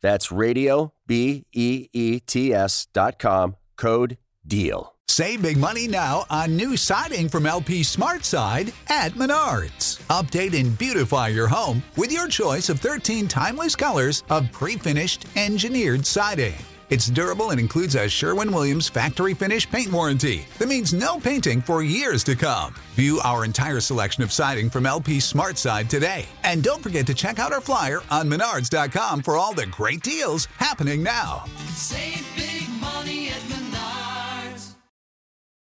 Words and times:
That's 0.00 0.32
radio, 0.32 0.92
B 1.06 1.46
E 1.52 1.88
E 1.92 2.20
T 2.20 2.54
S 2.54 2.86
dot 2.92 3.18
com, 3.18 3.56
code 3.76 4.18
DEAL. 4.46 4.94
Save 5.08 5.42
big 5.42 5.56
money 5.56 5.88
now 5.88 6.26
on 6.30 6.54
new 6.54 6.76
siding 6.76 7.28
from 7.28 7.46
LP 7.46 7.82
Smart 7.82 8.24
Side 8.24 8.72
at 8.88 9.12
Menards. 9.12 9.98
Update 10.08 10.58
and 10.58 10.76
beautify 10.78 11.28
your 11.28 11.48
home 11.48 11.82
with 11.96 12.12
your 12.12 12.28
choice 12.28 12.68
of 12.68 12.78
13 12.78 13.26
timeless 13.26 13.74
colors 13.74 14.22
of 14.30 14.52
pre 14.52 14.76
finished 14.76 15.26
engineered 15.34 16.06
siding. 16.06 16.54
It's 16.90 17.06
durable 17.08 17.50
and 17.50 17.60
includes 17.60 17.96
a 17.96 18.08
Sherwin 18.08 18.50
Williams 18.50 18.88
factory 18.88 19.34
finish 19.34 19.68
paint 19.70 19.92
warranty 19.92 20.46
that 20.58 20.68
means 20.68 20.94
no 20.94 21.20
painting 21.20 21.60
for 21.60 21.82
years 21.82 22.24
to 22.24 22.34
come. 22.34 22.74
View 22.94 23.20
our 23.24 23.44
entire 23.44 23.80
selection 23.80 24.22
of 24.22 24.32
siding 24.32 24.70
from 24.70 24.86
LP 24.86 25.20
Smart 25.20 25.58
Side 25.58 25.90
today. 25.90 26.24
And 26.44 26.62
don't 26.62 26.82
forget 26.82 27.06
to 27.08 27.14
check 27.14 27.38
out 27.38 27.52
our 27.52 27.60
flyer 27.60 28.00
on 28.10 28.30
menards.com 28.30 29.22
for 29.22 29.36
all 29.36 29.52
the 29.52 29.66
great 29.66 30.02
deals 30.02 30.46
happening 30.56 31.02
now. 31.02 31.44
Save 31.74 32.26
big 32.34 32.68
money 32.80 33.28
at 33.28 33.40
Menards. 33.42 34.72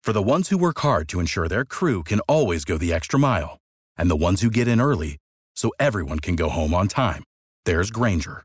For 0.05 0.13
the 0.13 0.23
ones 0.23 0.51
who 0.51 0.59
work 0.59 0.79
hard 0.79 1.09
to 1.09 1.19
ensure 1.19 1.49
their 1.49 1.65
crew 1.65 2.05
can 2.05 2.21
always 2.21 2.65
go 2.65 2.79
the 2.79 2.93
extra 2.93 3.19
mile, 3.19 3.59
and 3.97 4.09
the 4.09 4.17
ones 4.17 4.43
who 4.43 4.51
get 4.51 4.69
in 4.69 4.81
early 4.81 5.17
so 5.57 5.73
everyone 5.81 6.21
can 6.21 6.37
go 6.37 6.49
home 6.49 6.73
on 6.73 6.87
time, 6.87 7.25
there's 7.65 7.91
Granger, 7.91 8.45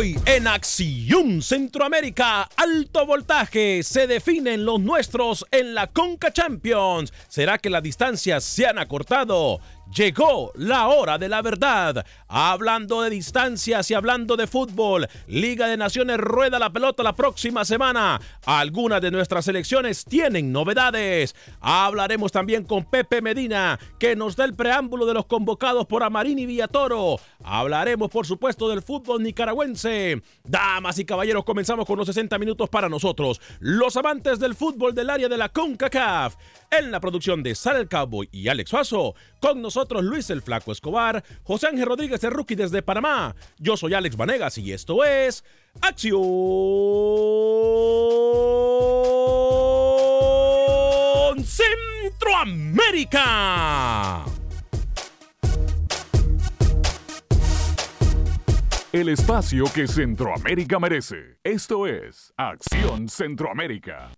Hoy 0.00 0.18
en 0.24 0.46
Acción 0.46 1.42
Centroamérica, 1.42 2.48
alto 2.56 3.04
voltaje, 3.04 3.82
se 3.82 4.06
definen 4.06 4.64
los 4.64 4.80
nuestros 4.80 5.44
en 5.50 5.74
la 5.74 5.88
Conca 5.88 6.32
Champions. 6.32 7.12
¿Será 7.28 7.58
que 7.58 7.68
las 7.68 7.82
distancias 7.82 8.42
se 8.42 8.66
han 8.66 8.78
acortado? 8.78 9.60
Llegó 9.94 10.52
la 10.54 10.86
hora 10.86 11.18
de 11.18 11.28
la 11.28 11.42
verdad. 11.42 12.06
Hablando 12.28 13.02
de 13.02 13.10
distancias 13.10 13.90
y 13.90 13.94
hablando 13.94 14.36
de 14.36 14.46
fútbol, 14.46 15.08
Liga 15.26 15.66
de 15.66 15.76
Naciones 15.76 16.18
rueda 16.18 16.60
la 16.60 16.70
pelota 16.70 17.02
la 17.02 17.16
próxima 17.16 17.64
semana. 17.64 18.20
Algunas 18.46 19.00
de 19.00 19.10
nuestras 19.10 19.46
selecciones 19.46 20.04
tienen 20.04 20.52
novedades. 20.52 21.34
Hablaremos 21.60 22.30
también 22.30 22.62
con 22.62 22.84
Pepe 22.84 23.20
Medina, 23.20 23.80
que 23.98 24.14
nos 24.14 24.36
da 24.36 24.44
el 24.44 24.54
preámbulo 24.54 25.06
de 25.06 25.14
los 25.14 25.26
convocados 25.26 25.86
por 25.86 26.04
Amarini 26.04 26.46
Villatoro. 26.46 27.16
Hablaremos, 27.42 28.10
por 28.10 28.26
supuesto, 28.26 28.68
del 28.68 28.82
fútbol 28.82 29.24
nicaragüense. 29.24 30.22
Damas 30.44 31.00
y 31.00 31.04
caballeros, 31.04 31.42
comenzamos 31.42 31.84
con 31.84 31.98
los 31.98 32.06
60 32.06 32.38
minutos 32.38 32.68
para 32.68 32.88
nosotros, 32.88 33.40
los 33.58 33.96
amantes 33.96 34.38
del 34.38 34.54
fútbol 34.54 34.94
del 34.94 35.10
área 35.10 35.28
de 35.28 35.36
la 35.36 35.48
CONCACAF. 35.48 36.36
En 36.70 36.92
la 36.92 37.00
producción 37.00 37.42
de 37.42 37.56
Sal 37.56 37.76
el 37.76 37.88
Cowboy 37.88 38.28
y 38.30 38.46
Alex 38.46 38.70
Suazo, 38.70 39.16
con 39.40 39.60
nosotros 39.60 39.79
Luis 40.02 40.30
el 40.30 40.42
Flaco 40.42 40.72
Escobar, 40.72 41.24
José 41.42 41.68
Ángel 41.68 41.86
Rodríguez 41.86 42.20
de 42.20 42.30
Rookie 42.30 42.54
desde 42.54 42.82
Panamá. 42.82 43.34
Yo 43.58 43.76
soy 43.76 43.94
Alex 43.94 44.16
Vanegas 44.16 44.58
y 44.58 44.72
esto 44.72 45.04
es 45.04 45.44
Acción 45.80 46.20
Centroamérica. 51.44 54.24
El 58.92 59.08
espacio 59.08 59.66
que 59.72 59.86
Centroamérica 59.86 60.80
merece. 60.80 61.38
Esto 61.44 61.86
es 61.86 62.32
Acción 62.36 63.08
Centroamérica. 63.08 64.10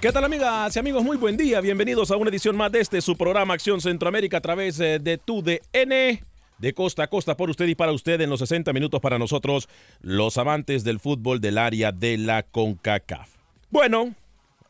¿Qué 0.00 0.12
tal 0.12 0.24
amigas 0.24 0.74
y 0.74 0.78
amigos? 0.78 1.04
Muy 1.04 1.18
buen 1.18 1.36
día. 1.36 1.60
Bienvenidos 1.60 2.10
a 2.10 2.16
una 2.16 2.30
edición 2.30 2.56
más 2.56 2.72
de 2.72 2.80
este 2.80 3.02
su 3.02 3.18
programa 3.18 3.52
Acción 3.52 3.82
Centroamérica 3.82 4.38
a 4.38 4.40
través 4.40 4.80
eh, 4.80 4.98
de 4.98 5.18
tu 5.18 5.42
DN. 5.42 6.24
De 6.56 6.72
costa 6.72 7.02
a 7.02 7.06
costa 7.08 7.36
por 7.36 7.50
usted 7.50 7.66
y 7.66 7.74
para 7.74 7.92
usted 7.92 8.18
en 8.22 8.30
los 8.30 8.38
60 8.38 8.72
minutos 8.72 8.98
para 9.02 9.18
nosotros, 9.18 9.68
los 10.00 10.38
amantes 10.38 10.84
del 10.84 11.00
fútbol 11.00 11.42
del 11.42 11.58
área 11.58 11.92
de 11.92 12.16
la 12.16 12.44
CONCACAF. 12.44 13.28
Bueno, 13.68 14.14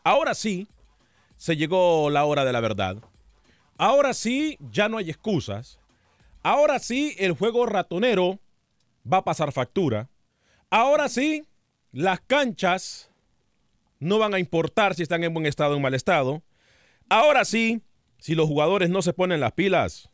ahora 0.02 0.34
sí, 0.34 0.66
se 1.36 1.56
llegó 1.56 2.10
la 2.10 2.24
hora 2.24 2.44
de 2.44 2.52
la 2.52 2.60
verdad. 2.60 2.96
Ahora 3.78 4.14
sí, 4.14 4.58
ya 4.72 4.88
no 4.88 4.98
hay 4.98 5.10
excusas. 5.10 5.78
Ahora 6.42 6.80
sí, 6.80 7.14
el 7.18 7.34
juego 7.34 7.66
ratonero 7.66 8.40
va 9.10 9.18
a 9.18 9.24
pasar 9.24 9.52
factura. 9.52 10.08
Ahora 10.70 11.08
sí, 11.08 11.44
las 11.92 12.18
canchas 12.18 13.09
no 14.00 14.19
van 14.19 14.35
a 14.35 14.38
importar 14.38 14.94
si 14.94 15.02
están 15.02 15.23
en 15.23 15.32
buen 15.32 15.47
estado 15.47 15.75
o 15.75 15.76
en 15.76 15.82
mal 15.82 15.94
estado. 15.94 16.43
Ahora 17.08 17.44
sí, 17.44 17.82
si 18.19 18.35
los 18.35 18.49
jugadores 18.49 18.91
no 18.91 19.02
se 19.02 19.12
ponen 19.12 19.41
las 19.41 19.52
pilas, 19.52 20.11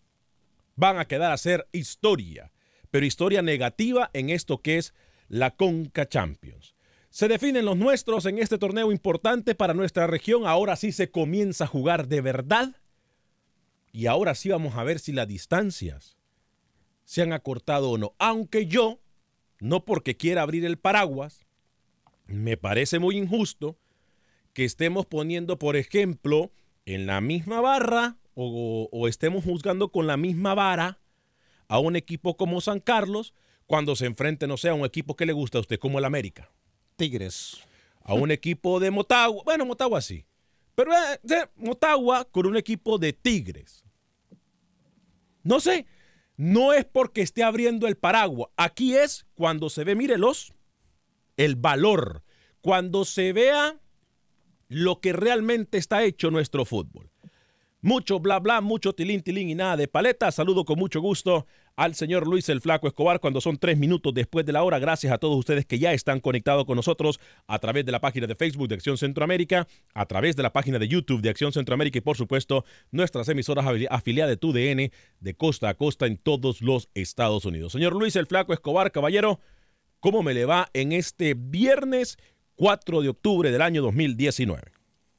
van 0.74 0.98
a 0.98 1.06
quedar 1.06 1.32
a 1.32 1.38
ser 1.38 1.66
historia. 1.72 2.52
pero 2.90 3.04
historia 3.04 3.42
negativa 3.42 4.10
en 4.14 4.30
esto 4.30 4.62
que 4.62 4.78
es 4.78 4.94
la 5.28 5.50
Conca 5.50 6.08
Champions. 6.08 6.74
Se 7.10 7.28
definen 7.28 7.64
los 7.64 7.76
nuestros 7.76 8.26
en 8.26 8.38
este 8.38 8.58
torneo 8.58 8.92
importante 8.92 9.54
para 9.54 9.74
nuestra 9.74 10.06
región. 10.06 10.46
Ahora 10.46 10.76
sí 10.76 10.92
se 10.92 11.10
comienza 11.10 11.64
a 11.64 11.66
jugar 11.66 12.08
de 12.08 12.20
verdad. 12.20 12.76
Y 13.92 14.06
ahora 14.06 14.34
sí 14.34 14.50
vamos 14.50 14.76
a 14.76 14.84
ver 14.84 14.98
si 14.98 15.12
las 15.12 15.26
distancias 15.26 16.16
se 17.04 17.22
han 17.22 17.32
acortado 17.32 17.90
o 17.90 17.98
no. 17.98 18.14
Aunque 18.18 18.66
yo, 18.66 19.00
no 19.58 19.84
porque 19.84 20.16
quiera 20.16 20.42
abrir 20.42 20.64
el 20.64 20.78
paraguas, 20.78 21.45
me 22.26 22.56
parece 22.56 22.98
muy 22.98 23.16
injusto 23.16 23.76
que 24.52 24.64
estemos 24.64 25.06
poniendo, 25.06 25.58
por 25.58 25.76
ejemplo, 25.76 26.50
en 26.84 27.06
la 27.06 27.20
misma 27.20 27.60
barra 27.60 28.16
o, 28.34 28.88
o 28.90 29.08
estemos 29.08 29.44
juzgando 29.44 29.90
con 29.90 30.06
la 30.06 30.16
misma 30.16 30.54
vara 30.54 30.98
a 31.68 31.78
un 31.78 31.96
equipo 31.96 32.36
como 32.36 32.60
San 32.60 32.80
Carlos 32.80 33.34
cuando 33.66 33.96
se 33.96 34.06
enfrente, 34.06 34.46
no 34.46 34.56
sé, 34.56 34.68
a 34.68 34.74
un 34.74 34.84
equipo 34.84 35.16
que 35.16 35.26
le 35.26 35.32
gusta 35.32 35.58
a 35.58 35.60
usted, 35.60 35.78
como 35.78 35.98
el 35.98 36.04
América. 36.04 36.50
Tigres. 36.96 37.58
A 38.02 38.14
un 38.14 38.30
equipo 38.30 38.78
de 38.80 38.90
Motagua. 38.90 39.42
Bueno, 39.44 39.66
Motagua 39.66 40.00
sí. 40.00 40.24
Pero 40.74 40.92
eh, 40.92 41.20
eh, 41.28 41.46
Motagua 41.56 42.24
con 42.24 42.46
un 42.46 42.56
equipo 42.56 42.98
de 42.98 43.12
Tigres. 43.12 43.84
No 45.42 45.60
sé. 45.60 45.86
No 46.36 46.72
es 46.72 46.84
porque 46.84 47.22
esté 47.22 47.42
abriendo 47.42 47.88
el 47.88 47.96
paraguas. 47.96 48.50
Aquí 48.56 48.94
es 48.94 49.26
cuando 49.34 49.70
se 49.70 49.84
ve, 49.84 49.94
mírelos, 49.94 50.52
el 51.36 51.56
valor. 51.56 52.22
Cuando 52.60 53.04
se 53.04 53.32
vea 53.32 53.80
lo 54.68 55.00
que 55.00 55.12
realmente 55.12 55.78
está 55.78 56.02
hecho 56.04 56.30
nuestro 56.30 56.64
fútbol. 56.64 57.10
Mucho 57.82 58.18
bla 58.18 58.40
bla, 58.40 58.60
mucho 58.60 58.94
tilín 58.94 59.22
tilín 59.22 59.48
y 59.48 59.54
nada 59.54 59.76
de 59.76 59.86
paleta. 59.86 60.32
Saludo 60.32 60.64
con 60.64 60.78
mucho 60.78 61.00
gusto 61.00 61.46
al 61.76 61.94
señor 61.94 62.26
Luis 62.26 62.48
el 62.48 62.60
Flaco 62.60 62.88
Escobar 62.88 63.20
cuando 63.20 63.40
son 63.40 63.58
tres 63.58 63.78
minutos 63.78 64.12
después 64.12 64.44
de 64.44 64.52
la 64.52 64.64
hora. 64.64 64.78
Gracias 64.78 65.12
a 65.12 65.18
todos 65.18 65.38
ustedes 65.38 65.66
que 65.66 65.78
ya 65.78 65.92
están 65.92 66.20
conectados 66.20 66.64
con 66.64 66.74
nosotros 66.74 67.20
a 67.46 67.58
través 67.58 67.84
de 67.84 67.92
la 67.92 68.00
página 68.00 68.26
de 68.26 68.34
Facebook 68.34 68.66
de 68.66 68.74
Acción 68.74 68.96
Centroamérica, 68.96 69.68
a 69.94 70.06
través 70.06 70.34
de 70.34 70.42
la 70.42 70.52
página 70.52 70.78
de 70.78 70.88
YouTube 70.88 71.20
de 71.20 71.28
Acción 71.28 71.52
Centroamérica 71.52 71.98
y 71.98 72.00
por 72.00 72.16
supuesto 72.16 72.64
nuestras 72.90 73.28
emisoras 73.28 73.66
afiliadas 73.90 74.30
de 74.30 74.36
TUDN 74.36 74.90
de 75.20 75.34
costa 75.36 75.68
a 75.68 75.74
costa 75.74 76.06
en 76.06 76.16
todos 76.16 76.62
los 76.62 76.88
Estados 76.94 77.44
Unidos. 77.44 77.72
Señor 77.72 77.92
Luis 77.92 78.16
el 78.16 78.26
Flaco 78.26 78.52
Escobar, 78.52 78.90
caballero, 78.90 79.38
¿cómo 80.00 80.22
me 80.22 80.34
le 80.34 80.44
va 80.44 80.68
en 80.72 80.92
este 80.92 81.34
viernes 81.34 82.18
4 82.56 83.02
de 83.02 83.08
octubre 83.08 83.50
del 83.50 83.62
año 83.62 83.82
2019? 83.82 84.76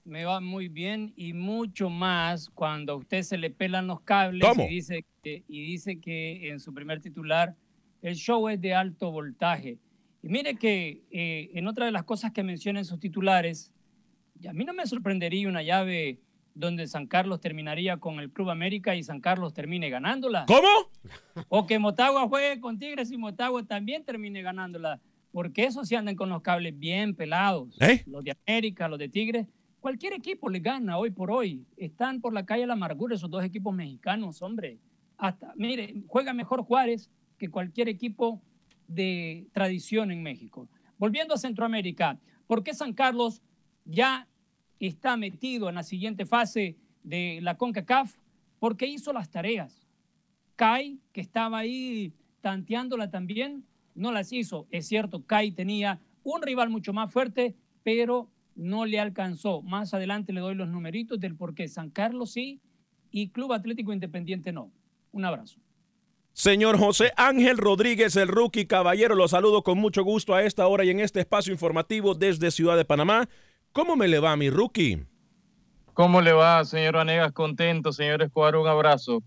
me 0.07 0.23
va 0.23 0.39
muy 0.39 0.69
bien 0.69 1.13
y 1.17 1.33
mucho 1.33 1.89
más 1.89 2.49
cuando 2.49 2.93
a 2.93 2.95
usted 2.95 3.23
se 3.23 3.37
le 3.37 3.49
pelan 3.49 3.87
los 3.87 3.99
cables 4.01 4.47
¿Cómo? 4.47 4.63
y 4.63 4.69
dice, 4.69 5.05
que, 5.21 5.43
y 5.49 5.65
dice 5.65 5.99
que 5.99 6.49
en 6.49 6.61
su 6.61 6.73
primer 6.73 7.01
titular 7.01 7.55
el 8.01 8.15
show 8.15 8.47
es 8.47 8.61
de 8.61 8.73
alto 8.73 9.11
voltaje. 9.11 9.79
Y 10.23 10.29
mire 10.29 10.55
que 10.55 11.03
eh, 11.11 11.51
en 11.53 11.67
otra 11.67 11.85
de 11.85 11.91
las 11.91 12.05
cosas 12.05 12.31
que 12.31 12.41
menciona 12.41 12.79
en 12.79 12.85
sus 12.85 12.99
titulares, 12.99 13.73
y 14.39 14.47
a 14.47 14.53
mí 14.53 14.63
no 14.63 14.73
me 14.73 14.85
sorprendería 14.85 15.49
una 15.49 15.61
llave 15.61 16.19
donde 16.57 16.87
San 16.87 17.07
Carlos 17.07 17.39
terminaría 17.39 17.97
con 17.97 18.19
el 18.19 18.31
Club 18.31 18.49
América 18.49 18.95
y 18.95 19.03
San 19.03 19.21
Carlos 19.21 19.53
termine 19.53 19.89
ganándola. 19.89 20.45
¿Cómo? 20.47 20.67
O 21.49 21.67
que 21.67 21.77
Motagua 21.77 22.27
juegue 22.27 22.59
con 22.59 22.79
Tigres 22.79 23.11
y 23.11 23.17
Motagua 23.17 23.63
también 23.63 24.03
termine 24.03 24.41
ganándola. 24.41 24.99
Porque 25.31 25.65
esos 25.65 25.87
sí 25.87 25.95
andan 25.95 26.15
con 26.15 26.29
los 26.29 26.41
cables 26.41 26.77
bien 26.77 27.15
pelados. 27.15 27.79
¿Eh? 27.79 28.03
Los 28.07 28.23
de 28.23 28.35
América, 28.45 28.87
los 28.87 28.97
de 28.97 29.07
Tigres. 29.07 29.47
Cualquier 29.79 30.13
equipo 30.13 30.49
le 30.49 30.59
gana 30.59 30.97
hoy 30.97 31.11
por 31.11 31.29
hoy. 31.29 31.63
Están 31.77 32.21
por 32.21 32.33
la 32.33 32.45
calle 32.45 32.61
de 32.61 32.67
la 32.67 32.73
amargura 32.73 33.13
esos 33.13 33.29
dos 33.29 33.43
equipos 33.43 33.73
mexicanos, 33.75 34.41
hombre. 34.41 34.79
Hasta, 35.17 35.53
mire, 35.55 36.01
juega 36.07 36.33
mejor 36.33 36.63
Juárez 36.63 37.11
que 37.37 37.49
cualquier 37.49 37.87
equipo 37.87 38.41
de 38.87 39.47
tradición 39.53 40.11
en 40.11 40.23
México. 40.23 40.67
Volviendo 40.97 41.35
a 41.35 41.37
Centroamérica, 41.37 42.19
¿por 42.47 42.63
qué 42.63 42.73
San 42.73 42.93
Carlos 42.93 43.43
ya 43.85 44.27
está 44.79 45.17
metido 45.17 45.69
en 45.69 45.75
la 45.75 45.83
siguiente 45.83 46.25
fase 46.25 46.75
de 47.03 47.39
la 47.41 47.57
CONCACAF? 47.57 48.17
Porque 48.59 48.85
hizo 48.85 49.13
las 49.13 49.29
tareas. 49.29 49.87
Kai, 50.55 50.99
que 51.11 51.21
estaba 51.21 51.59
ahí 51.59 52.13
tanteándola 52.41 53.09
también, 53.09 53.65
no 53.95 54.11
las 54.11 54.31
hizo. 54.31 54.67
Es 54.71 54.87
cierto, 54.87 55.25
Kai 55.25 55.51
tenía 55.51 55.99
un 56.23 56.41
rival 56.41 56.69
mucho 56.69 56.93
más 56.93 57.11
fuerte, 57.11 57.55
pero 57.83 58.29
no 58.55 58.85
le 58.85 58.99
alcanzó. 58.99 59.61
Más 59.61 59.93
adelante 59.93 60.33
le 60.33 60.41
doy 60.41 60.55
los 60.55 60.67
numeritos 60.67 61.19
del 61.19 61.35
por 61.35 61.53
qué 61.53 61.67
San 61.67 61.89
Carlos 61.89 62.31
sí 62.31 62.59
y 63.11 63.29
Club 63.29 63.53
Atlético 63.53 63.93
Independiente 63.93 64.51
no. 64.51 64.71
Un 65.11 65.25
abrazo. 65.25 65.59
Señor 66.33 66.77
José 66.77 67.11
Ángel 67.17 67.57
Rodríguez, 67.57 68.15
el 68.15 68.27
rookie 68.27 68.67
caballero, 68.67 69.15
lo 69.15 69.27
saludo 69.27 69.63
con 69.63 69.79
mucho 69.79 70.03
gusto 70.03 70.35
a 70.35 70.43
esta 70.43 70.67
hora 70.67 70.83
y 70.85 70.91
en 70.91 70.99
este 70.99 71.19
espacio 71.19 71.51
informativo 71.51 72.13
desde 72.13 72.51
Ciudad 72.51 72.77
de 72.77 72.85
Panamá. 72.85 73.27
¿Cómo 73.77 73.95
me 73.95 74.07
le 74.07 74.17
va, 74.17 74.35
mi 74.35 74.49
rookie? 74.49 75.05
¿Cómo 75.93 76.19
le 76.21 76.33
va, 76.33 76.65
señor 76.65 76.95
Vanegas? 76.95 77.31
Contento, 77.31 77.93
señor 77.93 78.23
Escobar, 78.23 78.55
un 78.55 78.67
abrazo. 78.67 79.21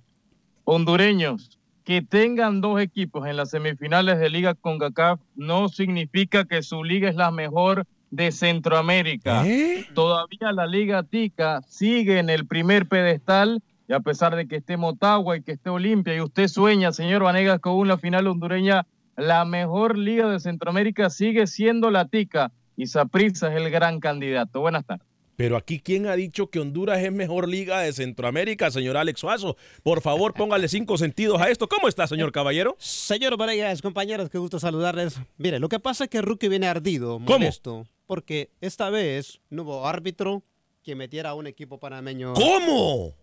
Hondureños, 0.65 1.61
que 1.85 2.03
tengan 2.03 2.61
dos 2.61 2.81
equipos 2.81 3.29
en 3.29 3.37
las 3.37 3.51
semifinales 3.51 4.19
de 4.19 4.29
Liga 4.29 4.57
CONCACAF 4.57 5.21
no 5.37 5.69
significa 5.69 6.47
que 6.47 6.65
su 6.65 6.83
liga 6.83 7.09
es 7.09 7.15
la 7.15 7.31
mejor 7.31 7.87
de 8.11 8.33
Centroamérica. 8.33 9.47
¿Eh? 9.47 9.87
Todavía 9.95 10.51
la 10.51 10.67
Liga 10.67 11.05
Tica 11.05 11.63
sigue 11.69 12.19
en 12.19 12.29
el 12.29 12.45
primer 12.45 12.89
pedestal 12.89 13.63
y 13.87 13.93
a 13.93 14.01
pesar 14.01 14.35
de 14.35 14.49
que 14.49 14.57
esté 14.57 14.77
Motagua 14.77 15.37
y 15.37 15.43
que 15.43 15.53
esté 15.53 15.71
Olimpia 15.71 16.17
y 16.17 16.23
usted 16.23 16.49
sueña, 16.49 16.91
señor 16.91 17.23
Vanegas, 17.23 17.61
con 17.61 17.75
una 17.75 17.99
final 17.99 18.27
hondureña, 18.27 18.85
la 19.17 19.45
mejor 19.45 19.97
liga 19.97 20.29
de 20.29 20.41
Centroamérica 20.41 21.09
sigue 21.09 21.47
siendo 21.47 21.93
la 21.93 22.09
Tica 22.09 22.51
y 22.77 22.87
Saprissa 22.87 23.49
es 23.55 23.57
el 23.61 23.71
gran 23.71 24.01
candidato. 24.01 24.61
Buenas 24.61 24.85
tardes. 24.85 25.07
Pero 25.37 25.57
aquí, 25.57 25.81
¿quién 25.81 26.07
ha 26.07 26.17
dicho 26.17 26.49
que 26.51 26.61
Honduras 26.61 26.99
es 27.03 27.11
mejor 27.11 27.49
liga 27.49 27.81
de 27.81 27.95
Centroamérica, 27.95 28.71
señor 28.71 28.99
Alex 28.99 29.21
Suazo? 29.21 29.57
Por 29.83 30.03
favor, 30.03 30.35
póngale 30.35 30.69
cinco 30.69 30.99
sentidos 30.99 31.41
a 31.41 31.49
esto. 31.49 31.67
¿Cómo 31.67 31.89
está, 31.89 32.07
señor 32.07 32.31
caballero? 32.31 32.77
Señor 32.79 33.39
Vanegas, 33.39 33.81
compañeros, 33.81 34.29
qué 34.29 34.37
gusto 34.37 34.61
saludarles. 34.61 35.19
Mire, 35.39 35.59
lo 35.59 35.71
que 35.71 35.81
pasa 35.81 36.05
es 36.05 36.11
que 36.11 36.21
Rookie 36.21 36.49
viene 36.49 36.67
ardido, 36.69 37.15
¿Cómo? 37.25 37.39
molesto, 37.39 37.87
porque 38.07 38.51
esta 38.61 38.91
vez 38.91 39.41
no 39.49 39.63
hubo 39.63 39.87
árbitro 39.89 40.43
que 40.83 40.95
metiera 40.95 41.31
a 41.31 41.35
un 41.35 41.47
equipo 41.47 41.79
panameño. 41.81 42.35
¿Cómo? 42.35 43.15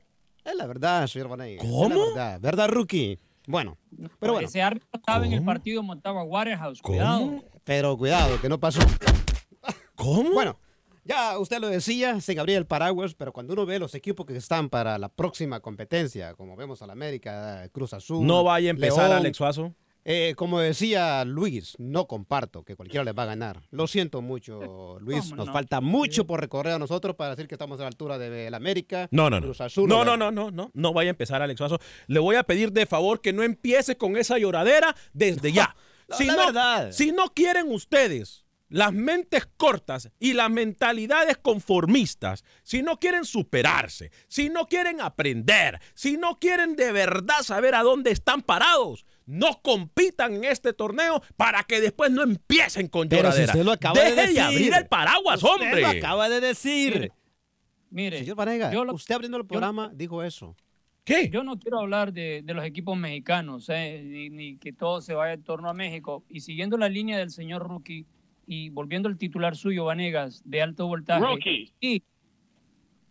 Es 0.44 0.56
la 0.56 0.66
verdad, 0.66 1.06
señor 1.06 1.28
Vanegas. 1.28 1.64
es 1.66 1.70
¿Cómo? 1.72 1.90
la 1.90 1.96
verdad, 2.06 2.40
¿verdad, 2.42 2.70
Rookie? 2.70 3.20
Bueno, 3.46 3.78
pero 4.20 4.34
bueno, 4.34 4.48
Ese 4.48 4.62
árbitro 4.64 4.90
estaba 4.92 5.24
en 5.24 5.34
el 5.34 5.40
¿Cómo? 5.40 5.52
partido 5.52 5.84
Motagua 5.84 6.24
Warehouse. 6.24 6.82
Cuidado. 6.82 7.20
¿Cómo? 7.20 7.44
pero 7.64 7.96
cuidado, 7.96 8.42
que 8.42 8.50
no 8.50 8.60
pasó. 8.60 8.80
¿Cómo? 9.98 10.32
Bueno, 10.32 10.60
ya 11.04 11.38
usted 11.40 11.60
lo 11.60 11.68
decía, 11.68 12.22
se 12.22 12.40
abría 12.40 12.58
el 12.58 12.66
paraguas, 12.68 13.16
pero 13.16 13.34
cuando 13.34 13.54
uno 13.54 13.66
ve 13.66 13.80
los 13.80 13.96
equipos 13.96 14.26
que 14.26 14.36
están 14.38 14.70
para 14.70 14.98
la 14.98 15.10
próxima 15.10 15.60
competencia, 15.60 16.34
como 16.36 16.56
vemos 16.56 16.82
al 16.82 16.92
América, 16.92 17.68
Cruz 17.74 17.94
Azul. 17.94 18.26
no 18.26 18.44
vaya 18.44 18.70
a 18.70 18.72
empezar, 18.72 19.10
León, 19.10 19.20
Alex 19.20 19.38
Suazo. 19.38 19.74
Eh, 20.10 20.36
como 20.38 20.62
decía 20.62 21.26
Luis, 21.26 21.76
no 21.80 22.08
comparto 22.08 22.64
que 22.64 22.78
cualquiera 22.78 23.04
les 23.04 23.14
va 23.14 23.24
a 23.24 23.26
ganar. 23.26 23.64
Lo 23.72 23.88
siento 23.88 24.22
mucho, 24.22 24.98
Luis. 25.02 25.24
¿Cómo 25.26 25.36
Nos 25.36 25.48
no? 25.48 25.54
falta 25.54 25.82
mucho 25.82 26.26
por 26.26 26.40
recorrer 26.40 26.74
a 26.74 26.80
nosotros 26.80 27.16
para 27.18 27.32
decir 27.32 27.50
que 27.50 27.56
estamos 27.56 27.78
a 27.80 27.84
la 27.84 27.90
altura 27.90 28.18
de 28.18 28.50
la 28.50 28.56
América. 28.56 29.10
No, 29.12 29.30
no, 29.30 29.42
no. 29.42 29.48
Cruz 29.48 29.60
Azul. 29.60 29.90
No, 29.90 30.06
no, 30.06 30.16
no, 30.16 30.32
no, 30.32 30.50
no. 30.50 30.72
No 30.74 30.94
vaya 30.94 31.10
a 31.10 31.12
empezar, 31.12 31.42
Alex 31.42 31.58
Suazo. 31.58 31.80
Le 32.08 32.20
voy 32.20 32.38
a 32.38 32.44
pedir 32.44 32.72
de 32.72 32.86
favor 32.86 33.20
que 33.20 33.34
no 33.34 33.44
empiece 33.44 33.98
con 33.98 34.16
esa 34.16 34.38
lloradera 34.38 34.96
desde 35.14 35.52
ya. 35.52 35.76
No, 36.10 36.16
si, 36.16 36.24
la 36.24 36.36
no, 36.38 36.46
verdad. 36.46 36.92
si 36.94 37.12
no 37.12 37.34
quieren 37.34 37.70
ustedes 37.70 38.46
las 38.70 38.92
mentes 38.94 39.48
cortas 39.58 40.10
y 40.20 40.34
las 40.34 40.50
mentalidades 40.50 41.38
conformistas, 41.38 42.44
si 42.64 42.82
no 42.82 43.00
quieren 43.00 43.24
superarse, 43.26 44.12
si 44.28 44.50
no 44.50 44.66
quieren 44.68 45.00
aprender, 45.02 45.80
si 45.94 46.18
no 46.18 46.38
quieren 46.40 46.76
de 46.76 46.92
verdad 46.92 47.42
saber 47.44 47.76
a 47.76 47.84
dónde 47.84 48.12
están 48.12 48.42
parados, 48.42 49.06
no 49.26 49.62
compitan 49.62 50.34
en 50.36 50.44
este 50.46 50.74
torneo 50.74 51.22
para 51.38 51.64
que 51.64 51.80
después 51.82 52.12
no 52.12 52.24
empiecen 52.24 52.88
con 52.88 53.08
Pero 53.10 53.32
si 53.32 53.40
lloradera. 53.42 53.54
usted 53.54 53.66
lo 53.66 53.72
acaba 53.72 54.02
de 54.02 54.16
decir. 54.16 54.40
abrir 54.42 54.74
el 54.74 54.88
paraguas, 54.88 55.44
Usted 55.44 55.50
hombre. 55.66 55.82
lo 55.82 55.88
acaba 55.88 56.30
de 56.30 56.40
decir. 56.42 57.12
Mire, 57.90 58.20
Señor 58.20 58.36
Vanega, 58.36 58.72
lo- 58.74 58.94
usted 58.94 59.16
abriendo 59.16 59.38
el 59.38 59.46
programa 59.46 59.92
dijo 59.94 60.24
eso. 60.24 60.56
¿Qué? 61.06 61.30
yo 61.30 61.42
no 61.42 61.58
quiero 61.58 61.80
hablar 61.80 62.12
de, 62.12 62.42
de 62.44 62.54
los 62.54 62.66
equipos 62.66 62.98
mexicanos, 62.98 63.70
eh, 63.70 64.02
ni, 64.04 64.30
ni 64.30 64.58
que 64.58 64.74
todo 64.74 65.00
se 65.00 65.14
vaya 65.14 65.34
en 65.34 65.44
torno 65.44 65.70
a 65.70 65.74
México. 65.74 66.26
Y 66.28 66.42
siguiendo 66.42 66.76
la 66.78 66.90
línea 66.90 67.18
del 67.18 67.30
señor 67.32 67.66
Rookie 67.66 68.06
y 68.48 68.70
volviendo 68.70 69.10
al 69.10 69.18
titular 69.18 69.56
suyo, 69.56 69.86
Vanegas, 69.86 70.42
de 70.46 70.62
alto 70.62 70.88
voltaje. 70.88 71.70
Y 71.80 72.02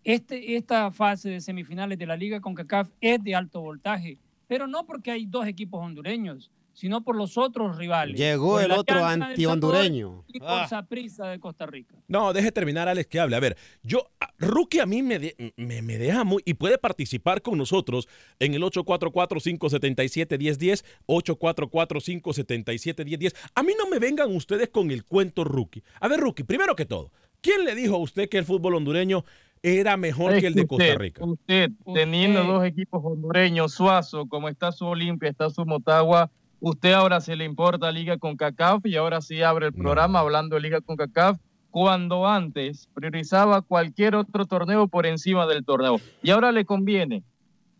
este, 0.03 0.57
esta 0.57 0.91
fase 0.91 1.31
de 1.31 1.41
semifinales 1.41 1.99
de 1.99 2.07
la 2.07 2.17
Liga 2.17 2.41
CONCACAF 2.41 2.91
es 3.01 3.23
de 3.23 3.35
alto 3.35 3.61
voltaje, 3.61 4.19
pero 4.49 4.67
no 4.67 4.87
porque 4.87 5.11
hay 5.11 5.27
dos 5.27 5.47
equipos 5.47 5.85
hondureños, 5.85 6.51
sino 6.77 7.03
por 7.03 7.17
los 7.17 7.39
otros 7.39 7.79
rivales. 7.79 8.19
Llegó 8.21 8.57
Por 8.57 8.65
el 8.65 8.73
otro 8.73 9.03
antihondureño. 9.03 10.25
Y 10.29 10.41
por 10.41 10.49
Ah. 10.51 10.69
Saprissa 10.69 11.27
de 11.29 11.41
Costa 11.41 11.65
Rica. 11.65 11.95
No, 12.07 12.35
deje 12.35 12.53
terminar, 12.53 12.87
Alex, 12.87 13.09
que 13.09 13.19
hable. 13.19 13.35
A 13.35 13.41
ver, 13.41 13.57
yo, 13.83 14.05
Rookie 14.39 14.81
a 14.81 14.87
mí 14.87 15.03
me, 15.03 15.19
de- 15.19 15.55
me, 15.57 15.81
me 15.81 15.97
deja 15.97 16.23
muy... 16.23 16.43
Y 16.45 16.53
puede 16.55 16.77
participar 16.77 17.41
con 17.41 17.57
nosotros 17.57 18.07
en 18.39 18.53
el 18.53 18.63
844-577-1010, 18.63 20.85
844-577-1010. 21.07 23.35
A 23.55 23.63
mí 23.63 23.73
no 23.79 23.89
me 23.89 23.99
vengan 23.99 24.35
ustedes 24.37 24.69
con 24.69 24.91
el 24.91 25.05
cuento, 25.05 25.45
Rookie. 25.45 25.83
A 26.01 26.09
ver, 26.09 26.21
Rookie, 26.21 26.45
primero 26.45 26.77
que 26.77 26.85
todo, 26.85 27.11
¿quién 27.41 27.65
le 27.65 27.75
dijo 27.75 27.95
a 27.97 27.99
usted 27.99 28.29
que 28.29 28.39
el 28.39 28.45
fútbol 28.45 28.75
hondureño 28.75 29.25
era 29.63 29.97
mejor 29.97 30.35
Es 30.35 30.41
que 30.41 30.47
el 30.49 30.55
de 30.55 30.67
Costa 30.67 30.95
Rica? 30.97 31.25
Usted, 31.25 31.71
teniendo 31.95 32.45
dos 32.45 32.65
equipos 32.65 33.03
hondureños, 33.05 33.73
Suazo, 33.73 34.27
como 34.27 34.49
está 34.49 34.73
su 34.73 34.85
Olimpia, 34.87 35.31
está 35.31 35.51
su 35.51 35.65
Motagua, 35.65 36.31
usted 36.61 36.93
ahora 36.93 37.21
se 37.21 37.37
le 37.37 37.45
importa 37.45 37.91
Liga 37.91 38.17
con 38.19 38.37
CACAF 38.37 38.85
y 38.87 38.97
ahora 38.97 39.21
sí 39.21 39.43
abre 39.43 39.67
el 39.67 39.73
programa 39.73 40.21
hablando 40.21 40.57
de 40.57 40.63
Liga 40.63 40.81
con 40.81 40.97
CACAF, 40.97 41.39
cuando 41.71 42.27
antes 42.27 42.89
priorizaba 42.95 43.61
cualquier 43.63 44.15
otro 44.15 44.47
torneo 44.47 44.89
por 44.89 45.05
encima 45.07 45.47
del 45.47 45.65
torneo. 45.65 46.01
Y 46.23 46.31
ahora 46.31 46.51
le 46.53 46.65
conviene. 46.65 47.23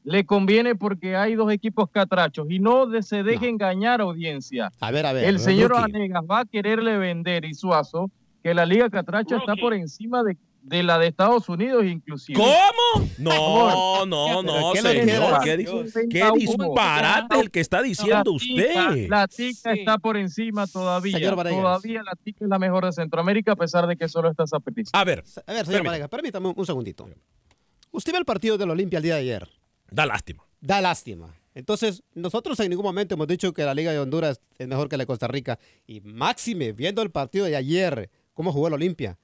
Le 0.05 0.25
conviene 0.25 0.75
porque 0.77 1.17
hay 1.17 1.35
dos 1.35 1.51
equipos 1.51 1.89
catrachos 1.91 2.47
y 2.51 2.59
no 2.61 2.87
de- 2.87 3.03
se 3.03 3.23
deje 3.23 3.49
engañar 3.49 4.01
audiencia. 4.01 4.71
A 4.81 4.91
ver, 4.93 5.05
a 5.07 5.13
ver. 5.13 5.25
El 5.25 5.39
señor. 5.41 5.73
Vanegas 5.73 6.23
va 6.31 6.41
a 6.41 6.45
quererle 6.45 6.97
vender 6.99 7.45
y 7.45 7.55
Suazo 7.55 8.11
que 8.43 8.55
la 8.55 8.65
Liga 8.67 8.89
Catracho 8.91 9.37
está 9.37 9.57
por 9.57 9.75
encima 9.75 10.23
de, 10.23 10.37
de 10.67 10.83
la 10.83 10.99
de 10.99 11.07
Estados 11.07 11.49
Unidos 11.49 11.85
inclusive. 11.85 12.39
¿Cómo? 12.39 13.09
No, 13.19 14.05
no, 14.05 14.43
no, 14.43 14.73
¿Qué 14.73 14.83
le 14.83 15.05
señor. 15.07 15.41
¿Qué, 16.11 16.31
disparate 16.37 17.41
el 17.41 17.51
que 17.51 17.61
está 17.61 17.83
diciendo 17.83 18.17
La 18.17 18.23
tica- 18.25 18.89
usted? 18.91 19.09
La 19.09 19.29
tica 19.29 19.73
está 19.73 19.99
por 19.99 20.17
encima 20.17 20.67
todavía. 20.67 21.17
Señor. 21.19 21.35
Todavía 21.37 22.03
la 22.03 22.17
tica 22.17 22.45
es 22.45 22.51
la 22.51 22.59
mejor 22.59 22.85
de 22.85 22.93
Centroamérica 22.93 23.53
a 23.53 23.57
pesar 23.57 23.87
de 23.87 23.97
que 23.97 24.09
solo 24.09 24.31
está 24.31 24.47
Saprissa. 24.47 24.91
A 24.93 25.05
ver, 25.05 25.23
A 25.47 25.53
ver, 25.53 25.67
señor 25.67 25.85
Vanegas, 25.85 26.09
permítame 26.09 26.49
un, 26.49 26.55
un 26.57 26.67
segundito. 26.67 27.09
Usted 27.93 28.13
ve 28.13 28.19
el 28.19 28.25
partido 28.25 28.59
del 28.59 28.71
Olimpia 28.71 28.97
el 28.99 29.03
día 29.05 29.15
de 29.15 29.21
ayer. 29.21 29.49
da 29.91 30.05
lástima. 30.05 30.45
Da 30.61 30.81
lástima. 30.81 31.33
Entonces, 31.55 32.03
nosotros 32.13 32.59
en 32.61 32.69
ningún 32.71 32.85
momento 32.85 33.15
hemos 33.15 33.29
dicho 33.29 33.55
que 33.55 33.63
la 33.65 33.73
Liga 33.73 33.93
de 33.93 33.99
Honduras 34.01 34.41
es 34.59 34.67
mejor 34.69 34.89
que 34.89 34.97
la 34.97 35.03
de 35.03 35.07
Costa 35.07 35.29
Rica. 35.29 35.59
Y 35.87 36.01
máxime, 36.03 36.73
viendo 36.73 37.01
el 37.03 37.11
partido 37.11 37.47
de 37.47 37.57
ayer, 37.57 38.11
cómo 38.35 38.53
jugó 38.53 38.67
el 38.69 38.75
Olimpia, 38.75 39.17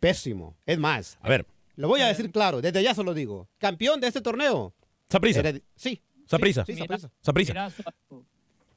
pésimo. 0.00 0.56
Es 0.66 0.78
más, 0.78 1.18
A 1.22 1.28
ver, 1.28 1.46
lo 1.76 1.88
voy 1.88 2.00
a 2.00 2.06
decir 2.08 2.30
claro, 2.30 2.60
desde 2.60 2.82
ya 2.82 2.94
se 2.94 3.04
lo 3.04 3.14
digo. 3.14 3.48
Campeón 3.58 4.00
de 4.00 4.08
este 4.08 4.20
torneo. 4.20 4.74
Saprissa. 5.08 5.40
Hered- 5.42 5.62
Sí. 5.76 6.00
Saprissa. 6.26 6.64
Sí, 6.64 6.74
Suazo, 6.76 7.10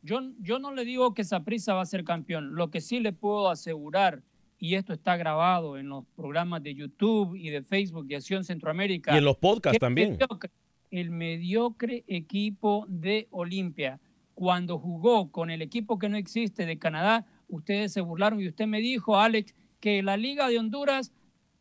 Yo, 0.01 0.20
yo 0.39 0.60
no 0.60 0.74
le 0.74 0.84
digo 0.86 1.13
que 1.13 1.24
Saprissa 1.24 1.74
va 1.74 1.82
a 1.82 1.86
ser 1.86 2.03
campeón. 2.03 2.56
Lo 2.56 2.70
que 2.72 2.82
sí 2.82 3.00
le 3.00 3.13
puedo 3.13 3.50
asegurar, 3.50 4.22
y 4.60 4.75
esto 4.75 4.92
está 4.94 5.15
grabado 5.18 5.77
en 5.77 5.88
los 5.89 6.06
programas 6.15 6.62
de 6.63 6.74
YouTube 6.75 7.36
y 7.36 7.50
de 7.50 7.62
Facebook 7.62 8.08
de 8.08 8.15
Acción 8.18 8.44
Centroamérica. 8.44 9.13
Y 9.13 9.18
en 9.20 9.25
los 9.25 9.38
podcasts 9.38 9.80
también. 9.80 10.18
mediocre- 10.18 10.50
el 10.92 11.10
mediocre 11.12 12.03
equipo 12.08 12.86
de 12.89 13.27
Olimpia, 13.32 14.00
cuando 14.36 14.77
jugó 14.80 15.32
con 15.32 15.50
el 15.51 15.62
equipo 15.62 15.98
que 16.00 16.10
no 16.10 16.18
existe 16.18 16.65
de 16.65 16.77
Canadá, 16.80 17.25
ustedes 17.48 17.94
se 17.94 18.01
burlaron 18.01 18.42
y 18.42 18.48
usted 18.48 18.65
me 18.68 18.80
dijo, 18.80 19.18
Alex, 19.20 19.53
que 19.84 20.02
la 20.02 20.16
Liga 20.16 20.48
de 20.48 20.58
Honduras 20.60 21.12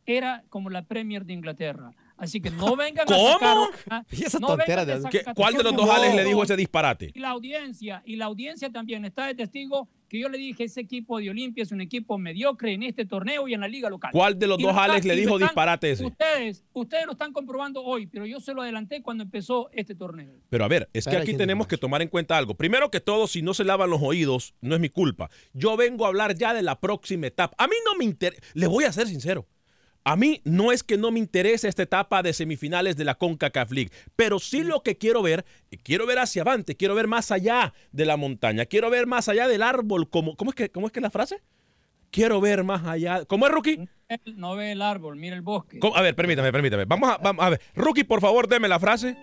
era 0.05 0.45
como 0.47 0.69
la 0.69 0.83
Premier 0.85 1.25
de 1.25 1.33
Inglaterra. 1.33 1.91
Así 2.15 2.39
que 2.39 2.51
no 2.51 2.73
vengan 2.77 3.05
¿Cómo? 3.05 3.27
a 3.27 3.33
sacar... 3.33 3.57
ah, 3.89 4.03
Y 4.11 4.23
esa 4.23 4.39
no 4.39 4.47
tontera 4.47 4.85
de- 4.85 4.93
a 4.93 5.09
¿Qué- 5.09 5.17
sacar- 5.19 5.35
¿Cuál 5.35 5.55
de 5.55 5.63
los 5.63 5.75
dos? 5.75 5.89
Alex 5.89 6.15
le 6.15 6.23
dijo 6.23 6.41
ese 6.41 6.55
disparate? 6.55 7.11
y 7.13 7.19
la 7.19 7.31
audiencia, 7.31 8.01
y 8.05 8.15
la 8.15 8.23
audiencia 8.25 8.69
también 8.71 9.03
está 9.03 9.25
de 9.27 9.35
testigo 9.35 9.89
que 10.13 10.19
yo 10.19 10.29
le 10.29 10.37
dije, 10.37 10.65
ese 10.65 10.79
equipo 10.79 11.17
de 11.17 11.31
Olimpia 11.31 11.63
es 11.63 11.71
un 11.71 11.81
equipo 11.81 12.19
mediocre 12.19 12.71
en 12.71 12.83
este 12.83 13.03
torneo 13.03 13.47
y 13.47 13.55
en 13.55 13.61
la 13.61 13.67
liga 13.67 13.89
local. 13.89 14.11
¿Cuál 14.13 14.37
de 14.37 14.45
los 14.45 14.59
Y 14.59 14.61
dos 14.61 14.71
lo 14.71 14.77
están- 14.79 14.91
Alex 14.91 15.05
le 15.07 15.15
dijo 15.15 15.33
están- 15.37 15.47
disparate 15.47 15.89
ese? 15.89 16.05
Ustedes, 16.05 16.63
ustedes 16.71 17.07
lo 17.07 17.13
están 17.13 17.33
comprobando 17.33 17.81
hoy, 17.83 18.05
pero 18.05 18.27
yo 18.27 18.39
se 18.39 18.53
lo 18.53 18.61
adelanté 18.61 19.01
cuando 19.01 19.23
empezó 19.23 19.71
este 19.73 19.95
torneo. 19.95 20.35
Pero 20.51 20.65
a 20.65 20.67
ver, 20.67 20.87
es 20.93 21.05
que 21.05 21.17
aquí 21.17 21.25
¿quién 21.25 21.37
tenemos 21.39 21.65
que 21.65 21.77
tomar 21.79 22.03
en 22.03 22.09
cuenta 22.09 22.37
algo. 22.37 22.53
Primero 22.53 22.91
que 22.91 22.99
todo, 22.99 23.25
si 23.25 23.41
no 23.41 23.55
se 23.55 23.63
lavan 23.63 23.89
los 23.89 24.03
oídos, 24.03 24.53
no 24.61 24.75
es 24.75 24.81
mi 24.81 24.89
culpa. 24.89 25.31
Yo 25.53 25.75
vengo 25.77 26.05
a 26.05 26.09
hablar 26.09 26.35
ya 26.35 26.53
de 26.53 26.61
la 26.61 26.79
próxima 26.79 27.25
etapa. 27.25 27.55
A 27.57 27.65
mí 27.67 27.73
no 27.83 27.95
me 27.97 28.05
interesa, 28.05 28.39
le 28.53 28.67
voy 28.67 28.83
a 28.83 28.91
ser 28.91 29.07
sincero. 29.07 29.47
A 30.05 30.17
mí 30.17 30.41
no 30.43 30.71
es 30.71 30.83
que 30.83 30.97
no 30.97 31.11
me 31.11 31.19
interese 31.19 31.69
esta 31.69 31.83
etapa 31.83 32.21
de 32.21 32.33
semifinales 32.33 32.97
de 32.97 33.05
la 33.05 33.15
CONCACAF 33.15 33.71
League, 33.71 33.91
pero 34.15 34.39
sí 34.39 34.63
lo 34.63 34.83
que 34.83 34.97
quiero 34.97 35.21
ver, 35.21 35.45
quiero 35.81 36.05
ver 36.05 36.19
hacia 36.19 36.41
adelante, 36.41 36.75
quiero 36.75 36.93
ver 36.93 37.07
más 37.07 37.31
allá 37.31 37.73
de 37.91 38.05
la 38.05 38.17
montaña, 38.17 38.65
quiero 38.65 38.89
ver 38.89 39.07
más 39.07 39.29
allá 39.29 39.47
del 39.47 39.63
árbol, 39.63 40.09
como, 40.09 40.35
¿cómo 40.35 40.51
es 40.51 40.55
que, 40.55 40.69
cómo 40.69 40.87
es 40.87 40.93
que 40.93 40.99
es 40.99 41.03
la 41.03 41.09
frase? 41.09 41.41
Quiero 42.11 42.39
ver 42.41 42.63
más 42.63 42.85
allá. 42.85 43.25
¿Cómo 43.25 43.47
es, 43.47 43.51
Rookie? 43.51 43.89
Él 44.07 44.19
no 44.35 44.55
ve 44.55 44.73
el 44.73 44.83
árbol, 44.83 45.15
mira 45.15 45.35
el 45.35 45.41
bosque. 45.41 45.79
¿Cómo? 45.79 45.95
A 45.95 46.01
ver, 46.01 46.13
permítame, 46.15 46.51
permítame. 46.51 46.85
Vamos 46.85 47.09
a, 47.09 47.17
vamos 47.17 47.43
a 47.43 47.49
ver. 47.49 47.61
Rookie, 47.73 48.03
por 48.03 48.21
favor, 48.21 48.47
deme 48.47 48.67
la 48.67 48.79
frase. 48.79 49.17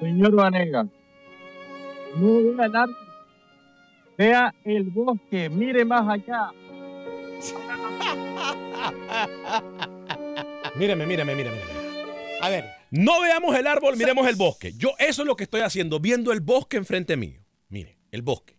Señor 0.00 0.34
Vanega, 0.34 0.88
no 2.16 2.56
vea 2.56 2.66
el 2.66 2.74
árbol, 2.76 2.96
vea 4.18 4.54
el 4.64 4.82
bosque, 4.84 5.48
mire 5.48 5.84
más 5.84 6.08
allá. 6.08 6.50
Míreme, 10.76 11.06
míreme, 11.06 11.34
míreme, 11.34 11.56
míreme. 11.56 11.84
A 12.40 12.48
ver, 12.48 12.64
No 12.90 13.20
veamos 13.20 13.56
el 13.56 13.66
árbol, 13.66 13.96
miremos 13.96 14.26
el 14.28 14.36
bosque. 14.36 14.72
Yo 14.76 14.92
eso 14.98 15.22
es 15.22 15.26
lo 15.26 15.36
que 15.36 15.44
estoy 15.44 15.62
haciendo, 15.62 16.00
viendo 16.00 16.32
el 16.32 16.40
bosque 16.40 16.76
enfrente 16.76 17.16
mío. 17.16 17.40
Mire, 17.68 17.98
el 18.10 18.22
bosque. 18.22 18.56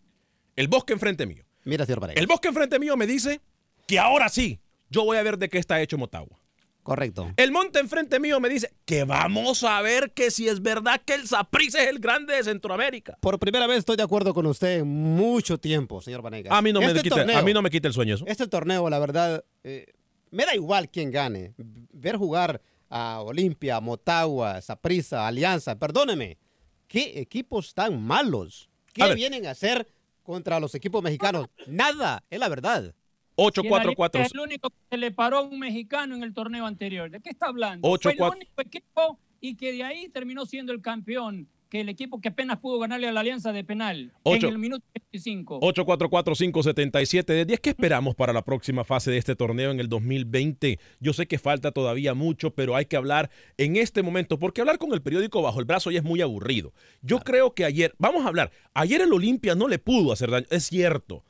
El 0.56 0.68
bosque 0.68 0.92
enfrente 0.92 1.26
mío. 1.26 1.44
mira, 1.64 1.84
señor 1.86 2.00
Vanegas. 2.00 2.20
El 2.20 2.26
bosque 2.26 2.48
enfrente 2.48 2.78
mío 2.78 2.96
me 2.96 3.06
dice 3.06 3.40
que 3.86 3.98
ahora 3.98 4.28
sí, 4.28 4.60
yo 4.90 5.04
voy 5.04 5.18
a 5.18 5.22
ver 5.22 5.38
de 5.38 5.48
qué 5.48 5.58
está 5.58 5.80
hecho 5.80 5.98
Motagua. 5.98 6.38
Correcto. 6.86 7.32
El 7.36 7.50
monte 7.50 7.80
enfrente 7.80 8.20
mío 8.20 8.38
me 8.38 8.48
dice 8.48 8.72
que 8.84 9.02
vamos 9.02 9.64
a 9.64 9.82
ver 9.82 10.12
que 10.12 10.30
si 10.30 10.46
es 10.46 10.62
verdad 10.62 11.02
que 11.04 11.14
el 11.14 11.26
Saprissa 11.26 11.82
es 11.82 11.88
el 11.88 11.98
grande 11.98 12.36
de 12.36 12.44
Centroamérica. 12.44 13.18
Por 13.20 13.40
primera 13.40 13.66
vez 13.66 13.78
estoy 13.78 13.96
de 13.96 14.04
acuerdo 14.04 14.32
con 14.32 14.46
usted 14.46 14.78
en 14.78 14.86
mucho 14.86 15.58
tiempo, 15.58 16.00
señor 16.00 16.22
Vanegas. 16.22 16.52
A 16.56 16.62
mí 16.62 16.72
no, 16.72 16.78
me, 16.78 16.86
Este 16.86 17.02
quita, 17.02 17.16
torneo- 17.16 17.38
a 17.38 17.42
mí 17.42 17.52
no 17.52 17.60
me 17.60 17.70
quita 17.70 17.88
el 17.88 17.92
sueño 17.92 18.14
eso. 18.14 18.24
Este 18.28 18.46
torneo, 18.46 18.88
la 18.88 19.00
verdad, 19.00 19.44
eh, 19.64 19.86
me 20.30 20.44
da 20.46 20.54
igual 20.54 20.88
quién 20.88 21.10
gane. 21.10 21.54
Ver 21.58 22.16
jugar 22.16 22.62
a 22.88 23.20
Olimpia, 23.20 23.80
Motagua, 23.80 24.62
Saprissa, 24.62 25.26
Alianza, 25.26 25.76
perdóneme. 25.80 26.38
¿Qué 26.86 27.18
equipos 27.18 27.74
tan 27.74 28.00
malos? 28.00 28.70
¿Qué 28.92 29.12
vienen 29.12 29.44
a 29.46 29.50
hacer 29.50 29.88
contra 30.22 30.60
los 30.60 30.72
equipos 30.76 31.02
mexicanos? 31.02 31.48
Nada, 31.66 32.22
es 32.30 32.38
la 32.38 32.48
verdad. 32.48 32.94
Si 33.36 33.42
el 33.60 33.66
Alianza 33.74 33.90
844 33.90 34.20
Es 34.22 34.32
el 34.34 34.40
único 34.40 34.70
que 34.70 34.76
se 34.90 34.96
le 34.96 35.10
paró 35.10 35.38
a 35.38 35.42
un 35.42 35.58
mexicano 35.58 36.14
en 36.14 36.22
el 36.22 36.32
torneo 36.34 36.66
anterior. 36.66 37.10
¿De 37.10 37.20
qué 37.20 37.30
está 37.30 37.46
hablando? 37.46 37.86
Ocho, 37.88 38.04
Fue 38.04 38.12
el 38.12 38.18
cuatro. 38.18 38.36
único 38.38 38.60
equipo 38.62 39.18
y 39.40 39.56
que 39.56 39.72
de 39.72 39.84
ahí 39.84 40.08
terminó 40.08 40.46
siendo 40.46 40.72
el 40.72 40.80
campeón. 40.80 41.48
Que 41.68 41.80
el 41.80 41.88
equipo 41.88 42.20
que 42.20 42.28
apenas 42.28 42.58
pudo 42.60 42.78
ganarle 42.78 43.08
a 43.08 43.12
la 43.12 43.20
Alianza 43.20 43.52
de 43.52 43.64
penal 43.64 44.12
en 44.24 44.44
el 44.44 44.56
minuto 44.56 44.86
25. 44.94 45.58
844-577 45.62 47.24
de 47.24 47.44
10. 47.44 47.58
¿Qué 47.60 47.70
esperamos 47.70 48.14
para 48.14 48.32
la 48.32 48.42
próxima 48.44 48.84
fase 48.84 49.10
de 49.10 49.18
este 49.18 49.34
torneo 49.34 49.72
en 49.72 49.80
el 49.80 49.88
2020? 49.88 50.78
Yo 51.00 51.12
sé 51.12 51.26
que 51.26 51.40
falta 51.40 51.72
todavía 51.72 52.14
mucho, 52.14 52.54
pero 52.54 52.76
hay 52.76 52.86
que 52.86 52.96
hablar 52.96 53.30
en 53.58 53.74
este 53.74 54.04
momento, 54.04 54.38
porque 54.38 54.60
hablar 54.60 54.78
con 54.78 54.92
el 54.92 55.02
periódico 55.02 55.42
bajo 55.42 55.58
el 55.58 55.64
brazo 55.64 55.90
ya 55.90 55.98
es 55.98 56.04
muy 56.04 56.20
aburrido. 56.20 56.72
Yo 57.02 57.18
creo 57.18 57.52
que 57.52 57.64
ayer, 57.64 57.94
vamos 57.98 58.24
a 58.24 58.28
hablar, 58.28 58.52
ayer 58.72 59.00
el 59.00 59.12
Olimpia 59.12 59.56
no 59.56 59.66
le 59.66 59.80
pudo 59.80 60.12
hacer 60.12 60.30
daño, 60.30 60.46
es 60.50 60.64
cierto. 60.66 61.24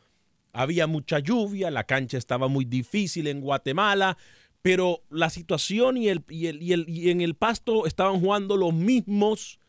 Había 0.56 0.86
mucha 0.86 1.18
lluvia, 1.18 1.70
la 1.70 1.84
cancha 1.84 2.16
estaba 2.16 2.48
muy 2.48 2.64
difícil 2.64 3.26
en 3.26 3.42
Guatemala, 3.42 4.16
pero 4.62 5.02
la 5.10 5.28
situación 5.28 5.98
y, 5.98 6.08
el, 6.08 6.25
y, 6.30 6.46
el, 6.46 6.62
y, 6.62 6.72
el, 6.72 6.88
y 6.88 7.10
en 7.10 7.20
el 7.20 7.34
pasto 7.34 7.84
estaban 7.84 8.20
jugando 8.20 8.56
los 8.56 8.72
mismos 8.72 9.60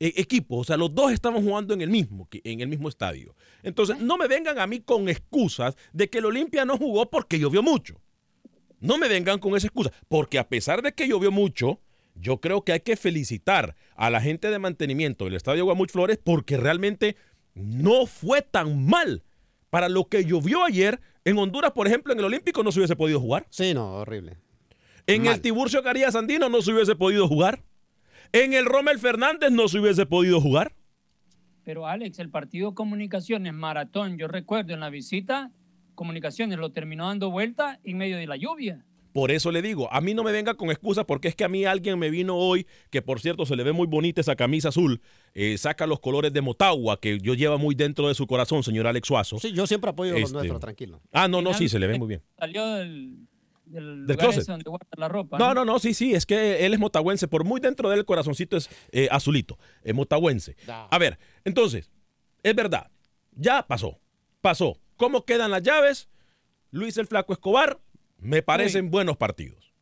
eh, 0.00 0.12
equipos, 0.16 0.60
o 0.60 0.64
sea, 0.64 0.76
los 0.76 0.94
dos 0.94 1.12
estaban 1.12 1.42
jugando 1.42 1.72
en 1.72 1.80
el 1.80 1.88
mismo, 1.88 2.28
en 2.44 2.60
el 2.60 2.68
mismo 2.68 2.90
estadio. 2.90 3.34
Entonces, 3.62 3.98
no 4.00 4.18
me 4.18 4.28
vengan 4.28 4.58
a 4.58 4.66
mí 4.66 4.80
con 4.80 5.08
excusas 5.08 5.76
de 5.94 6.10
que 6.10 6.18
el 6.18 6.26
Olimpia 6.26 6.66
no 6.66 6.76
jugó 6.76 7.08
porque 7.08 7.38
llovió 7.38 7.62
mucho. 7.62 7.98
No 8.80 8.98
me 8.98 9.08
vengan 9.08 9.38
con 9.38 9.56
esa 9.56 9.68
excusa, 9.68 9.90
porque 10.08 10.38
a 10.38 10.46
pesar 10.46 10.82
de 10.82 10.92
que 10.92 11.08
llovió 11.08 11.32
mucho, 11.32 11.80
yo 12.14 12.40
creo 12.40 12.62
que 12.62 12.72
hay 12.72 12.80
que 12.80 12.96
felicitar 12.96 13.76
a 13.96 14.10
la 14.10 14.20
gente 14.20 14.50
de 14.50 14.58
mantenimiento 14.58 15.24
del 15.24 15.34
estadio 15.36 15.64
Guamuch 15.64 15.90
Flores 15.90 16.20
porque 16.22 16.58
realmente 16.58 17.16
no 17.54 18.06
fue 18.06 18.42
tan 18.42 18.84
mal 18.86 19.24
para 19.70 19.88
lo 19.88 20.08
que 20.08 20.24
llovió 20.24 20.64
ayer. 20.64 21.00
En 21.24 21.38
Honduras, 21.38 21.72
por 21.72 21.86
ejemplo, 21.86 22.12
en 22.12 22.18
el 22.18 22.24
Olímpico 22.24 22.62
no 22.62 22.72
se 22.72 22.80
hubiese 22.80 22.96
podido 22.96 23.20
jugar. 23.20 23.46
Sí, 23.50 23.74
no, 23.74 23.94
horrible. 23.94 24.38
En 25.06 25.24
Mal. 25.24 25.34
el 25.34 25.40
Tiburcio 25.40 25.82
Carías 25.82 26.14
Andino 26.14 26.48
no 26.48 26.62
se 26.62 26.72
hubiese 26.72 26.94
podido 26.94 27.28
jugar. 27.28 27.62
En 28.32 28.52
el 28.52 28.66
Rommel 28.66 28.98
Fernández 28.98 29.50
no 29.50 29.68
se 29.68 29.78
hubiese 29.78 30.06
podido 30.06 30.40
jugar. 30.40 30.72
Pero 31.64 31.86
Alex, 31.86 32.18
el 32.18 32.30
partido 32.30 32.74
Comunicaciones 32.74 33.52
Maratón, 33.52 34.18
yo 34.18 34.28
recuerdo 34.28 34.74
en 34.74 34.80
la 34.80 34.90
visita, 34.90 35.50
Comunicaciones 35.94 36.58
lo 36.58 36.72
terminó 36.72 37.08
dando 37.08 37.30
vuelta 37.30 37.80
en 37.84 37.98
medio 37.98 38.16
de 38.16 38.26
la 38.26 38.36
lluvia. 38.36 38.84
Por 39.12 39.30
eso 39.30 39.50
le 39.50 39.62
digo, 39.62 39.92
a 39.92 40.00
mí 40.00 40.14
no 40.14 40.22
me 40.22 40.32
venga 40.32 40.54
con 40.54 40.70
excusas 40.70 41.04
porque 41.06 41.28
es 41.28 41.34
que 41.34 41.44
a 41.44 41.48
mí 41.48 41.64
alguien 41.64 41.98
me 41.98 42.10
vino 42.10 42.36
hoy, 42.36 42.66
que 42.90 43.02
por 43.02 43.20
cierto 43.20 43.46
se 43.46 43.56
le 43.56 43.64
ve 43.64 43.72
muy 43.72 43.86
bonita 43.86 44.20
esa 44.20 44.36
camisa 44.36 44.68
azul, 44.68 45.00
eh, 45.34 45.56
saca 45.58 45.86
los 45.86 46.00
colores 46.00 46.32
de 46.32 46.40
Motagua, 46.40 47.00
que 47.00 47.18
yo 47.18 47.34
lleva 47.34 47.56
muy 47.56 47.74
dentro 47.74 48.08
de 48.08 48.14
su 48.14 48.26
corazón, 48.26 48.62
señor 48.62 48.86
Alex 48.86 49.08
Suazo. 49.08 49.38
Sí, 49.38 49.52
yo 49.52 49.66
siempre 49.66 49.90
apoyo 49.90 50.12
a 50.12 50.14
los 50.18 50.24
Este- 50.24 50.34
nuestros, 50.34 50.60
tranquilo. 50.60 51.00
Ah, 51.12 51.26
no, 51.28 51.42
no, 51.42 51.54
sí, 51.54 51.68
se 51.68 51.78
le 51.78 51.86
ve 51.86 51.98
muy 51.98 52.08
bien. 52.08 52.22
Salió 52.38 52.64
del, 52.66 53.26
del, 53.64 53.84
Del 53.84 54.00
lugar 54.02 54.18
closet. 54.18 54.42
ese 54.42 54.52
donde 54.52 54.68
guarda 54.70 54.86
la 54.96 55.08
ropa. 55.08 55.38
No, 55.38 55.54
no, 55.54 55.64
no, 55.64 55.78
sí, 55.78 55.94
sí, 55.94 56.14
es 56.14 56.26
que 56.26 56.64
él 56.66 56.74
es 56.74 56.78
motagüense, 56.78 57.28
por 57.28 57.44
muy 57.44 57.60
dentro 57.60 57.88
del 57.90 58.04
corazoncito 58.04 58.56
es 58.56 58.68
eh, 58.92 59.08
azulito, 59.10 59.58
es 59.82 59.94
motagüense. 59.94 60.54
A 60.68 60.98
ver, 60.98 61.18
entonces, 61.44 61.90
es 62.42 62.54
verdad, 62.54 62.90
ya 63.32 63.66
pasó, 63.66 63.98
pasó. 64.40 64.78
¿Cómo 64.96 65.24
quedan 65.24 65.50
las 65.50 65.62
llaves? 65.62 66.08
Luis 66.70 66.98
el 66.98 67.06
Flaco 67.06 67.32
Escobar, 67.32 67.80
me 68.18 68.42
parecen 68.42 68.90
buenos 68.90 69.16
partidos. 69.16 69.72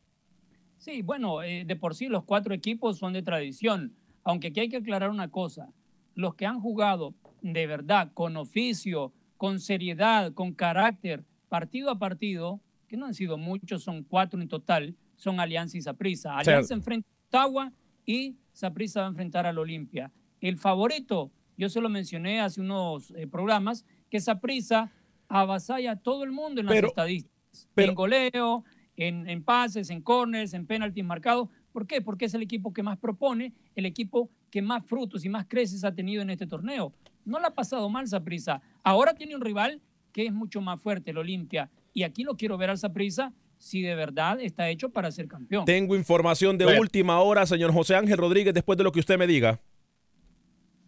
Sí, 0.77 1.01
bueno, 1.01 1.41
eh, 1.43 1.63
de 1.65 1.75
por 1.75 1.95
sí 1.95 2.07
los 2.07 2.23
cuatro 2.23 2.53
equipos 2.53 2.97
son 2.97 3.13
de 3.13 3.21
tradición, 3.23 3.93
aunque 4.23 4.47
aquí 4.47 4.59
hay 4.61 4.69
que 4.69 4.77
aclarar 4.77 5.09
una 5.09 5.29
cosa, 5.29 5.69
los 6.15 6.35
que 6.35 6.45
han 6.45 6.59
jugado 6.59 7.13
de 7.41 7.67
verdad, 7.67 8.11
con 8.13 8.35
oficio, 8.37 9.13
con 9.37 9.59
seriedad, 9.59 10.33
con 10.33 10.53
carácter, 10.53 11.23
partido 11.49 11.89
a 11.91 11.99
partido, 11.99 12.59
que 12.87 12.97
no 12.97 13.05
han 13.05 13.13
sido 13.13 13.37
muchos, 13.37 13.83
son 13.83 14.03
cuatro 14.03 14.41
en 14.41 14.47
total, 14.47 14.95
son 15.15 15.39
Alianza 15.39 15.77
y 15.77 15.81
Saprissa. 15.81 16.29
sea- 16.29 16.37
Alianza 16.39 16.73
enfrenta 16.73 17.07
a 17.09 17.45
Ottawa 17.45 17.73
y 18.05 18.37
Saprissa 18.53 19.01
va 19.01 19.05
a 19.07 19.09
enfrentar 19.09 19.45
al 19.45 19.57
Olimpia. 19.59 20.11
El 20.41 20.57
favorito, 20.57 21.31
yo 21.57 21.69
se 21.69 21.81
lo 21.81 21.89
mencioné 21.89 22.39
hace 22.41 22.61
unos 22.61 23.11
eh, 23.11 23.27
programas, 23.27 23.85
que 24.09 24.19
Saprissa 24.19 24.91
avasalla 25.27 25.91
a 25.93 25.95
todo 25.97 26.23
el 26.23 26.31
mundo 26.31 26.61
en 26.61 26.67
las 26.67 26.75
Pero- 26.75 26.87
estadísticas, 26.87 27.36
pero- 27.73 27.89
en 27.89 27.95
goleo, 27.95 28.63
en, 28.95 29.29
en 29.29 29.43
pases, 29.43 29.89
en 29.89 30.01
corners, 30.01 30.53
en 30.53 30.65
penaltis 30.65 31.03
marcados. 31.05 31.49
¿Por 31.71 31.85
qué? 31.85 32.01
Porque 32.01 32.25
es 32.25 32.33
el 32.33 32.41
equipo 32.41 32.73
que 32.73 32.81
más 32.83 32.97
propone, 32.97 33.53
el 33.75 33.85
equipo 33.85 34.29
que 34.49 34.61
más 34.61 34.83
frutos 34.85 35.23
y 35.25 35.29
más 35.29 35.45
creces 35.47 35.83
ha 35.83 35.93
tenido 35.93 36.21
en 36.23 36.29
este 36.31 36.47
torneo. 36.47 36.93
No 37.25 37.39
le 37.39 37.45
ha 37.47 37.51
pasado 37.53 37.87
mal 37.89 38.07
Saprissa. 38.07 38.61
Ahora 38.83 39.13
tiene 39.13 39.35
un 39.35 39.41
rival 39.41 39.81
que 40.11 40.25
es 40.25 40.33
mucho 40.33 40.61
más 40.61 40.81
fuerte, 40.81 41.11
el 41.11 41.17
Olimpia. 41.19 41.69
Y 41.93 42.03
aquí 42.03 42.23
lo 42.23 42.35
quiero 42.35 42.57
ver 42.57 42.69
al 42.71 42.77
Saprissa 42.77 43.33
si 43.59 43.81
de 43.81 43.93
verdad 43.95 44.39
está 44.41 44.69
hecho 44.69 44.89
para 44.89 45.11
ser 45.11 45.27
campeón. 45.27 45.65
Tengo 45.65 45.95
información 45.95 46.57
de 46.57 46.65
Bueno. 46.65 46.81
última 46.81 47.19
hora, 47.19 47.45
señor 47.45 47.71
José 47.73 47.95
Ángel 47.95 48.17
Rodríguez, 48.17 48.53
después 48.53 48.77
de 48.77 48.83
lo 48.83 48.91
que 48.91 48.99
usted 48.99 49.17
me 49.19 49.27
diga. 49.27 49.59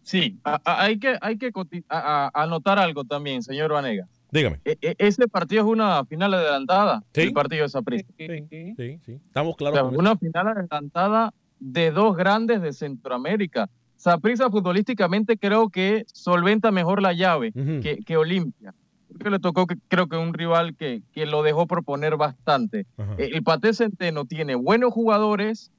Sí, 0.02 0.40
a- 0.44 0.60
a- 0.64 0.82
hay 0.84 0.98
que, 0.98 1.18
hay 1.22 1.38
que 1.38 1.52
coti- 1.52 1.84
a- 1.90 2.32
a- 2.34 2.44
anotar 2.44 2.80
algo 2.80 3.04
también, 3.04 3.44
señor 3.44 3.72
Vanega. 3.72 4.08
Dígame. 4.32 4.60
E- 4.66 4.78
e- 4.82 4.96
ese 5.00 5.28
partido 5.28 5.64
es 5.64 5.68
una 5.70 6.06
final 6.06 6.34
adelantada, 6.34 7.04
Sí. 7.14 7.22
el 7.22 7.34
partido 7.34 7.64
de 7.64 7.70
Saprissa. 7.70 8.06
Sí, 8.18 8.28
sí. 8.50 8.74
Sí, 8.78 9.00
sí, 9.06 9.12
estamos 9.26 9.54
O 9.54 9.58
claros 9.58 9.76
sea, 9.76 9.84
con 9.84 9.94
eso. 9.94 10.00
una 10.00 10.16
final 10.18 10.48
adelantada 10.48 11.34
de 11.60 11.92
dos 11.92 12.16
grandes 12.16 12.62
de 12.62 12.74
Centroamérica. 12.74 13.70
Saprissa 13.96 14.50
futbolísticamente 14.50 15.38
creo 15.38 15.70
que 15.70 16.06
solventa 16.14 16.72
mejor 16.72 17.02
la 17.02 17.12
llave 17.14 17.52
Ujú. 17.56 17.82
que, 17.82 17.98
que 18.06 18.18
Olimpia. 18.18 18.74
Porque 19.12 19.30
le 19.32 19.40
tocó 19.40 19.66
que, 19.66 19.76
creo 19.88 20.08
que 20.08 20.16
un 20.18 20.34
rival 20.34 20.76
que, 20.76 21.02
que 21.12 21.26
lo 21.26 21.42
dejó 21.44 21.66
proponer 21.68 22.16
bastante. 22.16 22.86
Eh, 23.18 23.32
El 23.34 23.44
Pate 23.44 23.74
Centeno 23.74 24.24
tiene 24.26 24.54
buenos 24.56 24.94
jugadores, 24.94 25.72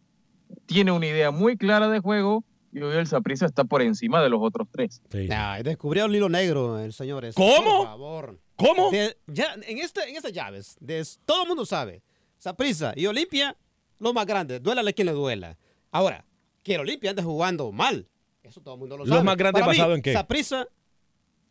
tiene 0.67 0.91
una 0.91 1.07
idea 1.07 1.31
muy 1.31 1.57
clara 1.57 1.89
de 1.89 2.01
juego 2.01 2.43
y 2.73 2.81
hoy 2.81 2.97
el 2.97 3.07
Saprissa 3.07 3.47
está 3.47 3.65
por 3.65 3.83
encima 3.83 4.23
de 4.23 4.29
los 4.29 4.41
otros 4.43 4.69
tres. 4.71 5.03
Sí. 5.11 5.29
Ay, 5.31 5.63
descubrió 5.63 6.05
el 6.07 6.15
hilo 6.15 6.29
negro, 6.29 6.79
el 6.79 6.93
señor. 6.93 7.25
ese. 7.25 7.35
¿Cómo? 7.37 7.79
Por 7.79 7.87
favor. 7.87 8.41
¿Cómo? 8.57 8.91
De- 8.91 9.17
ya, 9.27 9.55
en, 9.67 9.79
este, 9.79 10.09
en 10.09 10.17
estas 10.17 10.33
llaves, 10.33 10.77
de- 10.81 11.07
todo 11.25 11.43
el 11.43 11.49
mundo 11.49 11.65
sabe. 11.67 12.03
Saprissa 12.39 12.93
y 12.97 13.07
Olimpia, 13.07 13.57
lo 13.99 14.13
más 14.13 14.27
grande. 14.27 14.61
Duélale 14.61 14.95
quien 14.95 15.07
le 15.07 15.13
duela. 15.13 15.57
Ahora, 15.91 16.25
que 16.63 16.75
el 16.75 16.81
Olimpia 16.81 17.11
ande 17.11 17.23
jugando 17.23 17.73
mal. 17.73 18.07
Eso 18.43 18.61
todo 18.61 18.75
el 18.75 18.81
mundo 18.81 18.97
lo 18.97 19.05
Los 19.05 19.11
sabe. 19.15 19.25
más 19.25 19.37
grandes 19.37 19.61
Para 19.61 19.73
mí, 19.73 19.79
basado 19.79 19.95
en 19.95 20.03
qué? 20.03 20.13
Saprissa 20.13 20.67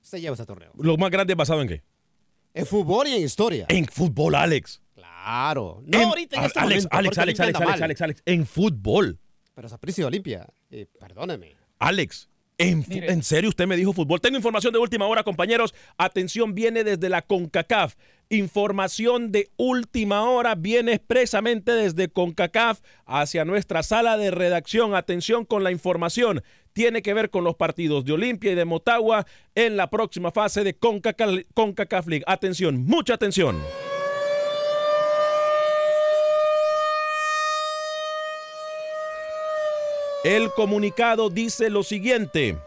se 0.02 0.20
lleva 0.22 0.34
ese 0.34 0.46
torneo. 0.46 0.72
¿Lo 0.78 0.98
más 0.98 1.12
grande 1.12 1.36
basado 1.36 1.62
en 1.62 1.68
qué? 1.68 1.84
En 2.54 2.66
fútbol 2.66 3.08
y 3.08 3.14
en 3.14 3.24
historia. 3.24 3.66
En 3.70 3.86
fútbol, 3.86 4.34
Alex. 4.36 4.82
Claro. 4.96 5.84
No 5.86 5.98
En- 6.00 6.08
ahorita 6.08 6.38
en 6.38 6.44
este 6.46 6.60
Alex, 6.60 6.84
momento, 6.86 6.98
Alex, 6.98 7.18
Alex, 7.20 7.40
Alex, 7.40 7.56
anda 7.60 7.68
Alex. 7.74 7.82
Alex, 7.84 8.02
Alex, 8.02 8.24
en 8.26 8.46
fútbol. 8.48 9.20
Pero 9.60 9.68
Saprissa 9.68 10.08
Olimpia, 10.08 10.48
eh, 10.72 10.86
perdóneme. 10.98 11.58
Alex, 11.80 12.30
en, 12.58 12.86
en 12.90 13.24
serio 13.24 13.50
usted 13.50 13.68
me 13.68 13.76
dijo 13.76 13.92
fútbol. 13.92 14.22
Tengo 14.22 14.38
información 14.38 14.72
de 14.72 14.80
última 14.80 15.06
hora, 15.06 15.26
compañeros. 15.26 15.76
Atención, 15.98 16.56
viene 16.56 16.86
desde 16.86 17.10
la 17.10 17.24
CONCACAF. 17.24 17.96
Información 18.30 19.34
de 19.34 19.50
última 19.58 20.24
hora 20.24 20.56
viene 20.56 20.94
expresamente 20.94 21.74
desde 21.74 22.08
CONCACAF 22.08 22.80
hacia 23.06 23.44
nuestra 23.44 23.84
sala 23.84 24.18
de 24.18 24.32
redacción. 24.32 24.96
Atención 24.96 25.44
con 25.44 25.66
la 25.66 25.72
información. 25.72 26.42
Tiene 26.72 27.02
que 27.02 27.14
ver 27.14 27.30
con 27.30 27.44
los 27.44 27.56
partidos 27.56 28.06
de 28.06 28.14
Olimpia 28.14 28.54
y 28.54 28.56
de 28.56 28.64
Motagua 28.64 29.28
en 29.56 29.76
la 29.76 29.90
próxima 29.90 30.32
fase 30.32 30.64
de 30.64 30.76
CONCACAF, 30.76 31.32
CONCACAF 31.54 32.08
League. 32.08 32.24
Atención, 32.28 32.86
mucha 32.86 33.16
atención. 33.16 33.58
El 40.26 40.52
comunicado 40.52 41.30
dice 41.30 41.70
lo 41.70 41.82
siguiente. 41.82 42.58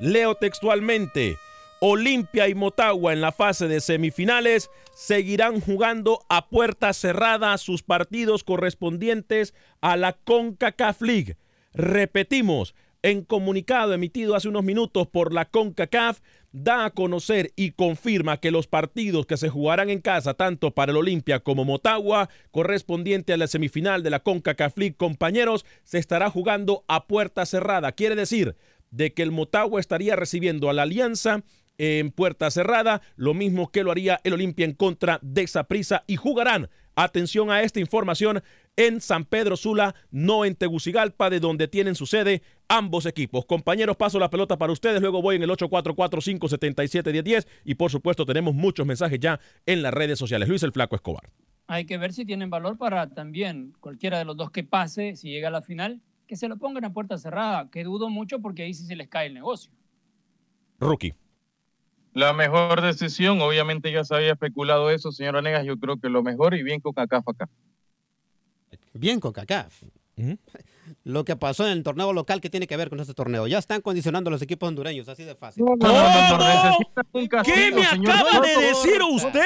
Leo 0.00 0.36
textualmente. 0.36 1.36
Olimpia 1.80 2.48
y 2.48 2.54
Motagua 2.54 3.12
en 3.12 3.20
la 3.20 3.30
fase 3.30 3.68
de 3.68 3.82
semifinales 3.82 4.70
seguirán 4.94 5.60
jugando 5.60 6.20
a 6.30 6.48
puerta 6.48 6.94
cerrada 6.94 7.58
sus 7.58 7.82
partidos 7.82 8.42
correspondientes 8.42 9.52
a 9.82 9.98
la 9.98 10.14
CONCACAF 10.14 11.02
League. 11.02 11.36
Repetimos, 11.74 12.74
en 13.02 13.22
comunicado 13.22 13.92
emitido 13.92 14.34
hace 14.34 14.48
unos 14.48 14.64
minutos 14.64 15.06
por 15.08 15.34
la 15.34 15.44
CONCACAF, 15.44 16.20
da 16.52 16.84
a 16.84 16.90
conocer 16.90 17.52
y 17.56 17.72
confirma 17.72 18.38
que 18.38 18.50
los 18.50 18.66
partidos 18.66 19.26
que 19.26 19.36
se 19.36 19.48
jugarán 19.48 19.90
en 19.90 20.00
casa, 20.00 20.34
tanto 20.34 20.72
para 20.72 20.92
el 20.92 20.98
Olimpia 20.98 21.40
como 21.40 21.64
Motagua, 21.64 22.28
correspondiente 22.50 23.32
a 23.32 23.36
la 23.36 23.46
semifinal 23.46 24.02
de 24.02 24.10
la 24.10 24.20
CONCACAF 24.20 24.76
League, 24.76 24.96
compañeros, 24.96 25.64
se 25.84 25.98
estará 25.98 26.30
jugando 26.30 26.84
a 26.88 27.06
puerta 27.06 27.46
cerrada. 27.46 27.92
Quiere 27.92 28.14
decir 28.14 28.56
de 28.90 29.14
que 29.14 29.22
el 29.22 29.32
Motagua 29.32 29.80
estaría 29.80 30.16
recibiendo 30.16 30.68
a 30.68 30.74
la 30.74 30.82
Alianza 30.82 31.42
en 31.78 32.10
puerta 32.10 32.50
cerrada, 32.50 33.00
lo 33.16 33.34
mismo 33.34 33.72
que 33.72 33.82
lo 33.82 33.90
haría 33.90 34.20
el 34.24 34.34
Olimpia 34.34 34.66
en 34.66 34.74
contra 34.74 35.18
de 35.22 35.46
Saprissa 35.46 36.04
y 36.06 36.16
jugarán, 36.16 36.68
atención 36.94 37.50
a 37.50 37.62
esta 37.62 37.80
información, 37.80 38.42
en 38.76 39.00
San 39.00 39.24
Pedro 39.24 39.56
Sula, 39.56 39.94
no 40.10 40.44
en 40.44 40.54
Tegucigalpa, 40.54 41.30
de 41.30 41.40
donde 41.40 41.68
tienen 41.68 41.94
su 41.94 42.06
sede 42.06 42.42
ambos 42.68 43.06
equipos. 43.06 43.44
Compañeros, 43.44 43.96
paso 43.96 44.18
la 44.18 44.30
pelota 44.30 44.58
para 44.58 44.72
ustedes, 44.72 45.00
luego 45.00 45.20
voy 45.20 45.36
en 45.36 45.42
el 45.42 45.50
844-577-1010 45.50 47.46
y 47.64 47.74
por 47.74 47.90
supuesto 47.90 48.24
tenemos 48.24 48.54
muchos 48.54 48.86
mensajes 48.86 49.18
ya 49.20 49.40
en 49.66 49.82
las 49.82 49.92
redes 49.92 50.18
sociales. 50.18 50.48
Luis 50.48 50.62
el 50.62 50.72
Flaco 50.72 50.96
Escobar. 50.96 51.30
Hay 51.66 51.84
que 51.86 51.98
ver 51.98 52.12
si 52.12 52.24
tienen 52.24 52.50
valor 52.50 52.76
para 52.76 53.08
también 53.10 53.74
cualquiera 53.80 54.18
de 54.18 54.24
los 54.24 54.36
dos 54.36 54.50
que 54.50 54.64
pase, 54.64 55.16
si 55.16 55.30
llega 55.30 55.48
a 55.48 55.52
la 55.52 55.62
final, 55.62 56.00
que 56.26 56.36
se 56.36 56.48
lo 56.48 56.56
pongan 56.56 56.84
a 56.84 56.92
puerta 56.92 57.18
cerrada, 57.18 57.70
que 57.70 57.84
dudo 57.84 58.08
mucho 58.08 58.40
porque 58.40 58.62
ahí 58.62 58.74
sí 58.74 58.84
se 58.86 58.96
les 58.96 59.08
cae 59.08 59.28
el 59.28 59.34
negocio. 59.34 59.70
Rookie. 60.80 61.14
La 62.14 62.32
mejor 62.34 62.82
decisión, 62.82 63.40
obviamente 63.40 63.90
ya 63.90 64.04
se 64.04 64.14
había 64.14 64.32
especulado 64.32 64.90
eso, 64.90 65.12
señor 65.12 65.34
Vanegas, 65.34 65.64
yo 65.64 65.78
creo 65.78 65.98
que 65.98 66.10
lo 66.10 66.22
mejor 66.22 66.54
y 66.54 66.62
bien 66.62 66.80
con 66.80 66.92
CACAF 66.92 67.26
acá. 67.28 67.48
Bien 68.92 69.20
con 69.20 69.32
CACAF. 69.32 69.82
Ujú. 70.16 70.38
Lo 71.04 71.24
que 71.24 71.36
pasó 71.36 71.66
en 71.66 71.72
el 71.72 71.82
torneo 71.82 72.12
local, 72.12 72.40
que 72.40 72.50
tiene 72.50 72.66
que 72.66 72.76
ver 72.76 72.90
con 72.90 73.00
este 73.00 73.14
torneo? 73.14 73.46
Ya 73.46 73.58
están 73.58 73.80
condicionando 73.80 74.28
a 74.28 74.32
los 74.32 74.42
equipos 74.42 74.68
hondureños, 74.68 75.08
así 75.08 75.24
de 75.24 75.34
fácil. 75.34 75.64
¿Qué 77.44 77.72
me 77.72 77.86
acaba 77.86 78.40
de 78.40 78.56
decir 78.66 79.00
usted? 79.10 79.42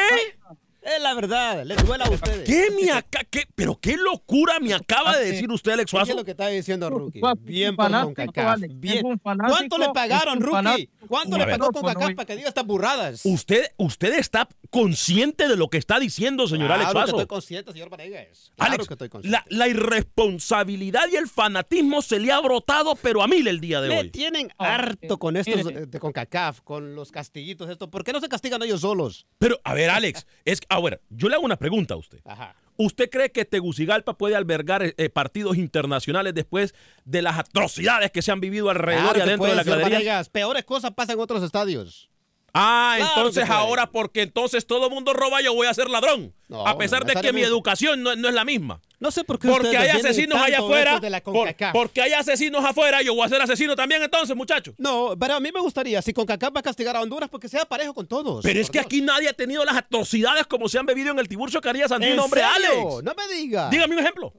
Es 0.86 1.02
la 1.02 1.14
verdad, 1.14 1.64
les 1.64 1.84
duela 1.84 2.04
a 2.04 2.10
ustedes. 2.10 2.44
¿Qué 2.48 2.68
me 2.80 2.90
acaba? 2.92 3.24
¿Qué? 3.28 3.42
¿Pero 3.56 3.76
qué 3.80 3.96
locura 3.96 4.60
me 4.60 4.72
acaba 4.72 5.16
de 5.16 5.32
decir 5.32 5.50
usted, 5.50 5.72
Alex 5.72 5.90
¿Qué 5.90 5.96
es 5.96 6.00
Suazo? 6.06 6.16
lo 6.16 6.24
que 6.24 6.30
está 6.30 6.46
diciendo 6.46 6.88
Rookie? 6.88 7.20
Bien 7.40 7.74
por 7.74 7.90
CONCACAF. 7.90 8.60
Bien. 8.74 9.02
¿Cuánto 9.22 9.78
le 9.78 9.88
pagaron, 9.92 10.40
Rookie? 10.40 10.88
¿Cuánto 11.08 11.38
le 11.38 11.46
pagó 11.46 11.72
CONCACAF 11.72 12.14
para 12.14 12.26
que 12.26 12.36
diga 12.36 12.48
estas 12.48 12.64
burradas? 12.64 13.20
Usted, 13.24 13.66
usted 13.78 14.14
está 14.16 14.48
consciente 14.70 15.48
de 15.48 15.56
lo 15.56 15.68
que 15.70 15.78
está 15.78 15.98
diciendo, 15.98 16.46
señor 16.46 16.66
claro 16.68 16.82
Alex 16.82 16.88
que 16.88 16.92
Suazo. 16.98 17.10
estoy 17.16 17.26
consciente, 17.26 17.72
señor 17.72 17.90
Vanegas. 17.90 18.52
Claro 18.56 18.72
Alex, 18.74 18.88
que 18.88 18.94
estoy 18.94 19.08
consciente. 19.08 19.44
la, 19.50 19.56
la 19.58 19.68
irresponsabilidad 19.68 21.02
y 21.12 21.16
el 21.16 21.28
fanatismo 21.28 22.02
se 22.02 22.18
le 22.20 22.30
ha 22.32 22.40
brotado, 22.40 22.94
pero 22.96 23.22
a 23.22 23.28
mil 23.28 23.46
el 23.48 23.60
día 23.60 23.80
de 23.80 23.88
Le 23.88 23.98
hoy. 24.00 24.10
tienen 24.10 24.50
Ah, 24.58 24.74
harto 24.76 25.14
eh, 25.14 25.18
con 25.18 25.36
estos 25.36 25.64
mire. 25.64 25.82
eh, 25.82 25.86
de 25.86 25.98
CONCACAF, 25.98 26.60
con 26.62 26.94
los 26.94 27.10
castiguitos 27.10 27.68
estos. 27.70 27.88
¿Por 27.88 28.04
qué 28.04 28.12
no 28.12 28.20
se 28.20 28.28
castigan 28.28 28.62
ellos 28.62 28.80
solos? 28.82 29.26
Pero, 29.38 29.60
a 29.64 29.74
ver, 29.74 29.90
Alex, 29.90 30.26
es, 30.44 30.60
ver, 30.80 31.00
yo 31.10 31.28
le 31.28 31.34
hago 31.34 31.44
una 31.44 31.56
pregunta 31.56 31.94
a 31.94 31.96
usted. 31.96 32.20
Ajá. 32.24 32.54
¿Usted 32.78 33.08
cree 33.10 33.32
que 33.32 33.44
Tegucigalpa 33.44 34.18
puede 34.18 34.36
albergar 34.36 34.82
eh, 34.82 34.94
eh, 34.98 35.08
partidos 35.08 35.56
internacionales 35.56 36.34
después 36.34 36.74
de 37.04 37.22
las 37.22 37.38
atrocidades 37.38 38.10
que 38.10 38.20
se 38.20 38.32
han 38.32 38.40
vivido 38.40 38.68
alrededor 38.68 39.14
Claro 39.14 39.18
y 39.18 39.22
adentro 39.22 39.48
de 39.48 39.56
la 39.56 39.62
gradería? 39.62 40.22
Peores 40.30 40.64
cosas 40.64 40.92
pasan 40.92 41.16
en 41.16 41.20
otros 41.20 41.42
estadios. 41.42 42.10
Ah, 42.58 42.94
Claro 42.96 43.12
entonces 43.16 43.50
ahora 43.50 43.86
porque 43.90 44.22
entonces 44.22 44.66
todo 44.66 44.86
el 44.86 44.92
mundo 44.92 45.12
roba, 45.12 45.40
yo 45.42 45.52
voy 45.54 45.66
a 45.66 45.74
ser 45.74 45.88
ladrón. 45.90 46.32
No, 46.48 46.66
a 46.66 46.78
pesar 46.78 47.04
no 47.04 47.12
de 47.12 47.20
que 47.20 47.32
mi 47.32 47.42
educación 47.42 48.02
no, 48.02 48.14
no 48.16 48.28
es 48.28 48.34
la 48.34 48.44
misma. 48.44 48.80
No 48.98 49.10
sé 49.10 49.24
por 49.24 49.38
qué 49.38 49.48
Porque 49.48 49.76
hay 49.76 49.88
asesinos 49.90 50.40
allá 50.40 50.58
afuera. 50.60 50.90
esto 50.94 51.00
de 51.02 51.10
la 51.10 51.20
por- 51.22 51.54
porque 51.72 52.00
hay 52.02 52.12
asesinos 52.14 52.64
afuera, 52.64 53.02
yo 53.02 53.14
voy 53.14 53.26
a 53.26 53.28
ser 53.28 53.42
asesino 53.42 53.76
también 53.76 54.02
entonces, 54.02 54.34
muchachos. 54.34 54.74
No, 54.78 55.14
pero 55.20 55.34
a 55.34 55.40
mí 55.40 55.50
me 55.52 55.60
gustaría, 55.60 56.00
si 56.00 56.12
CONCACAF 56.14 56.54
va 56.56 56.60
a 56.60 56.62
castigar 56.62 56.96
a 56.96 57.02
Honduras, 57.02 57.28
porque 57.28 57.48
sea 57.48 57.64
parejo 57.66 57.92
con 57.92 58.06
todos. 58.06 58.42
Pero 58.42 58.58
es 58.60 58.68
que 58.70 58.78
Dios. 58.78 58.86
aquí 58.86 59.02
nadie 59.02 59.28
ha 59.28 59.32
tenido 59.34 59.64
las 59.64 59.76
atrocidades 59.76 60.46
como 60.46 60.68
se 60.68 60.78
han 60.78 60.86
bebido 60.86 61.10
en 61.10 61.18
el 61.18 61.28
Tiburcio 61.28 61.60
Carías 61.60 61.90
¿En 61.90 62.00
Sandino, 62.00 62.24
hombre, 62.24 62.40
serio? 62.40 62.70
Alex. 62.88 63.02
No 63.04 63.14
me 63.14 63.34
diga. 63.34 63.68
Dígame 63.68 63.94
un 63.96 64.00
ejemplo. 64.00 64.32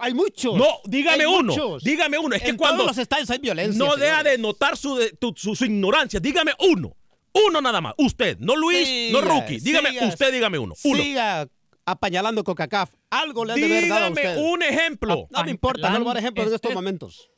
Hay 0.00 0.14
muchos. 0.14 0.54
No, 0.54 0.66
dígame 0.84 1.24
Hay 1.24 1.26
uno. 1.26 1.52
muchos. 1.54 1.82
Dígame 1.82 2.18
uno. 2.18 2.36
Es 2.36 2.42
que 2.42 2.56
cuando 2.56 2.84
todos 2.84 2.90
los 2.96 2.98
estadios 2.98 3.28
hay 3.30 3.38
violencia. 3.38 3.84
no 3.84 3.96
deja 3.96 4.22
de 4.22 4.38
notar 4.38 4.76
su, 4.76 4.94
de- 4.94 5.10
tu- 5.10 5.34
su, 5.36 5.56
su 5.56 5.64
ignorancia. 5.64 6.20
Dígame 6.20 6.52
uno. 6.60 6.94
Uno 7.32 7.60
nada 7.60 7.80
más. 7.80 7.94
Usted, 7.98 8.38
no 8.38 8.56
Luis, 8.56 9.12
no 9.12 9.20
Rookie. 9.20 9.60
Dígame, 9.60 9.90
siga, 9.90 10.06
usted 10.06 10.32
dígame 10.32 10.58
uno. 10.58 10.74
Uno. 10.84 11.02
Siga 11.02 11.48
apañalando 11.84 12.44
CONCACAF. 12.44 12.92
Algo 13.10 13.44
le 13.44 13.54
han 13.54 13.60
de 13.60 13.66
haber 13.66 13.88
dado 13.88 14.06
a 14.06 14.10
Dígame 14.10 14.28
usted. 14.28 14.52
un 14.52 14.62
ejemplo. 14.62 15.28
No 15.30 15.44
me 15.44 15.50
importa, 15.50 15.90
no 15.90 15.98
le 15.98 16.04
voy 16.04 16.10
a 16.10 16.14
dar 16.14 16.22
ejemplos 16.22 16.46
en 16.48 16.54
estos 16.54 16.74
momentos. 16.74 17.30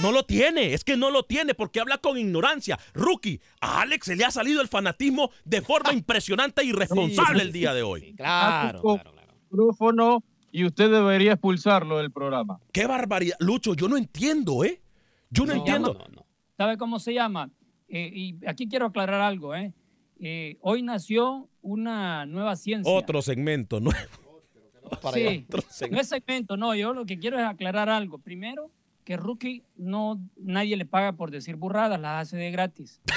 No 0.00 0.10
lo 0.10 0.24
tiene, 0.24 0.72
es 0.72 0.84
que 0.84 0.96
no 0.96 1.10
lo 1.10 1.24
tiene 1.24 1.54
porque 1.54 1.78
habla 1.80 1.98
con 1.98 2.16
ignorancia. 2.16 2.78
Rookie, 2.94 3.40
a 3.60 3.82
Alex 3.82 4.06
se 4.06 4.16
le 4.16 4.24
ha 4.24 4.30
salido 4.30 4.62
el 4.62 4.68
fanatismo 4.68 5.30
de 5.44 5.60
forma 5.60 5.92
impresionante 5.92 6.62
e 6.62 6.66
irresponsable 6.66 7.40
sí, 7.40 7.46
el 7.46 7.52
día 7.52 7.74
de 7.74 7.82
hoy. 7.82 8.14
Claro, 8.16 8.80
claro, 8.80 9.12
claro. 9.12 9.34
micrófono 9.50 10.24
y 10.50 10.64
usted 10.64 10.90
debería 10.90 11.32
expulsarlo 11.32 11.98
del 11.98 12.10
programa. 12.10 12.58
Qué 12.72 12.86
barbaridad. 12.86 13.36
Lucho, 13.38 13.74
yo 13.74 13.88
no 13.88 13.96
entiendo, 13.98 14.64
¿eh? 14.64 14.80
Yo 15.30 15.44
no, 15.44 15.52
No, 15.52 15.58
entiendo. 15.58 15.94
No, 15.94 16.06
no. 16.08 16.26
¿Sabe 16.56 16.78
cómo 16.78 16.98
se 16.98 17.12
llama? 17.14 17.50
Eh, 17.92 18.10
y 18.12 18.36
aquí 18.46 18.66
quiero 18.68 18.86
aclarar 18.86 19.20
algo. 19.20 19.54
¿eh? 19.54 19.72
Eh, 20.18 20.56
hoy 20.62 20.82
nació 20.82 21.48
una 21.60 22.24
nueva 22.26 22.56
ciencia. 22.56 22.90
Otro 22.92 23.20
segmento, 23.22 23.80
¿no? 23.80 23.90
Para 25.02 25.14
Sí, 25.14 25.46
segmento. 25.68 25.94
no 25.94 26.00
es 26.00 26.08
segmento, 26.08 26.56
no. 26.56 26.74
Yo 26.74 26.94
lo 26.94 27.04
que 27.04 27.18
quiero 27.18 27.38
es 27.38 27.44
aclarar 27.44 27.88
algo. 27.90 28.18
Primero, 28.18 28.70
que 29.04 29.16
Rookie 29.16 29.62
no, 29.76 30.20
nadie 30.36 30.76
le 30.76 30.86
paga 30.86 31.12
por 31.12 31.30
decir 31.30 31.56
burradas, 31.56 32.00
las 32.00 32.22
hace 32.28 32.36
de 32.38 32.50
gratis. 32.50 33.00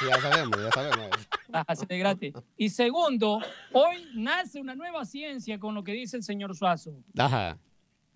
Sí, 0.00 0.06
ya 0.08 0.20
sabemos, 0.20 0.58
ya 0.60 0.70
sabemos. 0.72 1.08
Las 1.46 1.64
hace 1.68 1.86
de 1.86 1.98
gratis. 1.98 2.34
Y 2.56 2.70
segundo, 2.70 3.38
hoy 3.72 4.08
nace 4.12 4.60
una 4.60 4.74
nueva 4.74 5.04
ciencia 5.04 5.60
con 5.60 5.76
lo 5.76 5.84
que 5.84 5.92
dice 5.92 6.16
el 6.16 6.24
señor 6.24 6.56
Suazo 6.56 6.94
Ajá. 7.16 7.58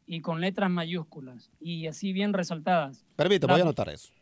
y 0.05 0.21
con 0.23 0.41
letras 0.41 0.71
mayúsculas 0.71 1.53
y 1.61 1.87
así 1.87 2.13
bien 2.13 2.33
resaltadas. 2.33 3.07
Permítame, 3.15 3.53
voy 3.53 3.61
a 3.61 3.63
anotar 3.63 3.91
eso. 3.91 4.13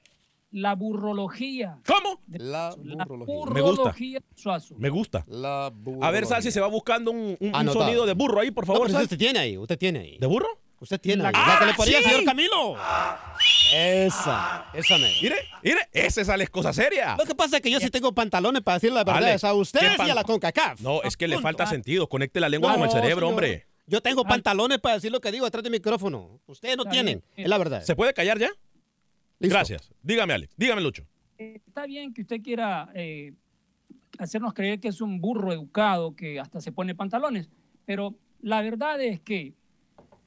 La 0.52 0.74
burrología. 0.74 1.78
¿Cómo? 1.86 2.20
La 2.28 2.74
La 2.82 3.04
burrología. 3.04 3.54
Me 3.54 3.60
gusta. 3.60 3.94
Suazo. 4.34 4.74
Me 4.78 4.88
gusta. 4.88 5.24
La 5.28 5.70
burrología. 5.72 6.08
A 6.08 6.10
ver, 6.10 6.26
Salsi, 6.26 6.50
se 6.50 6.60
va 6.60 6.66
buscando 6.66 7.12
un, 7.12 7.36
un- 7.38 7.72
sonido 7.72 8.04
de 8.04 8.14
burro 8.14 8.40
ahí, 8.40 8.50
por 8.50 8.64
No, 8.64 8.72
favor. 8.74 8.86
pero 8.88 8.94
Sal. 8.98 9.04
usted 9.04 9.18
tiene 9.18 9.38
ahí, 9.38 9.56
usted 9.56 9.78
tiene 9.78 10.00
ahí. 10.00 10.18
¿De 10.18 10.26
burro? 10.26 10.48
Usted 10.80 11.00
tiene 11.00 11.24
ahí. 11.26 11.32
La- 11.32 11.40
La 11.40 11.58
que 11.58 11.64
le 11.66 11.72
¡Ah, 11.72 11.84
sí! 11.84 12.02
señor 12.08 12.24
Camilo. 12.24 12.76
Esa, 13.72 14.66
esa 14.74 14.98
mera. 14.98 15.14
Mire, 15.22 15.36
mire, 15.62 15.88
ese 15.92 16.24
sale 16.24 16.46
cosa 16.48 16.72
seria. 16.72 17.16
Lo 17.16 17.24
que 17.24 17.34
pasa 17.34 17.56
es 17.56 17.62
que 17.62 17.70
yo 17.70 17.78
sí 17.78 17.90
tengo 17.90 18.12
pantalones 18.12 18.62
para 18.62 18.76
decir 18.78 18.90
las 18.92 19.02
Alex, 19.06 19.14
verdades 19.20 19.44
a 19.44 19.54
ustedes 19.54 19.96
¿qué 19.96 20.06
y 20.06 20.10
a 20.10 20.14
la 20.14 20.24
CONCACAF. 20.24 20.80
No, 20.80 21.02
es 21.02 21.16
que 21.16 21.28
le 21.28 21.36
Punto. 21.36 21.46
falta 21.48 21.64
Ah. 21.64 21.66
sentido. 21.68 22.08
Conecte 22.08 22.40
la 22.40 22.48
lengua 22.48 22.70
No, 22.72 22.78
con 22.78 22.84
el 22.86 22.90
cerebro, 22.90 23.14
señor. 23.26 23.30
hombre. 23.30 23.66
Yo 23.86 24.00
tengo 24.00 24.24
pantalones 24.24 24.78
para 24.78 24.94
decir 24.96 25.10
lo 25.12 25.20
que 25.20 25.30
digo 25.32 25.44
detrás 25.44 25.62
de 25.64 25.70
micrófono. 25.70 26.40
Ustedes 26.46 26.76
no 26.76 26.84
tienen. 26.86 27.22
Es 27.36 27.48
la 27.48 27.58
verdad. 27.58 27.82
¿Se 27.84 27.94
puede 27.94 28.14
callar 28.14 28.38
ya? 28.38 28.50
Listo. 29.40 29.54
Gracias. 29.56 29.92
Dígame, 30.02 30.32
Alex. 30.34 30.54
Dígame, 30.56 30.80
Lucho. 30.82 31.04
Eh, 31.38 31.60
Está 31.66 31.86
bien 31.86 32.12
que 32.14 32.22
usted 32.22 32.40
quiera 32.42 32.90
eh, 32.94 33.32
hacernos 34.18 34.52
creer 34.54 34.78
que 34.80 34.88
es 34.88 35.00
un 35.00 35.20
burro 35.20 35.52
educado 35.52 36.14
que 36.14 36.38
hasta 36.38 36.60
se 36.60 36.72
pone 36.72 36.94
pantalones, 36.94 37.48
pero 37.86 38.14
la 38.42 38.60
verdad 38.62 39.00
es 39.00 39.20
que 39.20 39.54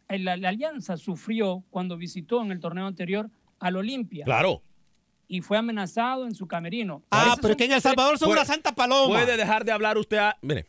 la, 0.10 0.36
la 0.38 0.50
Alianza 0.50 0.98
sufrió 0.98 1.64
cuando 1.70 1.98
visitó 1.98 2.42
en 2.44 2.52
el 2.52 2.60
torneo 2.60 2.86
anterior 2.88 3.30
al 3.60 3.76
Olimpia 3.78 4.26
Claro. 4.26 4.62
y 5.28 5.42
fue 5.42 5.58
amenazado 5.58 6.26
en 6.26 6.36
su 6.36 6.48
camerino. 6.48 7.04
Ah, 7.12 7.30
Ese 7.34 7.42
pero 7.42 7.52
es 7.54 7.58
que 7.58 7.66
en 7.66 7.72
El 7.74 7.82
Salvador 7.82 8.18
son 8.18 8.28
Puede- 8.30 8.42
una 8.42 8.46
santa 8.46 8.74
paloma. 8.74 9.20
Puede 9.20 9.38
dejar 9.38 9.64
de 9.66 9.72
hablar 9.72 9.98
usted 9.98 10.18
a... 10.18 10.38
Mire, 10.42 10.66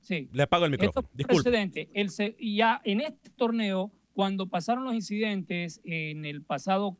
Sí. 0.00 0.28
le 0.32 0.42
apago 0.42 0.66
el 0.66 0.74
Esto 0.74 0.82
micrófono. 0.86 1.08
Disculpe. 1.14 1.42
precedente. 1.42 1.88
El 1.94 2.10
se- 2.10 2.36
y 2.38 2.56
ya 2.56 2.80
en 2.84 3.00
este 3.00 3.30
torneo, 3.30 3.90
cuando 4.12 4.46
pasaron 4.48 4.84
los 4.84 4.94
incidentes 4.94 5.80
en 5.84 6.24
el 6.24 6.42
pasado 6.42 6.96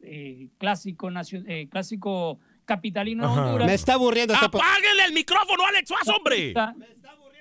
eh, 0.00 0.48
clásico, 0.58 1.10
eh, 1.46 1.68
clásico 1.70 2.38
capitalino 2.64 3.22
de. 3.34 3.40
Honduras, 3.40 3.66
Me 3.66 3.74
está 3.74 3.94
aburriendo 3.94 4.34
po- 4.34 4.44
¡Apáguenle 4.58 5.04
el 5.06 5.12
micrófono, 5.12 5.64
Alex 5.66 5.88
Suazo, 5.88 6.16
hombre! 6.16 6.54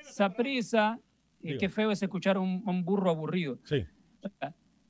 Saprisa, 0.04 1.00
eh, 1.44 1.58
qué 1.60 1.70
feo 1.70 1.92
es 1.92 2.02
escuchar 2.02 2.38
a 2.38 2.40
un, 2.40 2.64
un 2.66 2.84
burro 2.84 3.10
aburrido. 3.12 3.60
Sí. 3.66 3.86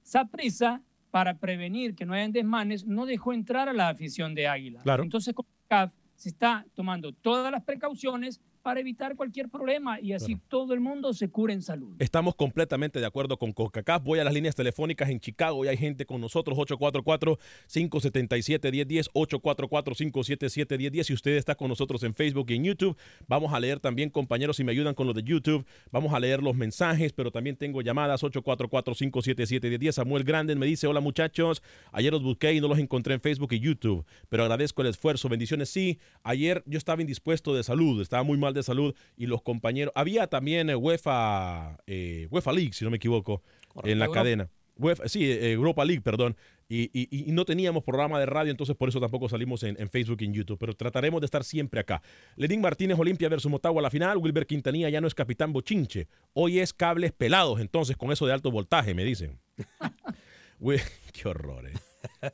Saprisa, 0.02 0.82
para 1.12 1.38
prevenir 1.38 1.96
que 1.96 2.06
no 2.06 2.14
hayan 2.14 2.32
desmanes, 2.32 2.86
no 2.86 3.06
dejó 3.06 3.34
entrar 3.34 3.68
a 3.70 3.74
la 3.74 3.90
afición 3.90 4.36
de 4.36 4.48
Águila. 4.48 4.82
Claro. 4.84 5.04
Entonces, 5.04 5.34
con 5.34 5.46
CAF 5.68 5.94
se 6.16 6.30
está 6.30 6.66
tomando 6.74 7.12
todas 7.12 7.52
las 7.52 7.64
precauciones 7.64 8.40
para 8.68 8.82
evitar 8.82 9.16
cualquier 9.16 9.48
problema 9.48 10.02
y 10.02 10.12
así 10.12 10.38
todo 10.50 10.74
el 10.74 10.82
mundo 10.82 11.14
se 11.14 11.30
cure 11.30 11.54
en 11.54 11.62
salud. 11.62 11.96
Estamos 12.00 12.36
completamente 12.36 13.00
de 13.00 13.06
acuerdo 13.06 13.40
con 13.40 13.54
CONCACAF. 13.54 14.04
Voy 14.04 14.20
a 14.20 14.26
las 14.26 14.34
líneas 14.34 14.56
telefónicas 14.56 15.10
en 15.10 15.22
Chicago 15.22 15.64
y 15.64 15.70
hay 15.70 15.78
gente 15.78 16.06
con 16.06 16.20
nosotros, 16.20 16.58
844-577-1010, 16.58 19.10
844-577-1010. 19.14 21.04
Si 21.04 21.14
usted 21.14 21.38
está 21.38 21.56
con 21.56 21.70
nosotros 21.70 22.04
en 22.04 22.14
Facebook 22.14 22.48
y 22.50 22.56
en 22.56 22.66
YouTube, 22.66 22.98
vamos 23.26 23.54
a 23.54 23.60
leer 23.62 23.80
también, 23.80 24.10
compañeros, 24.10 24.58
si 24.58 24.66
me 24.66 24.74
ayudan 24.74 24.96
con 24.96 25.08
lo 25.08 25.14
de 25.14 25.24
YouTube, 25.24 25.66
vamos 25.90 26.14
a 26.14 26.20
leer 26.20 26.44
los 26.44 26.54
mensajes, 26.54 27.14
pero 27.14 27.32
también 27.32 27.56
tengo 27.56 27.82
llamadas, 27.82 28.22
844-577-1010. 28.22 29.94
Samuel 29.94 30.26
Grandes 30.26 30.58
me 30.58 30.66
dice, 30.66 30.88
hola 30.88 31.00
muchachos, 31.00 31.64
ayer 31.94 32.12
los 32.12 32.22
busqué 32.22 32.52
y 32.52 32.60
no 32.60 32.68
los 32.68 32.80
encontré 32.80 33.14
en 33.14 33.22
Facebook 33.22 33.54
y 33.54 33.62
YouTube, 33.62 34.06
pero 34.28 34.44
agradezco 34.44 34.82
el 34.82 34.90
esfuerzo, 34.90 35.30
bendiciones. 35.30 35.70
Sí, 35.70 36.00
ayer 36.22 36.64
yo 36.66 36.78
estaba 36.78 37.02
indispuesto 37.02 37.56
de 37.56 37.64
salud, 37.64 38.02
estaba 38.02 38.24
muy 38.24 38.38
mal 38.38 38.57
de 38.58 38.64
salud 38.64 38.94
y 39.16 39.26
los 39.28 39.42
compañeros, 39.42 39.94
había 39.96 40.28
también 40.28 40.70
eh, 40.70 40.76
UEFA, 40.76 41.78
eh, 41.88 42.28
UEFA 42.32 42.52
League, 42.52 42.74
si 42.74 42.84
no 42.84 42.92
me 42.92 42.98
equivoco, 42.98 43.42
en 43.84 44.00
la 44.00 44.06
Europa. 44.06 44.20
cadena. 44.22 44.50
UEFA- 44.78 45.08
sí, 45.08 45.24
eh, 45.26 45.52
Europa 45.54 45.84
League, 45.86 46.02
perdón. 46.02 46.36
Y, 46.70 46.90
y- 46.94 47.08
y 47.30 47.32
no 47.32 47.46
teníamos 47.46 47.84
programa 47.84 48.20
de 48.20 48.26
radio, 48.28 48.52
entonces 48.52 48.76
por 48.76 48.90
eso 48.90 49.00
tampoco 49.00 49.28
salimos 49.30 49.64
en, 49.64 49.76
en 49.80 49.90
Facebook 49.90 50.18
y 50.22 50.26
en 50.26 50.34
YouTube. 50.34 50.58
Pero 50.60 50.74
trataremos 50.76 51.22
de 51.22 51.26
estar 51.26 51.44
siempre 51.44 51.80
acá. 51.80 52.02
Lenín 52.36 52.62
Martínez, 52.62 53.00
Olimpia 53.00 53.30
versus 53.30 53.50
Motagua 53.50 53.80
a 53.80 53.84
la 53.84 53.90
final. 53.90 54.18
Wilber 54.18 54.46
Quintanilla 54.46 54.90
ya 54.90 55.00
no 55.02 55.08
es 55.08 55.16
capitán 55.16 55.54
bochinche. 55.54 56.08
Hoy 56.34 56.60
es 56.60 56.74
cables 56.74 57.12
pelados, 57.14 57.60
entonces, 57.62 57.96
con 57.98 58.12
eso 58.12 58.26
de 58.28 58.34
alto 58.34 58.52
voltaje, 58.52 58.94
me 58.94 59.04
dicen. 59.06 59.40
Qué 61.14 61.28
horror, 61.30 61.68
eh. 61.68 61.74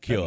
Qué 0.02 0.18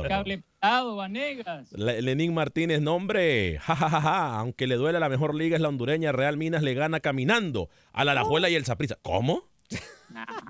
Vanegas. 0.60 1.72
Lenín 1.72 2.34
Martínez, 2.34 2.80
nombre, 2.80 3.58
ja, 3.58 3.76
ja, 3.76 3.88
ja, 3.88 4.00
ja. 4.00 4.38
aunque 4.38 4.66
le 4.66 4.76
duele 4.76 4.98
la 5.00 5.08
mejor 5.08 5.34
liga 5.34 5.56
es 5.56 5.62
la 5.62 5.68
hondureña, 5.68 6.12
Real 6.12 6.36
Minas 6.36 6.62
le 6.62 6.74
gana 6.74 7.00
caminando 7.00 7.68
a 7.92 8.04
la 8.04 8.12
Alajuela 8.12 8.50
y 8.50 8.54
el 8.54 8.64
Saprissa. 8.64 8.98
¿Cómo? 9.02 9.48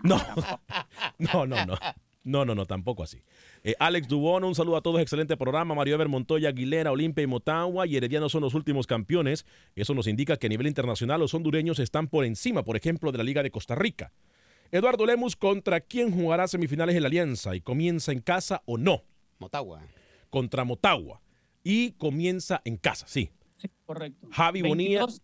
No, 0.03 0.19
no, 1.19 1.47
no, 1.47 1.67
no. 1.67 1.79
No, 2.27 2.45
no, 2.45 2.57
no, 2.57 2.67
tampoco 2.67 3.05
así. 3.05 3.23
Eh, 3.63 3.77
Alex 3.79 4.09
Dubón, 4.09 4.43
un 4.43 4.57
saludo 4.57 4.77
a 4.77 4.83
todos, 4.83 5.01
excelente 5.01 5.37
programa. 5.37 5.77
Mario 5.77 5.95
Ever 5.95 6.09
Montoya, 6.09 6.49
Aguilera, 6.49 6.91
Olimpia 6.91 7.23
y 7.23 7.29
Motagua 7.29 7.87
y 7.87 7.97
Herediano 7.97 8.29
son 8.29 8.43
los 8.43 8.55
últimos 8.55 8.89
campeones. 8.89 9.47
Eso 9.77 9.95
nos 9.95 10.09
indica 10.09 10.37
que 10.37 10.49
a 10.49 10.51
nivel 10.51 10.67
internacional 10.67 11.21
los 11.21 11.35
hondureños 11.35 11.79
están 11.79 12.09
por 12.09 12.25
encima, 12.25 12.65
por 12.65 12.77
ejemplo, 12.77 13.13
de 13.13 13.19
la 13.19 13.25
Liga 13.25 13.45
de 13.45 13.53
Costa 13.53 13.77
Rica. 13.77 14.13
Eduardo 14.73 15.07
Lemus, 15.07 15.37
¿contra 15.37 15.81
quién 15.81 16.11
jugará 16.11 16.49
semifinales 16.49 16.97
en 16.97 17.03
la 17.03 17.09
Alianza? 17.09 17.55
¿Y 17.55 17.61
comienza 17.61 18.13
en 18.13 18.21
casa 18.21 18.63
o 18.67 18.79
no? 18.79 19.03
Motagua. 19.39 19.83
contra 20.31 20.65
Motagua. 20.65 21.21
Y 21.63 21.93
comienza 21.93 22.61
en 22.65 22.77
casa, 22.77 23.07
sí. 23.09 23.31
Sí, 23.55 23.69
correcto. 23.85 24.29
Javi 24.31 24.63
Bonilla. 24.63 25.01
22, 25.01 25.23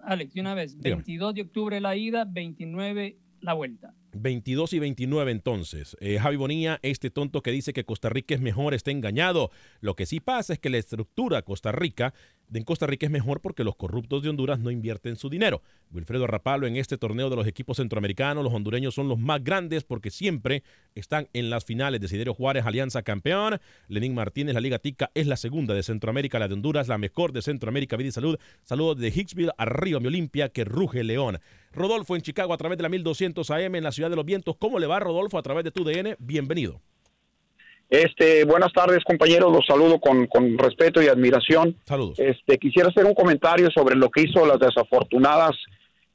Alex, 0.00 0.34
de 0.34 0.40
una 0.40 0.54
vez. 0.54 0.76
Dígame. 0.78 1.02
22 1.02 1.34
de 1.34 1.42
octubre 1.42 1.80
la 1.80 1.96
ida, 1.96 2.24
29 2.24 3.18
la 3.40 3.52
vuelta. 3.52 3.94
22 4.14 4.72
y 4.72 4.78
29 4.78 5.30
entonces. 5.30 5.96
Eh, 6.00 6.18
Javi 6.18 6.36
Bonilla, 6.36 6.78
este 6.82 7.10
tonto 7.10 7.42
que 7.42 7.50
dice 7.50 7.72
que 7.72 7.84
Costa 7.84 8.08
Rica 8.08 8.34
es 8.34 8.40
mejor, 8.40 8.74
está 8.74 8.90
engañado. 8.90 9.50
Lo 9.80 9.96
que 9.96 10.06
sí 10.06 10.20
pasa 10.20 10.54
es 10.54 10.58
que 10.58 10.70
la 10.70 10.78
estructura 10.78 11.42
Costa 11.42 11.72
Rica, 11.72 12.14
en 12.52 12.64
Costa 12.64 12.86
Rica 12.86 13.06
es 13.06 13.12
mejor 13.12 13.40
porque 13.40 13.64
los 13.64 13.76
corruptos 13.76 14.22
de 14.22 14.28
Honduras 14.28 14.58
no 14.58 14.70
invierten 14.70 15.16
su 15.16 15.28
dinero. 15.28 15.62
Wilfredo 15.90 16.26
Rapalo, 16.26 16.66
en 16.66 16.76
este 16.76 16.98
torneo 16.98 17.30
de 17.30 17.36
los 17.36 17.46
equipos 17.46 17.78
centroamericanos, 17.78 18.44
los 18.44 18.52
hondureños 18.52 18.94
son 18.94 19.08
los 19.08 19.18
más 19.18 19.42
grandes 19.42 19.84
porque 19.84 20.10
siempre 20.10 20.62
están 20.94 21.28
en 21.32 21.50
las 21.50 21.64
finales. 21.64 22.00
Desiderio 22.00 22.34
Juárez, 22.34 22.64
Alianza 22.66 23.02
campeón. 23.02 23.60
Lenín 23.88 24.14
Martínez, 24.14 24.54
la 24.54 24.60
Liga 24.60 24.78
Tica 24.78 25.10
es 25.14 25.26
la 25.26 25.36
segunda 25.36 25.74
de 25.74 25.82
Centroamérica, 25.82 26.38
la 26.38 26.48
de 26.48 26.54
Honduras, 26.54 26.88
la 26.88 26.98
mejor 26.98 27.32
de 27.32 27.42
Centroamérica. 27.42 27.96
Vida 27.96 28.08
y 28.08 28.12
salud. 28.12 28.38
Saludos 28.62 28.98
de 28.98 29.08
Hicksville, 29.08 29.52
arriba 29.56 30.00
mi 30.00 30.08
Olimpia, 30.08 30.48
que 30.48 30.64
ruge 30.64 31.04
León. 31.04 31.40
Rodolfo 31.72 32.14
en 32.14 32.22
Chicago 32.22 32.52
a 32.52 32.56
través 32.56 32.78
de 32.78 32.82
la 32.82 32.88
1200 32.88 33.50
AM 33.50 33.74
en 33.74 33.84
la 33.84 33.92
ciudad 33.92 34.10
de 34.10 34.16
los 34.16 34.24
vientos. 34.24 34.56
¿Cómo 34.58 34.78
le 34.78 34.86
va 34.86 35.00
Rodolfo 35.00 35.38
a 35.38 35.42
través 35.42 35.64
de 35.64 35.70
tu 35.70 35.84
DN? 35.84 36.16
Bienvenido. 36.18 36.80
Este, 38.02 38.44
buenas 38.44 38.72
tardes, 38.72 39.04
compañeros. 39.04 39.52
Los 39.52 39.64
saludo 39.66 40.00
con, 40.00 40.26
con 40.26 40.58
respeto 40.58 41.00
y 41.00 41.06
admiración. 41.06 41.76
Saludos. 41.84 42.18
Este, 42.18 42.58
quisiera 42.58 42.88
hacer 42.88 43.04
un 43.04 43.14
comentario 43.14 43.70
sobre 43.70 43.94
lo 43.94 44.10
que 44.10 44.22
hizo 44.22 44.44
las 44.44 44.58
desafortunadas 44.58 45.52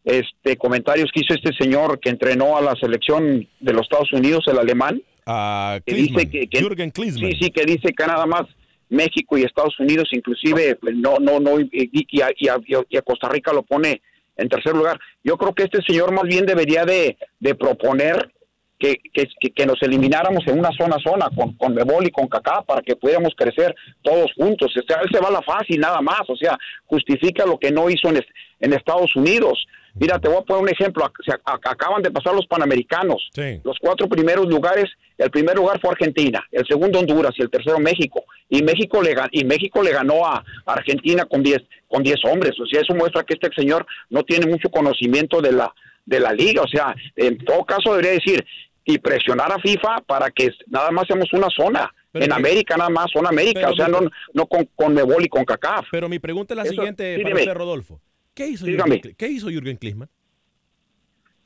este, 0.04 0.58
comentarios 0.58 1.10
que 1.14 1.22
hizo 1.22 1.34
este 1.36 1.54
señor 1.58 2.00
que 2.02 2.10
entrenó 2.10 2.58
a 2.58 2.62
la 2.62 2.76
selección 2.76 3.48
de 3.62 3.74
los 3.74 3.84
Estados 3.84 4.12
Unidos, 4.12 4.44
el 4.48 4.60
alemán. 4.60 5.02
A 5.26 5.80
que 5.86 5.94
dice 5.94 6.30
que, 6.30 6.48
que- 6.48 6.60
Jürgen. 6.60 6.92
Sí, 6.94 7.12
sí, 7.40 7.50
que 7.52 7.64
dice 7.66 7.94
que 7.98 8.06
nada 8.08 8.26
más 8.26 8.44
México 8.90 9.38
y 9.38 9.44
Estados 9.44 9.80
Unidos, 9.80 10.10
inclusive, 10.12 10.76
pues, 10.76 10.96
no, 10.96 11.16
no, 11.22 11.40
no, 11.40 11.60
y, 11.62 11.70
y 11.72 12.22
a, 12.22 12.30
y 12.38 12.48
a- 12.50 12.60
y 12.90 12.98
a 12.98 13.02
Costa 13.04 13.30
Rica 13.30 13.54
lo 13.54 13.64
pone 13.64 14.02
en 14.36 14.50
tercer 14.50 14.74
lugar. 14.76 15.00
Yo 15.24 15.38
creo 15.38 15.54
que 15.54 15.64
este 15.64 15.82
señor 15.88 16.12
más 16.12 16.24
bien 16.24 16.46
debería 16.46 16.84
de, 16.84 17.18
de 17.40 17.56
proponer 17.56 18.34
que, 18.80 18.96
que, 19.14 19.28
que- 19.54 19.66
nos 19.66 19.82
elimináramos 19.84 20.48
en 20.48 20.58
una 20.58 20.72
zona 20.72 20.96
a 20.96 21.00
zona 21.10 21.30
con, 21.36 21.54
con 21.58 21.74
Mebol 21.76 22.08
y 22.08 22.12
con 22.12 22.28
Cacá 22.28 22.62
para 22.66 22.82
que 22.82 22.96
pudiéramos 22.96 23.34
crecer 23.36 23.76
todos 24.02 24.32
juntos. 24.36 24.72
O 24.76 24.82
sea, 24.88 25.02
él 25.04 25.10
se 25.12 25.20
va 25.20 25.28
a 25.28 25.32
la 25.32 25.42
fácil 25.42 25.80
nada 25.80 26.00
más, 26.02 26.22
o 26.30 26.36
sea, 26.38 26.58
justifica 26.86 27.46
lo 27.46 27.58
que 27.60 27.72
no 27.72 27.90
hizo 27.90 28.08
en, 28.10 28.18
es- 28.18 28.26
en 28.62 28.74
Estados 28.74 29.16
Unidos. 29.16 29.66
Mira, 29.96 30.18
te 30.20 30.30
voy 30.30 30.38
a 30.38 30.42
poner 30.42 30.64
un 30.64 30.70
ejemplo. 30.70 31.04
Ac- 31.04 31.24
se 31.26 31.32
ac- 31.32 31.60
acaban 31.70 32.02
de 32.02 32.12
pasar 32.12 32.34
los 32.34 32.48
Panamericanos. 32.48 33.30
Sí. 33.34 33.60
Los 33.64 33.78
cuatro 33.82 34.08
primeros 34.08 34.48
lugares, 34.48 34.86
el 35.18 35.30
primer 35.30 35.56
lugar 35.58 35.80
fue 35.82 35.90
Argentina, 35.92 36.42
el 36.52 36.66
segundo 36.66 37.00
Honduras 37.00 37.34
y 37.38 37.42
el 37.42 37.50
tercero 37.50 37.80
México. 37.80 38.24
Y 38.50 38.64
México 38.64 39.02
le, 39.02 39.14
y 39.32 39.44
México 39.44 39.84
le 39.84 39.92
ganó 39.92 40.26
a 40.26 40.44
Argentina 40.66 41.26
con 41.26 41.44
10 41.44 41.60
con 41.88 42.04
10 42.04 42.18
hombres. 42.26 42.52
O 42.62 42.66
sea, 42.68 42.82
eso 42.82 42.94
muestra 42.96 43.24
que 43.24 43.34
este 43.34 43.50
señor 43.56 43.86
no 44.10 44.24
tiene 44.24 44.46
mucho 44.46 44.70
conocimiento 44.70 45.42
de 45.42 45.52
la 45.52 45.74
de 46.06 46.20
la 46.20 46.34
liga. 46.34 46.62
O 46.64 46.68
sea, 46.68 46.96
en 47.16 47.38
todo 47.40 47.64
caso 47.66 47.92
debería 47.92 48.12
decir 48.12 48.44
y 48.86 48.98
presionar 48.98 49.52
a 49.52 49.60
FIFA 49.60 50.02
para 50.08 50.30
que 50.32 50.50
nada 50.68 50.92
más 50.92 51.06
seamos 51.08 51.32
una 51.34 51.48
zona. 51.56 51.90
Pero 52.12 52.26
en 52.26 52.34
América 52.34 52.76
nada 52.76 52.90
más, 52.90 53.06
zona 53.14 53.30
América, 53.30 53.60
Pero 53.62 53.74
o 53.74 53.76
sea, 53.76 53.88
no, 53.88 54.00
no 54.34 54.48
con, 54.48 54.66
con 54.76 54.94
Mebol 54.96 55.24
y 55.24 55.30
con 55.30 55.46
CACAF. 55.46 55.86
Pero 55.92 56.10
mi 56.10 56.18
pregunta 56.20 56.54
es 56.54 56.58
la 56.58 56.64
Eso- 56.64 56.72
siguiente 56.74 57.16
sí, 57.18 57.22
para 57.22 57.30
dime. 57.36 57.42
usted, 57.44 57.54
Rodolfo. 57.56 58.02
¿Qué 58.34 58.48
hizo. 58.48 58.66
Jürgen, 58.66 59.16
¿Qué 59.16 59.28
hizo 59.28 59.50
Jürgen 59.50 59.78
Klinsmann? 59.78 60.10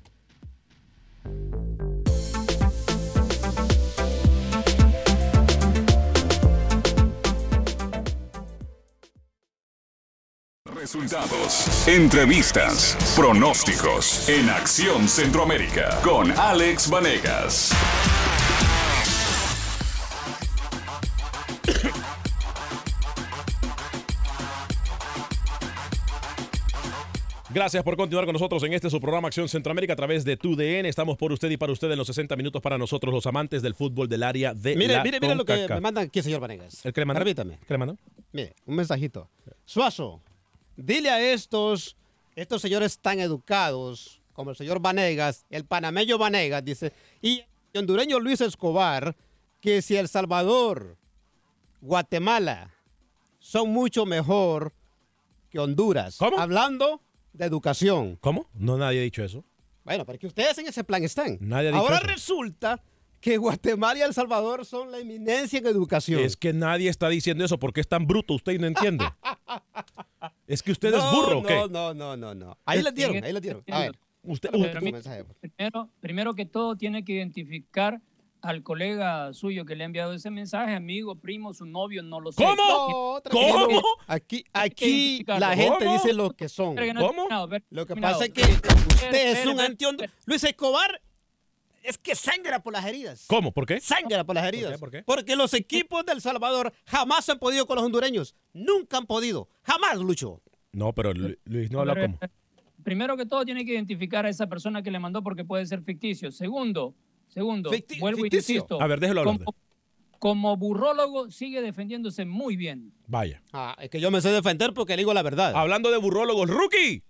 Resultados, 10.78 11.88
entrevistas, 11.88 12.96
pronósticos 13.16 14.28
en 14.28 14.48
Acción 14.48 15.08
Centroamérica 15.08 16.00
con 16.04 16.30
Alex 16.30 16.88
Vanegas. 16.88 17.72
Gracias 27.50 27.82
por 27.82 27.96
continuar 27.96 28.24
con 28.26 28.34
nosotros 28.34 28.62
en 28.62 28.72
este 28.72 28.88
su 28.88 29.00
programa 29.00 29.26
Acción 29.26 29.48
Centroamérica 29.48 29.94
a 29.94 29.96
través 29.96 30.24
de 30.24 30.36
tu 30.36 30.54
DN. 30.54 30.88
Estamos 30.88 31.16
por 31.16 31.32
usted 31.32 31.50
y 31.50 31.56
para 31.56 31.72
usted 31.72 31.90
en 31.90 31.98
los 31.98 32.06
60 32.06 32.36
minutos 32.36 32.62
para 32.62 32.78
nosotros, 32.78 33.12
los 33.12 33.26
amantes 33.26 33.62
del 33.62 33.74
fútbol 33.74 34.08
del 34.08 34.22
área 34.22 34.54
de 34.54 34.76
Mire, 34.76 34.94
la 34.94 35.02
mire, 35.02 35.18
mire 35.18 35.34
lo 35.34 35.44
que 35.44 35.66
me 35.68 35.80
mandan 35.80 36.04
aquí, 36.04 36.22
señor 36.22 36.40
Vanegas. 36.40 36.86
¿El 36.86 36.92
que 36.92 37.00
le 37.00 37.04
mandó? 37.06 37.18
Permítame. 37.18 37.58
¿Qué 37.66 37.74
le 37.74 37.78
mandó? 37.78 37.96
Mire, 38.30 38.54
un 38.64 38.76
mensajito. 38.76 39.28
Suazo, 39.64 40.22
dile 40.82 41.10
a 41.10 41.20
estos, 41.32 41.96
estos 42.36 42.62
señores 42.62 42.98
tan 42.98 43.20
educados, 43.20 44.20
como 44.32 44.50
el 44.50 44.56
señor 44.56 44.80
Vanegas, 44.80 45.44
el 45.50 45.64
panameño 45.64 46.18
Vanegas, 46.18 46.64
dice, 46.64 46.92
y 47.20 47.42
el 47.72 47.80
hondureño 47.80 48.20
Luis 48.20 48.40
Escobar, 48.40 49.16
que 49.60 49.82
si 49.82 49.96
El 49.96 50.08
Salvador, 50.08 50.96
Guatemala, 51.80 52.70
son 53.38 53.70
mucho 53.70 54.06
mejor 54.06 54.72
que 55.50 55.58
Honduras. 55.58 56.16
¿Cómo? 56.18 56.38
Hablando 56.38 57.00
de 57.32 57.44
educación. 57.44 58.16
¿Cómo? 58.20 58.46
No, 58.54 58.76
nadie 58.76 59.00
ha 59.00 59.02
dicho 59.02 59.24
eso. 59.24 59.44
Bueno, 59.84 60.04
porque 60.04 60.26
ustedes 60.26 60.56
en 60.58 60.66
ese 60.66 60.84
plan 60.84 61.02
están. 61.02 61.38
Nadie 61.40 61.68
ha 61.68 61.72
dicho 61.72 61.82
Ahora 61.82 61.96
eso. 61.98 62.06
resulta 62.06 62.80
que 63.20 63.36
Guatemala 63.36 63.98
y 63.98 64.02
El 64.02 64.14
Salvador 64.14 64.64
son 64.64 64.90
la 64.90 64.98
eminencia 64.98 65.58
en 65.58 65.66
educación. 65.66 66.20
Es 66.22 66.36
que 66.36 66.52
nadie 66.52 66.88
está 66.88 67.08
diciendo 67.08 67.44
eso 67.44 67.58
porque 67.58 67.80
es 67.80 67.88
tan 67.88 68.06
bruto, 68.06 68.34
usted 68.34 68.58
no 68.58 68.66
entiende. 68.66 69.04
es 70.46 70.62
que 70.62 70.72
usted 70.72 70.94
es 70.94 71.02
burro, 71.12 71.38
¿o 71.38 71.42
no, 71.42 71.46
qué? 71.46 71.66
No, 71.70 71.94
no, 71.94 72.16
no, 72.16 72.34
no. 72.34 72.58
Ahí 72.64 72.82
le 72.82 72.92
dieron, 72.92 73.22
ahí 73.22 73.32
le 73.32 73.40
dieron. 73.40 73.62
A 73.70 73.80
ver. 73.80 73.98
Usted, 74.22 74.50
usted- 74.54 74.80
pues. 74.80 75.08
Primero, 75.40 75.88
primero 76.00 76.34
que 76.34 76.44
todo, 76.44 76.76
tiene 76.76 77.04
que 77.04 77.12
identificar 77.12 78.00
al 78.40 78.62
colega 78.62 79.32
suyo 79.32 79.64
que 79.64 79.74
le 79.74 79.84
ha 79.84 79.86
enviado 79.86 80.12
ese 80.12 80.30
mensaje, 80.30 80.74
amigo, 80.74 81.16
primo, 81.16 81.52
su 81.54 81.66
novio, 81.66 82.02
no 82.02 82.20
lo 82.20 82.32
sé. 82.32 82.44
¿Cómo? 82.44 83.20
¿Cómo? 83.30 83.82
Aquí, 84.06 84.44
aquí 84.52 85.24
la 85.26 85.56
gente 85.56 85.84
¿Cómo? 85.84 85.92
dice 85.92 86.12
lo 86.12 86.30
que 86.30 86.48
son. 86.48 86.76
¿Cómo? 86.76 87.26
Lo 87.70 87.86
que 87.86 87.96
pasa 87.96 88.26
es 88.26 88.30
que 88.30 88.42
usted 88.42 89.32
es 89.32 89.46
un 89.46 89.60
espera. 89.60 90.12
Luis 90.26 90.44
Escobar 90.44 91.00
es 91.82 91.98
que 91.98 92.14
sangra 92.14 92.62
por 92.62 92.72
las 92.72 92.84
heridas. 92.86 93.24
¿Cómo? 93.28 93.52
¿Por 93.52 93.66
qué? 93.66 93.80
Sangra 93.80 94.24
por 94.24 94.34
las 94.34 94.46
heridas. 94.46 94.78
¿Por 94.78 94.90
qué? 94.90 95.02
Porque 95.02 95.36
los 95.36 95.54
equipos 95.54 96.04
del 96.04 96.20
Salvador 96.20 96.72
jamás 96.86 97.28
han 97.28 97.38
podido 97.38 97.66
con 97.66 97.76
los 97.76 97.84
hondureños. 97.84 98.34
Nunca 98.52 98.96
han 98.98 99.06
podido. 99.06 99.48
Jamás, 99.62 99.98
Lucho. 99.98 100.42
No, 100.72 100.92
pero 100.92 101.12
Lu- 101.14 101.36
Luis 101.44 101.70
no 101.70 101.80
habla 101.80 101.94
Pero, 101.94 102.06
como. 102.06 102.18
eh, 102.22 102.28
Primero 102.84 103.16
que 103.16 103.26
todo, 103.26 103.44
tiene 103.44 103.64
que 103.64 103.72
identificar 103.72 104.24
a 104.24 104.28
esa 104.28 104.46
persona 104.46 104.82
que 104.82 104.90
le 104.90 104.98
mandó 104.98 105.22
porque 105.22 105.44
puede 105.44 105.66
ser 105.66 105.82
ficticio. 105.82 106.30
Segundo, 106.30 106.94
segundo, 107.26 107.70
Ficti- 107.70 107.98
vuelvo 108.00 108.22
ficticio. 108.22 108.54
y 108.54 108.56
insisto. 108.56 108.80
A 108.80 108.86
ver, 108.86 109.00
déjelo 109.00 109.20
hablar. 109.20 109.38
Como, 109.38 109.54
como 110.18 110.56
burrólogo, 110.56 111.30
sigue 111.30 111.60
defendiéndose 111.60 112.24
muy 112.24 112.56
bien. 112.56 112.92
Vaya. 113.06 113.42
Ah, 113.52 113.76
es 113.80 113.90
que 113.90 114.00
yo 114.00 114.10
me 114.10 114.20
sé 114.20 114.30
defender 114.30 114.72
porque 114.74 114.92
le 114.94 114.98
digo 115.02 115.12
la 115.14 115.22
verdad. 115.22 115.52
Hablando 115.56 115.90
de 115.90 115.96
burrólogos, 115.98 116.48
rookie. 116.48 117.02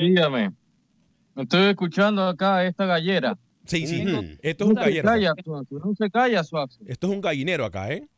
Dígame. 0.00 0.52
Estoy 1.36 1.66
escuchando 1.66 2.26
acá 2.26 2.56
a 2.56 2.66
esta 2.66 2.86
gallera. 2.86 3.38
Sí, 3.64 3.86
sí. 3.86 4.04
Esto 4.42 4.64
es 4.64 4.70
un 4.70 4.74
No 4.76 4.82
se 4.82 4.86
gallero. 4.90 5.08
calla, 5.08 5.34
Suazo, 5.44 5.78
no 5.78 5.94
se 5.94 6.10
calla, 6.10 6.44
Suazo. 6.44 6.80
Esto 6.86 7.06
es 7.08 7.12
un 7.12 7.20
gallinero 7.20 7.64
acá, 7.64 7.92
¿eh? 7.92 8.08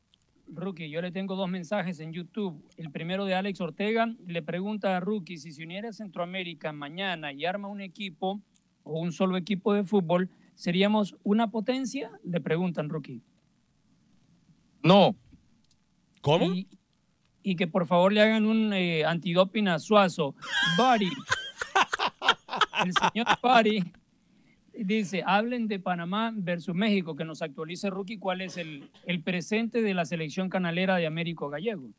Rookie, 0.51 0.89
yo 0.89 1.03
le 1.03 1.11
tengo 1.11 1.37
dos 1.37 1.49
mensajes 1.49 2.01
en 2.01 2.13
YouTube. 2.13 2.63
El 2.77 2.91
primero 2.91 3.25
de 3.25 3.35
Alex 3.35 3.61
Ortega 3.61 4.15
le 4.27 4.43
pregunta 4.43 4.97
a 4.97 5.01
Rookie 5.01 5.37
si 5.39 5.53
se 5.53 5.63
uniera 5.63 5.91
a 5.91 5.93
Centroamérica 5.93 6.73
mañana 6.73 7.33
y 7.33 7.45
arma 7.45 7.69
un 7.69 7.81
equipo 7.81 8.41
o 8.83 9.01
un 9.01 9.13
solo 9.13 9.37
equipo 9.37 9.75
de 9.75 9.85
fútbol, 9.85 10.31
¿seríamos 10.55 11.17
una 11.23 11.51
potencia? 11.51 12.11
Le 12.25 12.41
preguntan 12.41 12.89
Rookie. 12.89 13.21
No, 14.83 15.17
¿Cómo? 16.23 16.47
Y, 16.47 16.69
y 17.43 17.57
que 17.57 17.67
por 17.67 17.87
favor 17.87 18.13
le 18.13 18.23
hagan 18.23 18.47
un 18.47 18.73
eh, 18.73 19.05
antidoping 19.05 19.69
a 19.69 19.79
Suazo. 19.79 20.35
Bari. 20.79 21.11
El 22.85 22.93
señor 22.93 23.27
Bari 23.43 23.93
dice, 24.73 25.23
hablen 25.27 25.69
de 25.69 25.79
Panamá 25.79 26.33
versus 26.35 26.75
México, 26.75 27.17
que 27.17 27.25
nos 27.25 27.43
actualice 27.43 27.91
Rookie 27.91 28.19
cuál 28.19 28.41
es 28.41 28.57
el, 28.57 28.91
el 29.07 29.23
presente 29.23 29.83
de 29.83 29.95
la 29.95 30.05
selección 30.05 30.49
canalera 30.49 30.97
de 30.97 31.07
Américo 31.07 31.49
Gallego. 31.49 31.91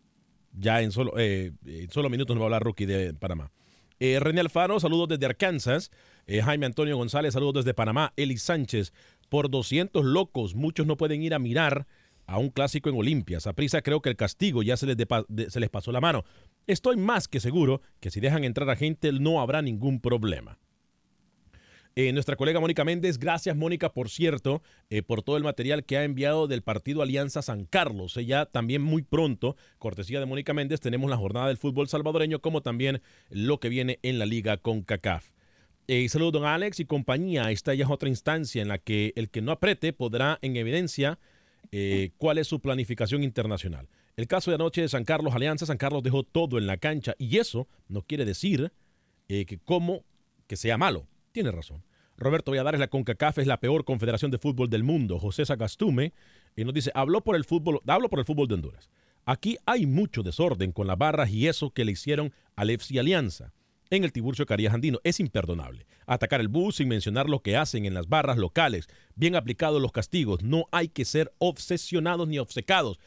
Ya 0.53 0.81
en 0.81 0.91
solo, 0.91 1.13
eh, 1.17 1.51
solo 1.89 2.09
minutos 2.09 2.35
nos 2.35 2.41
va 2.41 2.45
a 2.45 2.47
hablar 2.47 2.63
rookie 2.63 2.85
de 2.85 3.13
Panamá. 3.13 3.51
Eh, 3.99 4.19
René 4.19 4.41
Alfaro, 4.41 4.79
saludos 4.79 5.09
desde 5.09 5.25
Arkansas. 5.25 5.91
Eh, 6.25 6.41
Jaime 6.41 6.65
Antonio 6.65 6.95
González, 6.97 7.33
saludos 7.33 7.65
desde 7.65 7.73
Panamá. 7.73 8.13
Eli 8.15 8.37
Sánchez, 8.37 8.93
por 9.27 9.49
200 9.49 10.03
locos, 10.05 10.55
muchos 10.55 10.87
no 10.87 10.97
pueden 10.97 11.21
ir 11.21 11.33
a 11.33 11.39
mirar 11.39 11.85
a 12.25 12.37
un 12.37 12.49
clásico 12.49 12.89
en 12.89 12.97
Olimpia. 12.97 13.39
Saprisa 13.39 13.81
creo 13.81 14.01
que 14.01 14.09
el 14.09 14.15
castigo 14.15 14.63
ya 14.63 14.77
se 14.77 14.85
les, 14.85 14.97
se 15.49 15.59
les 15.59 15.69
pasó 15.69 15.91
la 15.91 15.99
mano. 15.99 16.23
Estoy 16.67 16.97
más 16.97 17.27
que 17.27 17.39
seguro 17.39 17.81
que 17.99 18.11
si 18.11 18.19
dejan 18.19 18.43
entrar 18.43 18.69
a 18.69 18.75
gente 18.75 19.11
no 19.11 19.41
habrá 19.41 19.61
ningún 19.61 19.99
problema. 19.99 20.59
Eh, 22.01 22.13
nuestra 22.13 22.37
colega 22.37 22.61
Mónica 22.61 22.85
Méndez, 22.85 23.17
gracias 23.17 23.57
Mónica, 23.57 23.91
por 23.91 24.09
cierto, 24.09 24.63
eh, 24.89 25.01
por 25.01 25.21
todo 25.21 25.35
el 25.35 25.43
material 25.43 25.83
que 25.83 25.97
ha 25.97 26.05
enviado 26.05 26.47
del 26.47 26.61
partido 26.61 27.01
Alianza 27.01 27.41
San 27.41 27.65
Carlos. 27.65 28.15
Ella 28.15 28.45
también 28.45 28.81
muy 28.81 29.01
pronto, 29.01 29.57
cortesía 29.79 30.21
de 30.21 30.25
Mónica 30.25 30.53
Méndez, 30.53 30.79
tenemos 30.79 31.09
la 31.09 31.17
jornada 31.17 31.49
del 31.49 31.57
fútbol 31.57 31.89
salvadoreño 31.89 32.39
como 32.39 32.61
también 32.61 33.01
lo 33.29 33.59
que 33.59 33.67
viene 33.67 33.99
en 34.01 34.17
la 34.17 34.25
liga 34.25 34.55
con 34.55 34.81
CACAF. 34.81 35.31
Eh, 35.89 36.07
saludos, 36.07 36.31
don 36.31 36.45
Alex 36.45 36.79
y 36.79 36.85
compañía. 36.85 37.51
Esta 37.51 37.73
ya 37.73 37.83
es 37.83 37.91
otra 37.91 38.07
instancia 38.07 38.61
en 38.61 38.69
la 38.69 38.77
que 38.77 39.11
el 39.17 39.29
que 39.29 39.41
no 39.41 39.51
apriete 39.51 39.91
podrá 39.91 40.39
en 40.41 40.55
evidencia 40.55 41.19
eh, 41.73 42.11
cuál 42.17 42.37
es 42.37 42.47
su 42.47 42.61
planificación 42.61 43.23
internacional. 43.25 43.89
El 44.15 44.27
caso 44.27 44.51
de 44.51 44.55
anoche 44.55 44.79
de 44.79 44.87
San 44.87 45.03
Carlos 45.03 45.35
Alianza, 45.35 45.65
San 45.65 45.77
Carlos 45.77 46.01
dejó 46.01 46.23
todo 46.23 46.59
en 46.59 46.65
la 46.65 46.77
cancha 46.77 47.13
y 47.17 47.39
eso 47.39 47.67
no 47.89 48.03
quiere 48.03 48.23
decir 48.23 48.71
que 49.27 49.59
como 49.65 50.05
que 50.47 50.55
sea 50.55 50.77
malo. 50.77 51.05
Tiene 51.33 51.51
razón. 51.51 51.83
Roberto 52.19 52.51
Valladares, 52.51 52.79
la 52.79 52.89
CONCACAF 52.89 53.39
es 53.39 53.47
la 53.47 53.59
peor 53.59 53.85
confederación 53.85 54.29
de 54.29 54.37
fútbol 54.37 54.69
del 54.69 54.83
mundo. 54.83 55.19
José 55.19 55.45
Sagastume 55.45 56.13
y 56.55 56.63
nos 56.65 56.73
dice, 56.73 56.91
habló 56.93 57.21
por 57.21 57.35
el 57.35 57.45
fútbol, 57.45 57.81
hablo 57.87 58.09
por 58.09 58.19
el 58.19 58.25
fútbol 58.25 58.47
de 58.47 58.55
Honduras. 58.55 58.89
Aquí 59.25 59.57
hay 59.65 59.85
mucho 59.85 60.23
desorden 60.23 60.71
con 60.71 60.87
las 60.87 60.97
barras 60.97 61.29
y 61.29 61.47
eso 61.47 61.71
que 61.71 61.85
le 61.85 61.93
hicieron 61.93 62.33
al 62.55 62.69
FC 62.69 62.99
Alianza 62.99 63.53
en 63.89 64.03
el 64.03 64.11
Tiburcio 64.11 64.45
Carías 64.45 64.73
Andino. 64.73 64.99
Es 65.03 65.19
imperdonable. 65.19 65.85
Atacar 66.05 66.41
el 66.41 66.47
bus 66.47 66.77
sin 66.77 66.87
mencionar 66.87 67.29
lo 67.29 67.41
que 67.41 67.55
hacen 67.55 67.85
en 67.85 67.93
las 67.93 68.07
barras 68.07 68.37
locales. 68.37 68.87
Bien 69.15 69.35
aplicados 69.35 69.81
los 69.81 69.91
castigos. 69.91 70.43
No 70.43 70.65
hay 70.71 70.89
que 70.89 71.05
ser 71.05 71.31
obsesionados 71.37 72.27
ni 72.27 72.39
obcecados. 72.39 72.99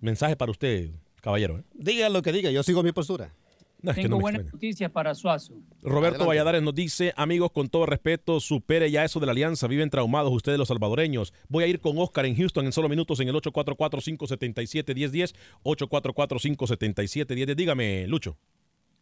Mensaje 0.00 0.36
para 0.36 0.50
usted, 0.50 0.90
caballero. 1.20 1.58
¿eh? 1.58 1.64
Diga 1.74 2.08
lo 2.08 2.22
que 2.22 2.32
diga, 2.32 2.50
yo 2.50 2.62
sigo 2.62 2.82
mi 2.82 2.92
postura. 2.92 3.34
No, 3.80 3.92
es 3.92 3.96
que 3.96 4.02
Tengo 4.02 4.16
no 4.16 4.20
buenas 4.20 4.40
extraña. 4.40 4.54
noticias 4.56 4.90
para 4.90 5.14
Suazo. 5.14 5.54
Roberto 5.82 5.98
Adelante. 6.16 6.24
Valladares 6.26 6.62
nos 6.62 6.74
dice, 6.74 7.12
amigos, 7.16 7.52
con 7.52 7.68
todo 7.68 7.86
respeto, 7.86 8.40
supere 8.40 8.90
ya 8.90 9.04
eso 9.04 9.20
de 9.20 9.26
la 9.26 9.32
alianza, 9.32 9.68
viven 9.68 9.88
traumados 9.88 10.32
ustedes 10.32 10.58
los 10.58 10.66
salvadoreños. 10.68 11.32
Voy 11.48 11.62
a 11.62 11.68
ir 11.68 11.78
con 11.80 11.96
Oscar 11.98 12.26
en 12.26 12.34
Houston 12.36 12.66
en 12.66 12.72
solo 12.72 12.88
minutos 12.88 13.20
en 13.20 13.28
el 13.28 13.34
844-577-1010, 13.36 15.34
844-577-1010. 15.64 17.54
Dígame, 17.54 18.06
Lucho. 18.08 18.36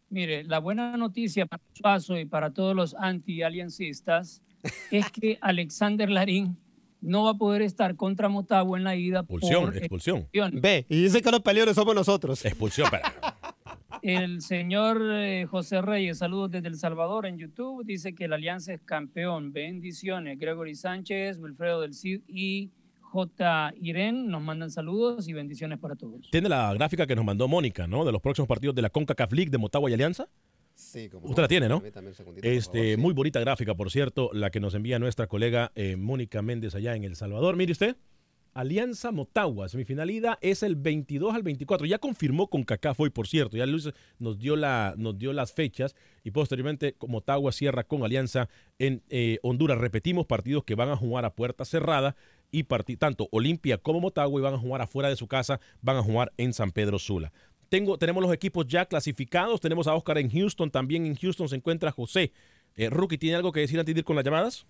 Mire, 0.09 0.43
la 0.43 0.59
buena 0.59 0.95
noticia 0.95 1.45
para 1.47 1.61
Suazo 1.73 2.17
y 2.17 2.25
para 2.25 2.53
todos 2.53 2.75
los 2.75 2.93
anti-aliancistas 2.95 4.41
es 4.91 5.09
que 5.11 5.37
Alexander 5.41 6.09
Larín 6.09 6.57
no 7.01 7.23
va 7.25 7.31
a 7.31 7.33
poder 7.35 7.61
estar 7.61 7.95
contra 7.95 8.29
Motagua 8.29 8.77
en 8.77 8.83
la 8.83 8.95
ida 8.95 9.19
Expulsión, 9.19 9.65
por 9.65 9.77
expulsión. 9.77 10.17
expulsión. 10.31 10.61
Ve, 10.61 10.85
y 10.89 11.03
dice 11.03 11.21
que 11.21 11.29
los 11.31 11.41
peleadores 11.41 11.75
somos 11.75 11.93
nosotros. 11.95 12.43
Expulsión, 12.45 12.87
pero- 12.91 13.03
El 14.01 14.41
señor 14.41 15.01
eh, 15.11 15.45
José 15.45 15.81
Reyes, 15.81 16.19
saludos 16.19 16.51
desde 16.51 16.67
El 16.67 16.77
Salvador 16.77 17.25
en 17.25 17.37
YouTube, 17.37 17.85
dice 17.85 18.13
que 18.13 18.27
la 18.27 18.35
Alianza 18.35 18.73
es 18.73 18.81
campeón. 18.81 19.51
Bendiciones. 19.51 20.39
Gregory 20.39 20.75
Sánchez, 20.75 21.37
Wilfredo 21.39 21.81
del 21.81 21.93
Cid 21.93 22.21
y 22.27 22.71
J. 23.01 23.73
Irén 23.81 24.27
nos 24.27 24.41
mandan 24.41 24.69
saludos 24.69 25.27
y 25.27 25.33
bendiciones 25.33 25.79
para 25.79 25.95
todos. 25.95 26.29
Tiene 26.31 26.49
la 26.49 26.73
gráfica 26.73 27.07
que 27.07 27.15
nos 27.15 27.25
mandó 27.25 27.47
Mónica, 27.47 27.87
¿no? 27.87 28.05
De 28.05 28.11
los 28.11 28.21
próximos 28.21 28.47
partidos 28.47 28.75
de 28.75 28.81
la 28.81 28.89
CONCACAF 28.89 29.31
League 29.33 29.51
de 29.51 29.57
Motagua 29.57 29.89
y 29.89 29.93
Alianza. 29.93 30.27
Sí, 30.75 31.09
como 31.09 31.27
Usted 31.27 31.41
la 31.41 31.47
tiene, 31.47 31.67
¿no? 31.67 31.81
Este, 32.43 32.77
favor, 32.77 32.95
sí. 32.95 32.97
muy 32.97 33.13
bonita 33.13 33.39
gráfica, 33.39 33.73
por 33.73 33.89
cierto, 33.89 34.29
la 34.33 34.51
que 34.51 34.59
nos 34.59 34.75
envía 34.75 34.99
nuestra 34.99 35.25
colega 35.25 35.71
eh, 35.73 35.95
Mónica 35.95 36.43
Méndez 36.43 36.75
allá 36.75 36.95
en 36.95 37.03
El 37.03 37.15
Salvador. 37.15 37.55
Mire 37.55 37.71
usted, 37.71 37.97
Alianza 38.57 39.11
Motagua, 39.11 39.69
semifinal 39.69 40.09
ida 40.09 40.39
es 40.41 40.63
el 40.63 40.75
22 40.75 41.35
al 41.35 41.43
24. 41.43 41.85
Ya 41.85 41.99
confirmó 41.99 42.49
con 42.49 42.63
CACAF 42.63 42.99
hoy, 42.99 43.11
por 43.11 43.27
cierto. 43.27 43.55
Ya 43.55 43.67
Luis 43.67 43.91
nos 44.17 44.39
dio, 44.39 44.55
la, 44.55 44.95
nos 44.97 45.15
dio 45.19 45.31
las 45.31 45.53
fechas 45.53 45.95
y 46.23 46.31
posteriormente 46.31 46.95
Motagua 47.07 47.51
cierra 47.51 47.83
con 47.83 48.03
Alianza 48.03 48.49
en 48.79 49.03
eh, 49.09 49.37
Honduras. 49.43 49.77
Repetimos 49.77 50.25
partidos 50.25 50.63
que 50.63 50.73
van 50.73 50.89
a 50.89 50.97
jugar 50.97 51.23
a 51.23 51.35
puerta 51.35 51.65
cerrada 51.65 52.15
y 52.49 52.63
tanto 52.63 53.29
Olimpia 53.31 53.77
como 53.77 53.99
Motagua 53.99 54.39
y 54.39 54.43
van 54.43 54.55
a 54.55 54.57
jugar 54.57 54.81
afuera 54.81 55.09
de 55.09 55.17
su 55.17 55.27
casa, 55.27 55.59
van 55.83 55.97
a 55.97 56.01
jugar 56.01 56.33
en 56.37 56.51
San 56.51 56.71
Pedro 56.71 56.97
Sula. 56.97 57.31
Tengo, 57.69 57.99
tenemos 57.99 58.23
los 58.23 58.33
equipos 58.33 58.65
ya 58.65 58.87
clasificados. 58.87 59.61
Tenemos 59.61 59.85
a 59.85 59.93
Oscar 59.93 60.17
en 60.17 60.31
Houston. 60.31 60.71
También 60.71 61.05
en 61.05 61.15
Houston 61.15 61.47
se 61.47 61.57
encuentra 61.57 61.91
José. 61.91 62.31
Eh, 62.75 62.89
Rookie, 62.89 63.19
¿tiene 63.19 63.35
algo 63.35 63.51
que 63.51 63.59
decir 63.59 63.79
antes 63.79 63.93
de 63.93 63.99
ir 63.99 64.05
con 64.05 64.15
las 64.15 64.25
llamadas? 64.25 64.65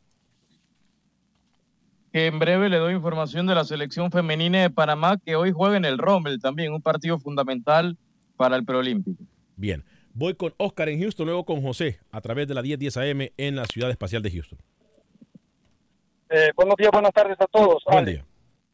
Que 2.11 2.27
en 2.27 2.39
breve 2.39 2.69
le 2.69 2.77
doy 2.77 2.93
información 2.93 3.47
de 3.47 3.55
la 3.55 3.63
selección 3.63 4.11
femenina 4.11 4.61
de 4.61 4.69
Panamá 4.69 5.17
que 5.17 5.35
hoy 5.35 5.51
juega 5.51 5.77
en 5.77 5.85
el 5.85 5.97
Rommel 5.97 6.39
también, 6.39 6.73
un 6.73 6.81
partido 6.81 7.19
fundamental 7.19 7.97
para 8.35 8.55
el 8.55 8.65
preolímpico. 8.65 9.23
Bien. 9.55 9.83
Voy 10.13 10.33
con 10.33 10.51
Oscar 10.57 10.89
en 10.89 10.99
Houston, 10.99 11.27
luego 11.27 11.45
con 11.45 11.61
José 11.61 11.99
a 12.11 12.21
través 12.21 12.47
de 12.47 12.55
la 12.55 12.63
1010 12.63 12.97
AM 12.97 13.29
en 13.37 13.55
la 13.55 13.65
Ciudad 13.65 13.91
Espacial 13.91 14.23
de 14.23 14.31
Houston. 14.31 14.57
Eh, 16.29 16.49
buenos 16.55 16.75
días, 16.75 16.89
buenas 16.91 17.13
tardes 17.13 17.39
a 17.39 17.45
todos. 17.45 17.83
Buen 17.85 18.05
día. 18.05 18.25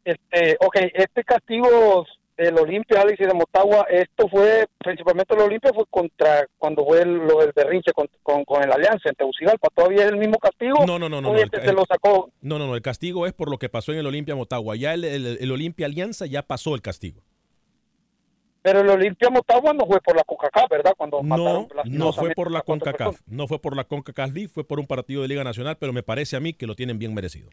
Este, 0.04 0.56
ok, 0.60 0.76
este 0.94 1.22
castigo 1.22 2.06
del 2.36 2.58
Olimpia, 2.58 3.00
Alex 3.00 3.20
y 3.20 3.26
de 3.26 3.34
Motagua, 3.34 3.86
esto 3.88 4.28
fue, 4.28 4.66
principalmente 4.78 5.34
el 5.34 5.40
Olimpia 5.42 5.72
fue 5.74 5.84
contra, 5.88 6.46
cuando 6.58 6.84
fue 6.84 7.02
el, 7.02 7.14
lo 7.14 7.38
del 7.38 7.52
berrinche 7.54 7.92
con, 7.92 8.08
con, 8.22 8.44
con 8.44 8.62
el 8.62 8.72
Alianza 8.72 9.08
en 9.08 9.14
Tegucigalpa. 9.14 9.68
¿Todavía 9.74 10.04
es 10.04 10.10
el 10.10 10.16
mismo 10.16 10.38
castigo? 10.38 10.84
No, 10.86 10.98
no, 10.98 11.08
no, 11.08 11.20
no. 11.20 11.30
¿O 11.30 11.32
No, 11.32 11.38
este 11.38 11.58
el, 11.58 11.66
se 11.66 11.72
lo 11.72 11.84
sacó? 11.86 12.30
no, 12.40 12.58
no, 12.58 12.66
no, 12.66 12.74
el 12.74 12.82
castigo 12.82 13.26
es 13.26 13.32
por 13.32 13.50
lo 13.50 13.58
que 13.58 13.68
pasó 13.68 13.92
en 13.92 13.98
el 13.98 14.06
Olimpia 14.06 14.34
Motagua. 14.34 14.76
Ya 14.76 14.94
el, 14.94 15.04
el, 15.04 15.38
el 15.40 15.52
Olimpia 15.52 15.86
Alianza 15.86 16.26
ya 16.26 16.42
pasó 16.42 16.74
el 16.74 16.82
castigo. 16.82 17.22
Pero 18.62 18.80
el 18.80 18.88
Olimpia 18.88 19.28
Motagua 19.28 19.74
no 19.74 19.84
fue 19.84 20.00
por 20.00 20.16
la 20.16 20.24
Coca-Cola, 20.24 20.66
¿verdad? 20.70 20.94
Cuando 20.96 21.18
No, 21.22 21.22
mataron 21.22 21.68
no 21.84 22.14
fue 22.14 22.30
por 22.30 22.50
la 22.50 22.62
CONCACAF. 22.62 23.20
No 23.26 23.46
fue 23.46 23.58
por 23.58 23.76
la 23.76 23.84
CONCACAF 23.84 24.32
League, 24.32 24.48
fue 24.48 24.64
por 24.64 24.80
un 24.80 24.86
partido 24.86 25.20
de 25.20 25.28
Liga 25.28 25.44
Nacional, 25.44 25.76
pero 25.78 25.92
me 25.92 26.02
parece 26.02 26.34
a 26.34 26.40
mí 26.40 26.54
que 26.54 26.66
lo 26.66 26.74
tienen 26.74 26.98
bien 26.98 27.12
merecido. 27.12 27.50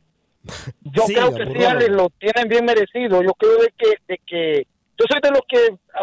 Yo 0.82 1.04
Sí, 1.04 1.14
creo 1.14 1.34
que 1.36 1.46
sí. 1.46 1.64
Ale, 1.64 1.88
lo 1.90 2.10
tienen 2.20 2.48
bien 2.48 2.66
merecido. 2.66 3.22
Yo 3.22 3.34
creo 3.34 3.58
de 3.58 3.74
que, 3.78 3.94
de 4.08 4.20
que 4.26 4.68
yo 4.98 5.06
soy 5.10 5.20
de 5.22 5.32
los 5.32 5.42
que 5.48 5.58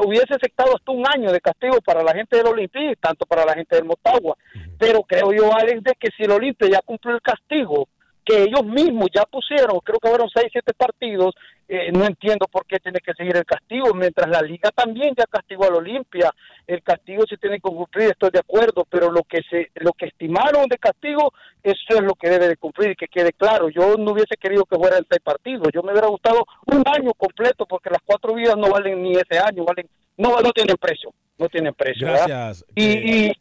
hubiese 0.06 0.34
aceptado 0.34 0.74
hasta 0.74 0.92
un 0.92 1.04
año 1.06 1.30
de 1.30 1.40
castigo 1.40 1.80
para 1.84 2.02
la 2.02 2.12
gente 2.14 2.36
del 2.36 2.46
Olimpia 2.46 2.90
y 2.90 2.96
tanto 2.96 3.26
para 3.26 3.44
la 3.44 3.54
gente 3.54 3.76
del 3.76 3.84
Motagua. 3.84 4.36
Pero 4.78 5.02
creo 5.02 5.32
yo, 5.32 5.54
Alex, 5.54 5.82
de 5.84 5.94
que 5.98 6.08
si 6.16 6.24
el 6.24 6.32
Olimpia 6.32 6.68
ya 6.68 6.80
cumplió 6.84 7.14
el 7.14 7.22
castigo 7.22 7.88
que 8.24 8.42
ellos 8.42 8.64
mismos 8.64 9.08
ya 9.14 9.24
pusieron, 9.24 9.80
creo 9.80 9.98
que 9.98 10.08
fueron 10.08 10.28
seis, 10.28 10.48
siete 10.52 10.74
partidos, 10.74 11.34
eh, 11.68 11.92
no 11.92 12.04
entiendo 12.04 12.46
por 12.50 12.64
qué 12.66 12.78
tiene 12.78 12.98
que 13.00 13.12
seguir 13.12 13.36
el 13.36 13.44
castigo, 13.44 13.92
mientras 13.94 14.28
la 14.28 14.40
liga 14.40 14.70
también 14.70 15.14
ya 15.16 15.24
castigó 15.26 15.64
al 15.64 15.74
Olimpia, 15.74 16.30
el 16.66 16.82
castigo 16.82 17.24
se 17.28 17.36
tiene 17.36 17.56
que 17.56 17.68
cumplir, 17.68 18.10
estoy 18.10 18.30
de 18.30 18.38
acuerdo, 18.38 18.86
pero 18.88 19.10
lo 19.10 19.22
que 19.24 19.42
se, 19.50 19.70
lo 19.74 19.92
que 19.92 20.06
estimaron 20.06 20.66
de 20.68 20.78
castigo, 20.78 21.32
eso 21.62 21.94
es 21.94 22.00
lo 22.00 22.14
que 22.14 22.30
debe 22.30 22.48
de 22.48 22.56
cumplir 22.56 22.92
y 22.92 22.96
que 22.96 23.08
quede 23.08 23.32
claro. 23.32 23.68
Yo 23.68 23.96
no 23.96 24.12
hubiese 24.12 24.36
querido 24.40 24.64
que 24.64 24.76
fueran 24.76 25.06
seis 25.08 25.20
partidos, 25.22 25.68
yo 25.72 25.82
me 25.82 25.92
hubiera 25.92 26.08
gustado 26.08 26.46
un 26.66 26.82
año 26.86 27.12
completo, 27.14 27.66
porque 27.66 27.90
las 27.90 28.02
cuatro 28.04 28.34
vidas 28.34 28.56
no 28.56 28.70
valen 28.70 29.02
ni 29.02 29.12
ese 29.12 29.38
año, 29.38 29.64
valen, 29.64 29.88
no, 30.16 30.40
no 30.40 30.50
tienen 30.52 30.76
precio, 30.76 31.12
no 31.36 31.48
tienen 31.48 31.74
precio. 31.74 32.06
Gracias. 32.06 32.64
Y, 32.74 32.84
eh, 32.86 33.02
y 33.06 33.32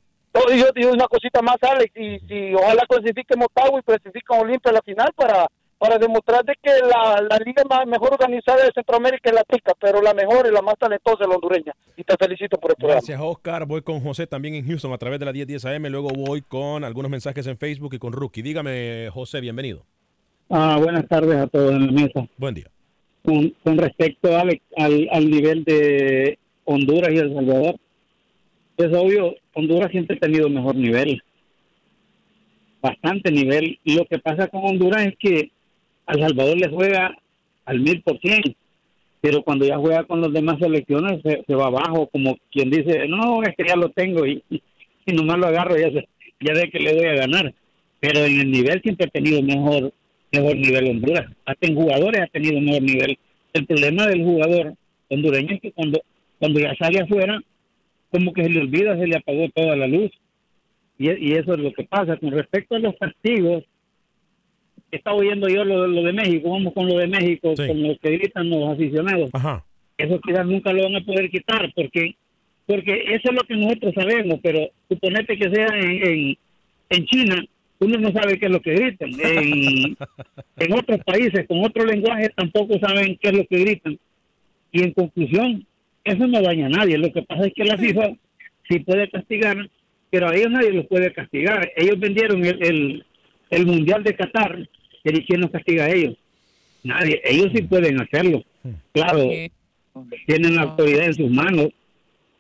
y 0.52 0.60
yo 0.60 0.68
digo 0.76 0.92
una 0.92 1.08
cosita 1.08 1.42
más, 1.42 1.58
Alex, 1.62 1.92
y, 1.96 2.22
y 2.32 2.54
ojalá 2.54 2.84
clasifique 2.88 3.36
Motagua 3.36 3.80
y 3.80 3.84
clasifique 3.84 4.26
Olimpia 4.30 4.70
a 4.70 4.76
la 4.76 4.82
final 4.82 5.12
para, 5.16 5.48
para 5.78 5.98
demostrar 6.00 6.44
de 6.44 6.56
que 6.62 6.72
la, 6.72 7.22
la 7.22 7.38
liga 7.46 7.64
más, 7.70 7.86
mejor 7.86 8.14
organizada 8.14 8.64
de 8.64 8.72
Centroamérica 8.74 9.30
es 9.30 9.36
la 9.36 9.44
tica, 9.44 9.74
pero 9.80 10.02
la 10.02 10.14
mejor 10.14 10.48
y 10.48 10.54
la 10.54 10.62
más 10.62 10.76
talentosa 10.78 11.18
es 11.22 11.28
la 11.30 11.36
hondureña. 11.36 11.74
Y 11.96 12.04
te 12.04 12.16
felicito 12.18 12.58
por 12.58 12.72
el 12.72 12.78
programa. 12.78 13.00
Gracias, 13.00 13.20
Oscar. 13.22 13.66
Voy 13.66 13.82
con 13.82 14.00
José 14.00 14.26
también 14.26 14.56
en 14.56 14.66
Houston 14.66 14.92
a 14.92 14.98
través 14.98 15.20
de 15.20 15.26
la 15.26 15.34
1010 15.34 15.66
AM. 15.66 15.86
Luego 15.88 16.10
voy 16.10 16.42
con 16.42 16.84
algunos 16.84 17.12
mensajes 17.12 17.46
en 17.48 17.58
Facebook 17.58 17.94
y 17.94 18.00
con 18.00 18.14
Rookie. 18.14 18.42
Dígame, 18.42 19.10
José, 19.12 19.40
bienvenido. 19.40 19.86
Ah, 20.50 20.78
buenas 20.82 21.08
tardes 21.08 21.38
a 21.38 21.48
todos 21.48 21.72
en 21.72 21.86
la 21.88 21.92
mesa. 21.92 22.28
Buen 22.38 22.56
día. 22.56 22.68
Con, 23.24 23.54
con 23.64 23.78
respecto 23.78 24.36
Alex, 24.36 24.64
al, 24.78 25.08
al 25.12 25.30
nivel 25.30 25.64
de 25.64 26.40
Honduras 26.66 27.12
y 27.12 27.18
El 27.18 27.34
Salvador, 27.34 27.76
es 28.78 28.94
obvio, 28.94 29.36
Honduras 29.54 29.92
siempre 29.92 30.16
ha 30.16 30.20
tenido 30.20 30.50
mejor 30.50 30.76
nivel, 30.76 31.22
bastante 32.82 33.32
nivel. 33.32 33.80
Y 33.84 33.96
lo 33.96 34.06
que 34.06 34.20
pasa 34.20 34.48
con 34.48 34.64
Honduras 34.64 35.06
es 35.06 35.16
que 35.20 35.52
a 36.08 36.14
El 36.14 36.22
Salvador 36.22 36.58
le 36.58 36.70
juega 36.70 37.16
al 37.66 37.80
mil 37.82 38.02
por 38.02 38.20
cien, 38.20 38.42
pero 39.22 39.44
cuando 39.44 39.66
ya 39.66 39.78
juega 39.78 40.04
con 40.06 40.22
las 40.22 40.32
demás 40.34 40.58
selecciones 40.60 41.22
se, 41.22 41.44
se 41.46 41.56
va 41.56 41.68
abajo, 41.68 42.08
como 42.08 42.38
quien 42.52 42.70
dice, 42.70 43.08
no, 43.08 43.44
es 43.44 43.56
que 43.56 43.66
ya 43.68 43.76
lo 43.76 43.90
tengo 43.90 44.26
y, 44.26 44.44
y 44.50 45.14
nomás 45.14 45.38
lo 45.38 45.48
agarro 45.48 45.78
ya, 45.78 45.92
sé- 45.92 46.08
ya 46.40 46.54
ve 46.54 46.70
que 46.72 46.80
le 46.80 46.94
voy 46.96 47.06
a 47.06 47.14
ganar. 47.16 47.54
Pero 48.00 48.20
en 48.26 48.40
el 48.42 48.52
nivel 48.52 48.82
siempre 48.82 49.08
ha 49.08 49.10
tenido 49.10 49.42
mejor 49.42 49.92
mejor 50.32 50.56
nivel 50.58 50.90
Honduras. 50.90 51.26
Hasta 51.46 51.68
en 51.68 51.76
jugadores 51.76 52.22
ha 52.22 52.28
tenido 52.28 52.60
mejor 52.62 52.82
nivel. 52.84 53.18
El 53.54 53.66
problema 53.66 54.06
del 54.08 54.24
jugador 54.24 54.74
hondureño 55.10 55.56
es 55.56 55.62
que 55.62 55.72
cuando, 55.72 56.02
cuando 56.38 56.60
ya 56.60 56.76
sale 56.76 57.00
afuera, 57.00 57.40
como 58.12 58.34
que 58.34 58.44
se 58.44 58.50
le 58.50 58.60
olvida, 58.62 58.98
se 58.98 59.08
le 59.08 59.16
apagó 59.18 59.48
toda 59.56 59.76
la 59.78 59.88
luz. 59.88 60.12
Y, 61.00 61.10
y 61.10 61.32
eso 61.34 61.54
es 61.54 61.60
lo 61.60 61.72
que 61.74 61.86
pasa. 61.86 62.18
Con 62.18 62.32
respecto 62.32 62.76
a 62.76 62.80
los 62.80 62.96
castigos, 63.00 63.64
estaba 64.92 65.18
oyendo 65.18 65.48
yo 65.50 65.64
lo, 65.64 65.88
lo 65.88 66.04
de 66.04 66.14
México, 66.14 66.50
vamos 66.50 66.74
con 66.74 66.88
lo 66.88 66.98
de 66.98 67.08
México, 67.08 67.54
con 67.56 67.84
lo 67.84 67.98
que 67.98 68.18
gritan 68.18 68.50
los 68.50 68.70
aficionados. 68.70 69.30
Eso 69.98 70.20
quizás 70.22 70.46
nunca 70.46 70.72
lo 70.72 70.84
van 70.84 70.96
a 70.96 71.06
poder 71.06 71.30
quitar, 71.30 71.72
porque 71.76 72.16
porque 72.68 72.92
eso 73.16 73.30
es 73.30 73.34
lo 73.34 73.44
que 73.48 73.56
nosotros 73.56 73.94
sabemos, 73.96 74.40
pero 74.44 74.70
suponete 74.90 75.38
que 75.38 75.50
sea 75.50 75.68
en, 75.68 76.06
en, 76.06 76.38
en 76.90 77.06
China, 77.06 77.42
uno 77.80 77.98
no 77.98 78.12
sabe 78.12 78.38
qué 78.38 78.48
es 78.48 78.52
lo 78.52 78.62
que 78.62 78.74
gritan. 78.74 79.10
En, 79.24 79.98
en 80.58 80.74
otros 80.74 81.00
países 81.06 81.48
con 81.48 81.64
otro 81.64 81.86
lenguaje 81.86 82.30
tampoco 82.36 82.78
saben 82.80 83.18
qué 83.22 83.30
es 83.30 83.38
lo 83.38 83.46
que 83.48 83.60
gritan. 83.60 83.98
Y 84.74 84.84
en 84.84 84.92
conclusión, 84.92 85.66
eso 86.04 86.28
no 86.28 86.42
daña 86.42 86.66
a 86.66 86.70
nadie. 86.70 86.98
Lo 86.98 87.12
que 87.14 87.22
pasa 87.22 87.46
es 87.46 87.54
que 87.54 87.64
la 87.64 87.78
FIFA 87.78 88.10
sí 88.68 88.80
puede 88.80 89.10
castigar, 89.10 89.70
pero 90.10 90.28
a 90.28 90.36
ellos 90.36 90.52
nadie 90.52 90.74
los 90.74 90.88
puede 90.88 91.14
castigar. 91.14 91.72
Ellos 91.78 91.98
vendieron 92.00 92.44
el, 92.44 92.64
el, 92.64 93.06
el 93.50 93.66
Mundial 93.66 94.04
de 94.04 94.16
Qatar, 94.16 94.68
¿y 95.16 95.26
quién 95.26 95.42
los 95.42 95.52
castiga 95.52 95.86
a 95.86 95.92
ellos? 95.92 96.16
Nadie. 96.84 97.22
Ellos 97.24 97.52
sí 97.54 97.64
pueden 97.64 98.00
hacerlo. 98.02 98.44
Claro, 98.92 99.30
tienen 100.26 100.56
la 100.56 100.64
autoridad 100.64 101.06
en 101.06 101.14
sus 101.14 101.30
manos. 101.30 101.70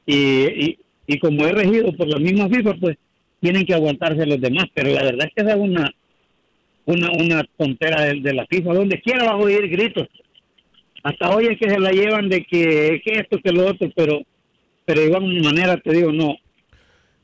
Y, 0.06 0.16
y, 0.16 0.80
y 1.06 1.20
como 1.20 1.46
es 1.46 1.54
regido 1.54 1.92
por 1.94 2.08
la 2.08 2.20
misma 2.20 2.48
FIFA, 2.48 2.76
pues 2.76 2.98
tienen 3.40 3.66
que 3.66 3.74
aguantarse 3.74 4.26
los 4.26 4.40
demás. 4.40 4.66
Pero 4.74 4.92
la 4.92 5.04
verdad 5.04 5.28
es 5.28 5.34
que 5.36 5.42
esa 5.42 5.56
es 5.56 5.60
una, 5.60 5.94
una, 6.86 7.12
una 7.12 7.44
tontera 7.58 8.04
de, 8.04 8.22
de 8.22 8.34
la 8.34 8.46
FIFA. 8.48 8.74
Donde 8.74 9.02
quiera 9.02 9.26
vas 9.26 9.34
a 9.34 9.38
oír 9.38 9.68
gritos 9.70 10.08
hasta 11.08 11.34
hoy 11.34 11.46
es 11.46 11.58
que 11.58 11.70
se 11.70 11.80
la 11.80 11.92
llevan 11.92 12.28
de 12.28 12.44
que, 12.44 13.02
que 13.04 13.20
esto, 13.20 13.40
que 13.42 13.54
lo 13.54 13.66
otro, 13.68 13.90
pero, 13.96 14.22
pero 14.84 15.00
de 15.00 15.08
igual 15.08 15.42
manera 15.42 15.78
te 15.78 15.94
digo, 15.94 16.12
no. 16.12 16.36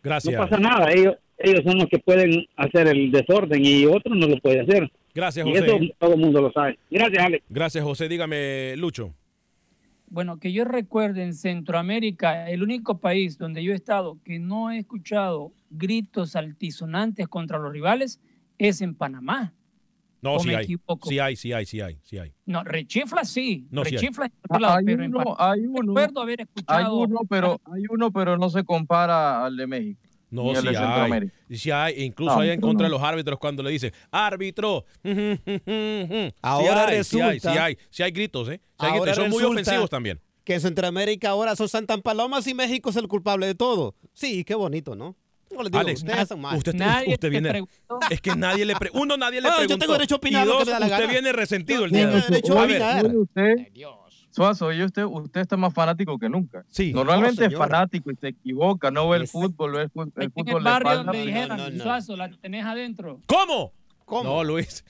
Gracias. 0.01 0.33
No 0.33 0.39
pasa 0.39 0.57
nada, 0.57 0.91
ellos, 0.93 1.15
ellos 1.37 1.61
son 1.65 1.79
los 1.79 1.87
que 1.87 1.99
pueden 1.99 2.45
hacer 2.55 2.87
el 2.87 3.11
desorden 3.11 3.65
y 3.65 3.85
otro 3.85 4.15
no 4.15 4.27
lo 4.27 4.37
puede 4.37 4.61
hacer. 4.61 4.89
Gracias, 5.15 5.45
Y 5.45 5.51
José. 5.51 5.65
eso 5.65 5.79
todo 5.99 6.13
el 6.13 6.19
mundo 6.19 6.41
lo 6.41 6.51
sabe. 6.51 6.79
Gracias, 6.89 7.23
Alex. 7.23 7.45
Gracias, 7.49 7.83
José. 7.83 8.07
Dígame, 8.09 8.75
Lucho. 8.77 9.13
Bueno, 10.07 10.37
que 10.39 10.51
yo 10.53 10.63
recuerde 10.63 11.23
en 11.23 11.33
Centroamérica, 11.33 12.49
el 12.49 12.61
único 12.61 12.99
país 12.99 13.37
donde 13.37 13.63
yo 13.63 13.71
he 13.71 13.75
estado 13.75 14.19
que 14.23 14.37
no 14.39 14.69
he 14.71 14.77
escuchado 14.79 15.53
gritos 15.71 16.35
altisonantes 16.35 17.27
contra 17.27 17.57
los 17.57 17.71
rivales 17.71 18.19
es 18.59 18.81
en 18.81 18.93
Panamá. 18.95 19.53
No, 20.21 20.35
¿O 20.35 20.39
sí 20.39 20.53
hay. 20.53 20.65
Sí 21.03 21.19
hay, 21.19 21.35
sí 21.35 21.51
hay, 21.51 21.65
sí 21.65 21.81
hay, 21.81 21.97
sí 22.03 22.17
hay. 22.17 22.31
No, 22.45 22.63
rechifla 22.63 23.25
sí. 23.25 23.67
No, 23.71 23.83
sí 23.83 23.89
hay. 23.95 24.01
rechifla 24.01 24.25
en 24.27 24.31
Ah, 24.31 24.39
otro 24.49 24.59
lado, 24.59 24.77
hay 24.77 24.85
pero 24.85 25.03
en 25.03 25.09
uno, 25.15 25.23
Panamá 25.23 25.51
hay 25.51 25.65
uno, 25.65 25.77
recuerdo 25.93 26.21
haber 26.21 26.39
hay 26.39 26.43
escuchado. 26.45 26.97
uno, 26.97 27.19
pero 27.29 27.61
hay 27.65 27.83
uno, 27.89 28.11
pero 28.11 28.37
no 28.37 28.49
se 28.49 28.63
compara 28.63 29.43
al 29.45 29.57
de 29.57 29.67
México. 29.67 30.01
No, 30.33 30.43
ni 30.51 30.55
sí 30.55 30.67
de 30.67 30.77
hay. 30.77 31.31
Sí 31.57 31.71
hay. 31.71 31.93
e 31.95 32.03
Incluso 32.05 32.35
No, 32.35 32.41
hay 32.41 32.49
en 32.49 32.59
contra 32.61 32.85
de 32.87 32.91
no. 32.91 32.97
los 32.97 33.07
árbitros 33.07 33.37
cuando 33.39 33.61
le 33.63 33.69
dicen, 33.71 33.91
árbitro. 34.11 34.85
Ahora 36.41 36.87
sí 36.87 36.95
hay, 36.95 37.03
sí 37.03 37.21
hay, 37.21 37.29
resulta- 37.37 37.51
sí 37.53 37.57
hay, 37.59 37.77
sí 37.89 38.03
hay 38.03 38.11
gritos, 38.11 38.49
¿eh? 38.49 38.59
Sí 38.79 38.85
hay 38.85 38.91
Ahora 38.91 39.11
gritos, 39.11 39.17
y 39.17 39.21
son 39.21 39.29
muy 39.31 39.39
resulta 39.41 39.61
ofensivos 39.61 39.89
también. 39.89 40.19
Que 40.43 40.55
en 40.55 40.61
Centroamérica 40.61 41.29
ahora 41.29 41.55
son 41.55 41.69
Santan 41.69 42.01
Palomas 42.01 42.45
y 42.47 42.53
México 42.53 42.89
es 42.89 42.95
el 42.97 43.07
culpable 43.07 43.45
de 43.47 43.55
todo. 43.55 43.95
Sí, 44.13 44.43
qué 44.43 44.55
bonito, 44.55 44.95
¿no? 44.95 45.15
Digo, 45.49 45.61
Alex, 45.77 45.99
ustedes 46.01 46.27
son 46.27 46.41
malos. 46.41 46.57
usted, 46.65 46.73
usted 47.07 47.29
viene. 47.29 47.63
Es 48.09 48.19
que 48.19 48.35
nadie 48.35 48.65
le 48.65 48.75
pre- 48.75 48.89
Uno, 48.93 49.15
nadie 49.17 49.39
le 49.39 49.47
Ah, 49.47 49.51
yo 49.51 49.57
preguntó. 49.59 49.77
tengo 49.85 49.93
derecho 49.93 50.15
a 50.15 50.17
opinar 50.17 50.45
y 50.45 50.49
lo 50.49 50.53
que 50.53 50.57
dos, 50.59 50.65
me 50.65 50.71
da 50.73 50.79
la 50.79 50.85
usted 50.87 50.99
gana. 50.99 51.11
viene 51.11 51.31
resentido 51.31 51.85
el 51.85 51.91
día 51.91 52.07
de 52.07 52.13
tengo 52.13 52.25
hoy. 52.25 52.31
derecho 52.31 52.59
a 52.59 52.65
ver, 52.65 53.15
usted, 53.15 53.55
Suazo, 54.33 54.65
oye, 54.67 54.83
usted, 54.83 55.03
usted 55.05 55.41
está 55.41 55.55
más 55.57 55.73
fanático 55.73 56.17
que 56.17 56.27
nunca. 56.27 56.65
Sí. 56.69 56.91
Normalmente 56.91 57.41
No, 57.43 57.47
es 57.51 57.57
fanático 57.57 58.11
y 58.11 58.15
se 58.15 58.29
equivoca, 58.29 58.89
no 58.91 59.07
ve 59.09 59.17
el 59.19 59.27
fútbol, 59.27 59.73
ve 59.73 59.81
el, 59.83 59.91
fut- 59.91 60.11
el 60.15 60.23
En 60.23 60.31
fútbol 60.31 60.57
el 60.57 60.63
de 60.63 60.69
barrio 60.69 60.91
espalda. 60.91 61.11
donde 61.11 61.25
dijeran, 61.25 61.79
Suazo, 61.79 62.15
la 62.17 62.29
tenés 62.29 62.65
adentro. 62.65 63.19
¿Cómo? 63.27 63.73
¿Cómo? 64.05 64.23
No, 64.23 64.43
Luis. 64.43 64.83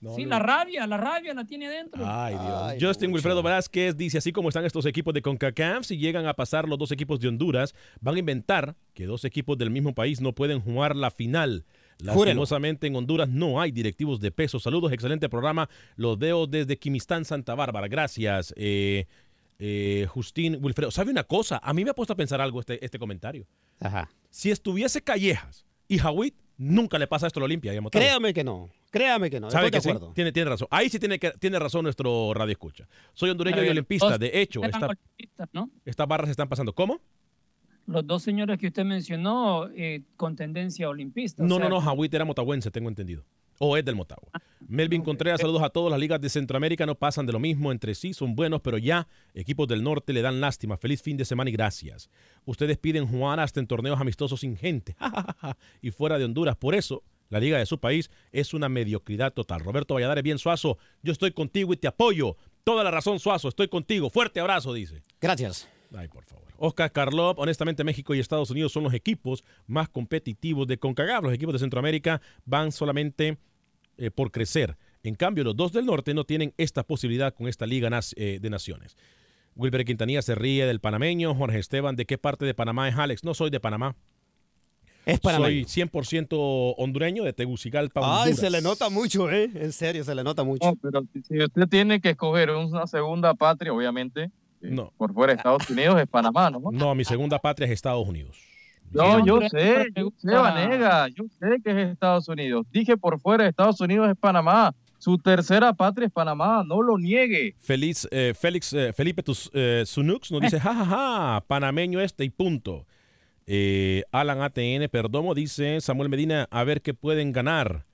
No, 0.00 0.14
sí, 0.14 0.24
la 0.24 0.38
rabia, 0.38 0.86
la 0.86 0.96
rabia 0.96 1.34
la 1.34 1.44
tiene 1.44 1.66
adentro. 1.66 2.02
Ay, 2.06 2.34
Dios. 2.78 2.90
Justin 2.90 3.12
Wilfredo 3.12 3.42
Velázquez 3.42 3.96
dice, 3.96 4.16
así 4.18 4.32
como 4.32 4.48
están 4.48 4.64
estos 4.64 4.86
equipos 4.86 5.12
de 5.12 5.20
CONCACAF, 5.20 5.84
si 5.84 5.98
llegan 5.98 6.26
a 6.26 6.32
pasar 6.32 6.66
los 6.66 6.78
dos 6.78 6.90
equipos 6.90 7.20
de 7.20 7.28
Honduras, 7.28 7.74
van 8.00 8.14
a 8.14 8.18
inventar 8.18 8.76
que 8.94 9.04
dos 9.04 9.24
equipos 9.26 9.58
del 9.58 9.68
mismo 9.70 9.94
país 9.94 10.22
no 10.22 10.32
pueden 10.32 10.60
jugar 10.60 10.96
la 10.96 11.10
final. 11.10 11.66
Júrelo. 12.00 12.24
Lastimosamente 12.24 12.86
en 12.86 12.96
Honduras 12.96 13.28
no 13.28 13.60
hay 13.60 13.70
directivos 13.70 14.20
de 14.20 14.30
peso. 14.30 14.58
Saludos, 14.58 14.92
excelente 14.92 15.28
programa. 15.28 15.68
Los 15.96 16.18
veo 16.18 16.46
desde 16.46 16.78
Quimistán, 16.78 17.24
Santa 17.24 17.54
Bárbara. 17.54 17.88
Gracias, 17.88 18.52
eh, 18.56 19.06
eh, 19.58 20.06
Justin 20.08 20.58
Wilfredo. 20.60 20.90
¿Sabe 20.90 21.10
una 21.10 21.24
cosa? 21.24 21.60
A 21.62 21.72
mí 21.72 21.84
me 21.84 21.90
ha 21.90 21.94
puesto 21.94 22.12
a 22.12 22.16
pensar 22.16 22.40
algo 22.40 22.60
este, 22.60 22.84
este 22.84 22.98
comentario. 22.98 23.46
Ajá. 23.80 24.10
Si 24.30 24.50
estuviese 24.50 25.02
Callejas 25.02 25.66
y 25.88 25.98
Jawit, 25.98 26.34
nunca 26.56 26.98
le 26.98 27.06
pasa 27.06 27.26
esto 27.26 27.38
a 27.38 27.42
la 27.42 27.46
Olimpia. 27.46 27.72
Créame 27.90 28.32
que 28.32 28.44
no. 28.44 28.70
Créame 28.90 29.30
que 29.30 29.40
no. 29.40 29.50
¿Sabe 29.50 29.66
Estoy 29.66 29.70
que 29.70 29.76
de 29.76 29.82
sí? 29.82 29.88
acuerdo. 29.90 30.12
Tiene, 30.14 30.32
tiene 30.32 30.50
razón. 30.50 30.68
Ahí 30.70 30.88
sí 30.88 30.98
tiene, 30.98 31.18
que, 31.18 31.30
tiene 31.32 31.58
razón 31.58 31.84
nuestro 31.84 32.32
radio 32.34 32.52
escucha. 32.52 32.88
Soy 33.14 33.30
hondureño 33.30 33.62
y 33.64 33.68
olimpista. 33.68 34.18
De 34.18 34.40
hecho, 34.40 34.60
estas 35.84 36.08
barras 36.08 36.28
se 36.28 36.32
están 36.32 36.48
pasando. 36.48 36.72
¿Cómo? 36.74 37.00
Los 37.90 38.06
dos 38.06 38.22
señores 38.22 38.58
que 38.58 38.68
usted 38.68 38.84
mencionó 38.84 39.68
eh, 39.74 40.02
con 40.16 40.36
tendencia 40.36 40.88
olimpista. 40.88 41.42
o 41.42 41.46
No, 41.46 41.56
sea, 41.56 41.64
no, 41.68 41.76
no. 41.76 41.80
Jawit 41.80 42.14
era 42.14 42.24
motagüense, 42.24 42.70
tengo 42.70 42.88
entendido. 42.88 43.24
O 43.62 43.76
es 43.76 43.84
del 43.84 43.94
Motagua. 43.94 44.30
Melvin 44.68 45.02
Contreras, 45.02 45.40
saludos 45.42 45.62
a 45.62 45.68
todos. 45.68 45.90
Las 45.90 46.00
ligas 46.00 46.18
de 46.18 46.30
Centroamérica 46.30 46.86
no 46.86 46.94
pasan 46.94 47.26
de 47.26 47.32
lo 47.34 47.38
mismo 47.38 47.70
entre 47.72 47.94
sí, 47.94 48.14
son 48.14 48.34
buenos, 48.34 48.62
pero 48.62 48.78
ya 48.78 49.06
equipos 49.34 49.68
del 49.68 49.82
norte 49.82 50.14
le 50.14 50.22
dan 50.22 50.40
lástima. 50.40 50.78
Feliz 50.78 51.02
fin 51.02 51.18
de 51.18 51.26
semana 51.26 51.50
y 51.50 51.52
gracias. 51.52 52.08
Ustedes 52.46 52.78
piden 52.78 53.06
jugar 53.06 53.38
hasta 53.38 53.60
en 53.60 53.66
torneos 53.66 54.00
amistosos 54.00 54.40
sin 54.40 54.56
gente 54.56 54.96
y 55.82 55.90
fuera 55.90 56.16
de 56.18 56.24
Honduras. 56.24 56.56
Por 56.56 56.74
eso, 56.74 57.02
la 57.28 57.38
liga 57.38 57.58
de 57.58 57.66
su 57.66 57.78
país 57.78 58.10
es 58.32 58.54
una 58.54 58.70
mediocridad 58.70 59.34
total. 59.34 59.60
Roberto 59.60 59.92
Valladares, 59.92 60.24
bien 60.24 60.38
Suazo, 60.38 60.78
yo 61.02 61.12
estoy 61.12 61.32
contigo 61.32 61.74
y 61.74 61.76
te 61.76 61.86
apoyo. 61.86 62.36
Toda 62.64 62.82
la 62.82 62.90
razón, 62.90 63.18
Suazo, 63.18 63.48
estoy 63.48 63.68
contigo. 63.68 64.08
Fuerte 64.08 64.40
abrazo, 64.40 64.72
dice. 64.72 65.02
Gracias. 65.20 65.68
Ay, 65.94 66.08
por 66.08 66.24
favor. 66.24 66.44
Oscar 66.58 66.92
Carlop, 66.92 67.38
honestamente 67.38 67.82
México 67.84 68.14
y 68.14 68.20
Estados 68.20 68.50
Unidos 68.50 68.72
son 68.72 68.84
los 68.84 68.94
equipos 68.94 69.44
más 69.66 69.88
competitivos 69.88 70.66
de 70.66 70.78
CONCACAF. 70.78 71.24
Los 71.24 71.32
equipos 71.34 71.52
de 71.54 71.58
Centroamérica 71.58 72.20
van 72.44 72.70
solamente 72.70 73.38
eh, 73.98 74.10
por 74.10 74.30
crecer. 74.30 74.76
En 75.02 75.14
cambio, 75.14 75.42
los 75.44 75.56
dos 75.56 75.72
del 75.72 75.86
norte 75.86 76.14
no 76.14 76.24
tienen 76.24 76.52
esta 76.58 76.82
posibilidad 76.84 77.34
con 77.34 77.48
esta 77.48 77.66
Liga 77.66 77.90
eh, 78.16 78.38
de 78.40 78.50
Naciones. 78.50 78.96
Wilber 79.56 79.84
Quintanilla 79.84 80.22
se 80.22 80.34
ríe 80.34 80.64
del 80.66 80.80
panameño. 80.80 81.34
Jorge 81.34 81.58
Esteban, 81.58 81.96
¿de 81.96 82.06
qué 82.06 82.18
parte 82.18 82.44
de 82.44 82.54
Panamá 82.54 82.88
es 82.88 82.96
Alex? 82.96 83.24
No 83.24 83.34
soy 83.34 83.50
de 83.50 83.58
Panamá. 83.60 83.96
Es 85.06 85.14
Soy 85.22 85.32
panameño. 85.32 85.66
100% 85.66 86.74
hondureño 86.76 87.24
de 87.24 87.32
Tegucigalpa, 87.32 88.00
Ay, 88.04 88.18
Honduras. 88.32 88.38
se 88.38 88.50
le 88.50 88.60
nota 88.62 88.90
mucho, 88.90 89.30
¿eh? 89.30 89.50
En 89.54 89.72
serio, 89.72 90.04
se 90.04 90.14
le 90.14 90.22
nota 90.22 90.44
mucho. 90.44 90.66
No, 90.68 90.76
pero 90.76 91.02
si- 91.26 91.42
usted 91.42 91.66
tiene 91.68 92.00
que 92.00 92.10
escoger 92.10 92.50
una 92.50 92.86
segunda 92.86 93.34
patria, 93.34 93.72
obviamente, 93.72 94.30
No. 94.60 94.92
por 94.96 95.12
fuera 95.14 95.32
de 95.32 95.38
Estados 95.38 95.68
Unidos 95.70 96.00
es 96.00 96.06
Panamá, 96.06 96.50
¿no? 96.50 96.60
No, 96.70 96.94
mi 96.94 97.04
segunda 97.04 97.38
patria 97.38 97.66
es 97.66 97.72
Estados 97.72 98.06
Unidos. 98.06 98.36
No, 98.92 99.24
yo 99.24 99.40
sé, 99.48 99.86
yo 99.94 100.10
sé, 100.18 100.34
Vanega, 100.34 101.08
yo 101.08 101.24
sé 101.38 101.60
que 101.62 101.70
es 101.70 101.88
Estados 101.90 102.28
Unidos. 102.28 102.66
Dije 102.72 102.96
por 102.96 103.20
fuera 103.20 103.44
de 103.44 103.50
Estados 103.50 103.80
Unidos 103.80 104.10
es 104.10 104.16
Panamá. 104.16 104.74
Su 104.98 105.16
tercera 105.16 105.72
patria 105.72 106.06
es 106.06 106.12
Panamá, 106.12 106.62
no 106.66 106.82
lo 106.82 106.98
niegue. 106.98 107.54
Feliz, 107.58 108.06
eh, 108.10 108.34
Félix, 108.38 108.72
eh, 108.74 108.92
Felipe 108.92 109.22
Tus, 109.22 109.50
eh, 109.54 109.84
Sunux 109.86 110.30
nos 110.30 110.42
dice, 110.42 110.60
jajaja, 110.60 111.42
panameño 111.46 112.00
este 112.00 112.24
y 112.24 112.30
punto. 112.30 112.84
Eh, 113.46 114.04
Alan 114.12 114.42
ATN 114.42 114.88
Perdomo 114.90 115.34
dice, 115.34 115.80
Samuel 115.80 116.08
Medina, 116.08 116.46
a 116.50 116.64
ver 116.64 116.82
qué 116.82 116.94
pueden 116.94 117.32
ganar. 117.32 117.84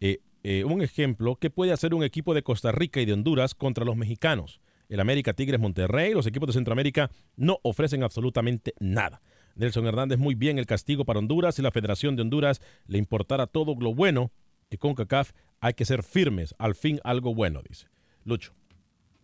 Eh, 0.00 0.18
eh, 0.42 0.64
un 0.64 0.82
ejemplo, 0.82 1.36
¿qué 1.36 1.50
puede 1.50 1.72
hacer 1.72 1.94
un 1.94 2.04
equipo 2.04 2.32
de 2.32 2.42
Costa 2.42 2.72
Rica 2.72 3.00
y 3.00 3.06
de 3.06 3.12
Honduras 3.14 3.54
contra 3.54 3.84
los 3.84 3.96
mexicanos? 3.96 4.60
El 4.90 4.98
América 4.98 5.32
Tigres 5.32 5.60
Monterrey, 5.60 6.12
los 6.12 6.26
equipos 6.26 6.48
de 6.48 6.52
Centroamérica 6.52 7.12
no 7.36 7.58
ofrecen 7.62 8.02
absolutamente 8.02 8.74
nada. 8.80 9.22
Nelson 9.54 9.86
Hernández, 9.86 10.18
muy 10.18 10.34
bien 10.34 10.58
el 10.58 10.66
castigo 10.66 11.04
para 11.04 11.20
Honduras. 11.20 11.54
Si 11.54 11.62
la 11.62 11.70
Federación 11.70 12.16
de 12.16 12.22
Honduras 12.22 12.60
le 12.88 12.98
importara 12.98 13.46
todo 13.46 13.76
lo 13.78 13.94
bueno, 13.94 14.32
que 14.68 14.78
con 14.78 14.96
CACAF 14.96 15.30
hay 15.60 15.74
que 15.74 15.84
ser 15.84 16.02
firmes. 16.02 16.56
Al 16.58 16.74
fin 16.74 16.98
algo 17.04 17.36
bueno, 17.36 17.62
dice. 17.66 17.86
Lucho. 18.24 18.52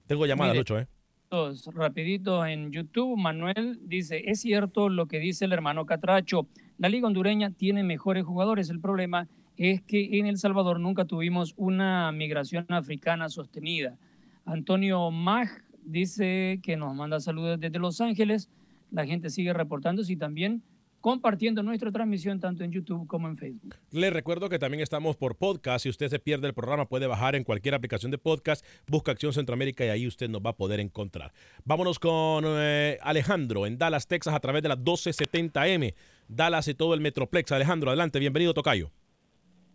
Tengo 0.06 0.24
llamada, 0.24 0.52
Mire, 0.52 0.60
Lucho, 0.60 0.78
¿eh? 0.78 0.86
Dos, 1.30 1.66
rapidito 1.74 2.46
en 2.46 2.70
YouTube, 2.70 3.18
Manuel 3.18 3.80
dice, 3.82 4.22
es 4.26 4.40
cierto 4.42 4.88
lo 4.88 5.06
que 5.06 5.18
dice 5.18 5.46
el 5.46 5.52
hermano 5.52 5.84
Catracho, 5.84 6.46
la 6.78 6.88
liga 6.88 7.08
hondureña 7.08 7.50
tiene 7.50 7.82
mejores 7.82 8.24
jugadores, 8.24 8.70
el 8.70 8.78
problema 8.78 9.26
es 9.56 9.82
que 9.82 10.20
en 10.20 10.26
El 10.26 10.38
Salvador 10.38 10.78
nunca 10.78 11.06
tuvimos 11.06 11.54
una 11.56 12.12
migración 12.12 12.66
africana 12.68 13.28
sostenida. 13.28 13.98
Antonio 14.46 15.10
Mag 15.10 15.48
dice 15.82 16.60
que 16.62 16.76
nos 16.76 16.94
manda 16.94 17.20
saludos 17.20 17.60
desde 17.60 17.78
Los 17.78 18.00
Ángeles, 18.00 18.48
la 18.90 19.04
gente 19.04 19.28
sigue 19.28 19.52
reportándose 19.52 20.12
y 20.12 20.16
también 20.16 20.62
compartiendo 21.00 21.62
nuestra 21.62 21.92
transmisión 21.92 22.40
tanto 22.40 22.64
en 22.64 22.72
YouTube 22.72 23.06
como 23.06 23.28
en 23.28 23.36
Facebook. 23.36 23.76
Les 23.92 24.12
recuerdo 24.12 24.48
que 24.48 24.58
también 24.58 24.82
estamos 24.82 25.16
por 25.16 25.36
podcast. 25.36 25.84
Si 25.84 25.88
usted 25.88 26.08
se 26.08 26.18
pierde 26.18 26.48
el 26.48 26.54
programa, 26.54 26.88
puede 26.88 27.06
bajar 27.06 27.36
en 27.36 27.44
cualquier 27.44 27.74
aplicación 27.74 28.10
de 28.10 28.18
podcast, 28.18 28.66
busca 28.88 29.12
Acción 29.12 29.32
Centroamérica 29.32 29.84
y 29.84 29.88
ahí 29.88 30.06
usted 30.06 30.28
nos 30.28 30.42
va 30.42 30.50
a 30.50 30.56
poder 30.56 30.80
encontrar. 30.80 31.32
Vámonos 31.64 31.98
con 32.00 32.44
eh, 32.46 32.98
Alejandro 33.02 33.66
en 33.66 33.78
Dallas, 33.78 34.08
Texas, 34.08 34.34
a 34.34 34.40
través 34.40 34.62
de 34.62 34.68
la 34.68 34.76
1270M. 34.76 35.94
Dallas 36.28 36.66
y 36.66 36.74
todo 36.74 36.94
el 36.94 37.00
Metroplex. 37.00 37.52
Alejandro, 37.52 37.90
adelante, 37.90 38.18
bienvenido, 38.18 38.52
Tocayo. 38.52 38.90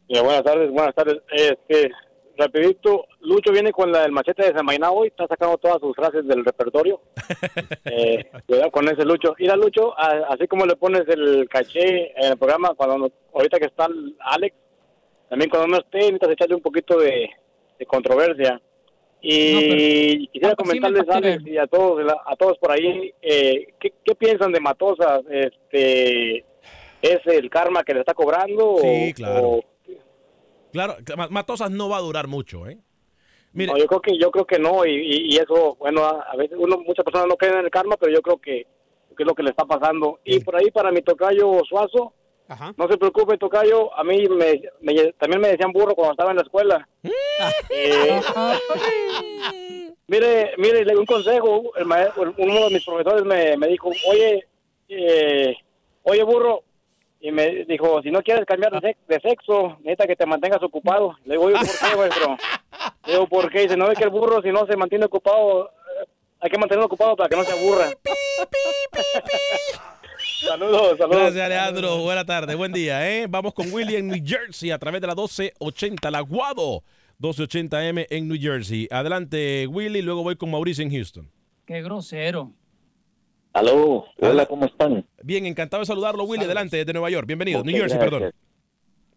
Mira, 0.10 0.24
buenas 0.24 0.44
tardes, 0.44 0.70
buenas 0.70 0.94
tardes. 0.94 1.22
Este, 1.32 1.92
rapidito, 2.42 3.06
Lucho 3.22 3.52
viene 3.52 3.72
con 3.72 3.92
la 3.92 4.02
del 4.02 4.12
machete 4.12 4.44
de 4.46 4.54
Zamainá 4.54 4.92
hoy, 4.92 5.08
está 5.10 5.28
sacando 5.28 5.58
todas 5.58 5.80
sus 5.80 5.96
frases 5.96 6.26
del 6.28 6.44
repertorio. 6.44 7.00
eh, 7.86 8.26
cuidado 8.48 8.72
con 8.72 8.88
ese 8.88 9.06
Lucho. 9.06 9.34
Mira, 9.40 9.56
Lucho, 9.56 9.98
a- 9.98 10.28
así 10.30 10.48
como 10.48 10.66
le 10.66 10.76
pones 10.76 11.04
el 11.08 11.48
caché 11.50 12.12
en 12.20 12.32
el 12.32 12.38
programa, 12.38 12.74
cuando 12.76 12.98
no- 12.98 13.12
ahorita 13.34 13.60
que 13.60 13.66
está 13.66 13.88
Alex, 14.20 14.56
también 15.30 15.50
cuando 15.50 15.68
no 15.68 15.78
esté, 15.78 16.00
necesitas 16.00 16.30
echarle 16.32 16.56
un 16.56 16.62
poquito 16.62 16.98
de, 17.00 17.30
de 17.80 17.86
controversia. 17.86 18.62
Y 19.24 20.28
quisiera 20.30 20.56
comentarles, 20.56 21.08
Alex, 21.08 21.46
y 21.46 21.58
a 21.58 21.68
todos, 21.68 22.02
a 22.26 22.36
todos 22.36 22.58
por 22.58 22.72
ahí, 22.72 23.14
eh, 23.22 23.68
¿qué, 23.80 23.94
qué 24.04 24.16
piensan 24.16 24.52
de 24.52 24.60
Matosas? 24.60 25.22
Este, 25.30 26.44
¿Es 27.02 27.20
el 27.26 27.50
karma 27.50 27.84
que 27.84 27.94
le 27.94 28.00
está 28.02 28.14
cobrando? 28.14 28.78
Sí, 28.82 29.12
o- 29.12 29.14
claro. 29.16 29.48
o- 29.50 29.64
Claro, 30.72 30.96
Ma- 31.18 31.28
Matosas 31.30 31.70
no 31.72 31.90
va 31.90 31.98
a 31.98 32.02
durar 32.02 32.28
mucho, 32.28 32.68
¿eh? 32.68 32.78
Mire, 33.54 33.72
No, 33.74 33.78
yo 33.78 33.86
creo 33.88 34.02
que 34.02 34.18
yo 34.18 34.32
creo 34.32 34.46
que 34.46 34.60
no 34.60 34.86
y, 34.86 34.92
y- 34.96 35.34
y 35.34 35.38
eso 35.38 35.76
bueno 35.76 36.06
a 36.06 36.22
a 36.32 36.36
veces 36.38 36.58
uno 36.60 36.78
muchas 36.80 37.04
personas 37.04 37.28
no 37.28 37.36
creen 37.36 37.56
en 37.60 37.66
el 37.66 37.70
karma 37.70 37.98
pero 37.98 38.14
yo 38.14 38.22
creo 38.22 38.38
que, 38.38 38.66
que 39.18 39.24
es 39.24 39.28
lo 39.28 39.36
que 39.36 39.44
le 39.44 39.50
está 39.50 39.66
pasando. 39.66 40.20
Y 40.24 40.40
por 40.40 40.56
ahí 40.56 40.72
para 40.72 40.90
mi 40.92 41.02
tocayo 41.02 41.60
Suazo 41.68 42.14
no 42.78 42.88
se 42.88 42.98
preocupe 42.98 43.38
tocayo 43.38 43.94
a 43.98 44.04
mí 44.06 44.26
me, 44.30 44.62
me- 44.82 45.12
también 45.14 45.42
me 45.42 45.50
decían 45.50 45.72
burro 45.74 45.96
cuando 45.96 46.14
estaba 46.14 46.32
en 46.32 46.38
la 46.38 46.44
escuela. 46.44 46.88
Eh, 47.70 48.22
mire 50.08 50.52
mire 50.58 50.86
le 50.86 50.94
doy 50.94 51.00
un 51.02 51.06
consejo 51.06 51.74
el 51.76 51.86
mae- 51.86 52.10
uno 52.38 52.66
de 52.68 52.70
mis 52.74 52.86
profesores 52.86 53.24
me, 53.26 53.58
me 53.58 53.68
dijo 53.68 53.90
oye 54.10 54.46
eh, 54.90 55.56
oye 56.04 56.24
burro 56.24 56.64
y 57.22 57.32
me 57.32 57.66
dijo 57.66 58.02
si 58.02 58.12
no 58.12 58.22
quieres 58.22 58.46
cambiar 58.46 58.72
de, 58.74 58.80
sex- 58.82 59.00
de 59.08 59.20
sexo 59.22 59.78
necesita 59.82 60.08
que 60.08 60.16
te 60.16 60.26
mantengas 60.26 60.62
ocupado 60.64 61.16
le 61.26 61.36
digo 61.36 61.46
"Oye, 61.46 61.56
¿por 61.56 61.90
qué 61.90 61.96
maestro? 61.98 62.38
Le 63.06 63.14
digo, 63.14 63.28
¿por 63.28 63.52
qué? 63.52 63.62
Dice, 63.62 63.78
no 63.78 63.88
ve 63.88 63.96
que 63.96 64.04
el 64.04 64.10
burro 64.12 64.42
si 64.42 64.50
no 64.50 64.66
se 64.68 64.76
mantiene 64.78 65.06
ocupado, 65.06 65.72
hay 66.40 66.50
que 66.50 66.58
mantenerlo 66.58 66.86
ocupado 66.86 67.16
para 67.16 67.30
que 67.30 67.36
no 67.36 67.44
se 67.44 67.52
aburra. 67.52 67.88
saludos, 70.46 70.98
saludos. 70.98 71.22
Gracias, 71.34 71.46
Alejandro. 71.46 71.98
Buena 72.00 72.26
tarde, 72.26 72.56
buen 72.56 72.72
día, 72.72 73.10
¿eh? 73.10 73.28
Vamos 73.30 73.54
con 73.54 73.72
Willy 73.74 73.96
en 73.96 74.08
New 74.08 74.22
Jersey 74.26 74.72
a 74.72 74.80
través 74.80 75.02
de 75.02 75.08
la 75.08 75.16
1280, 75.16 76.12
la 76.12 76.22
Guado 76.22 76.84
1280M 77.20 78.08
en 78.10 78.28
New 78.28 78.38
Jersey. 78.40 78.88
Adelante, 78.92 79.68
Willy, 79.68 80.02
luego 80.02 80.24
voy 80.24 80.36
con 80.36 80.52
Mauricio 80.52 80.84
en 80.84 80.92
Houston. 80.92 81.30
Qué 81.66 81.82
grosero. 81.82 82.52
Aló, 83.54 84.06
hola, 84.20 84.46
¿cómo 84.46 84.66
están? 84.66 85.06
Bien, 85.24 85.46
encantado 85.46 85.82
de 85.82 85.86
saludarlo, 85.86 86.24
Willy. 86.24 86.46
Adelante, 86.46 86.78
desde 86.78 86.94
Nueva 86.94 87.10
York. 87.10 87.28
Bienvenido, 87.28 87.60
Ok, 87.60 87.66
New 87.66 87.76
Jersey, 87.76 87.98
gracias. 87.98 88.20
perdón. 88.20 88.34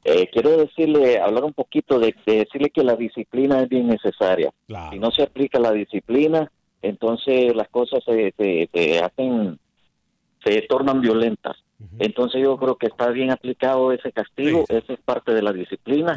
Eh, 0.06 0.28
quiero 0.32 0.56
decirle, 0.58 1.18
hablar 1.20 1.44
un 1.44 1.52
poquito 1.52 1.98
de, 1.98 2.14
de 2.26 2.38
decirle 2.38 2.70
que 2.70 2.82
la 2.82 2.96
disciplina 2.96 3.60
es 3.62 3.68
bien 3.68 3.86
necesaria. 3.86 4.50
Si 4.90 4.98
no 4.98 5.10
se 5.12 5.22
aplica 5.22 5.58
la 5.60 5.72
disciplina, 5.72 6.50
entonces 6.82 7.54
las 7.54 7.68
cosas 7.68 8.02
se, 8.04 8.34
se- 8.36 8.68
se 8.72 8.98
hacen, 8.98 9.58
se 10.44 10.62
tornan 10.62 11.00
violentas. 11.00 11.56
Entonces 11.98 12.42
yo 12.42 12.56
creo 12.56 12.76
que 12.76 12.86
está 12.86 13.10
bien 13.10 13.30
aplicado 13.30 13.92
ese 13.92 14.10
castigo, 14.12 14.64
esa 14.68 14.92
es 14.92 15.00
parte 15.00 15.32
de 15.32 15.42
la 15.42 15.52
disciplina. 15.52 16.16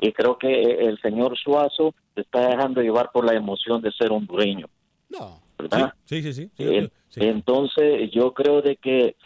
Y 0.00 0.12
creo 0.12 0.38
que 0.38 0.48
el 0.62 0.98
señor 1.00 1.36
Suazo 1.36 1.94
se 2.14 2.22
está 2.22 2.48
dejando 2.48 2.80
llevar 2.82 3.10
por 3.12 3.24
la 3.24 3.34
emoción 3.34 3.82
de 3.82 3.92
ser 3.92 4.10
hondureño. 4.10 4.66
No. 5.10 5.40
¿Verdad? 5.58 5.92
Sí, 6.04 6.22
sí, 6.22 6.32
sí. 6.32 6.50
sí. 6.56 6.64
En- 6.64 6.90
Entonces, 7.16 8.10
yo 8.12 8.32
creo 8.32 8.62
de 8.62 8.76
que 8.76 9.16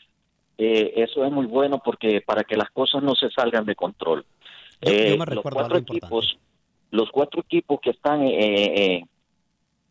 eh, 0.58 0.92
eso 0.96 1.24
es 1.24 1.32
muy 1.32 1.46
bueno 1.46 1.80
porque 1.84 2.20
para 2.20 2.44
que 2.44 2.56
las 2.56 2.70
cosas 2.70 3.02
no 3.02 3.14
se 3.14 3.30
salgan 3.30 3.64
de 3.64 3.74
control. 3.74 4.24
Yo- 4.80 4.90
yo 4.90 4.96
Eh, 4.96 5.16
me 5.18 5.34
los 5.34 5.42
cuatro 5.42 5.76
algo 5.76 5.78
equipos, 5.78 6.38
los 6.90 7.10
cuatro 7.10 7.40
equipos 7.40 7.80
que 7.80 7.90
están 7.90 8.22
eh, 8.22 8.96
eh, 8.98 9.04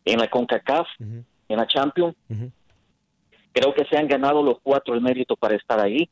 en 0.04 0.18
la 0.18 0.28
CONCACAF, 0.28 0.88
en 1.48 1.56
la 1.56 1.66
Champions, 1.66 2.14
creo 3.52 3.74
que 3.74 3.84
se 3.86 3.96
han 3.98 4.08
ganado 4.08 4.42
los 4.42 4.58
cuatro 4.62 4.94
el 4.94 5.00
mérito 5.00 5.36
para 5.36 5.56
estar 5.56 5.80
ahí. 5.80 6.08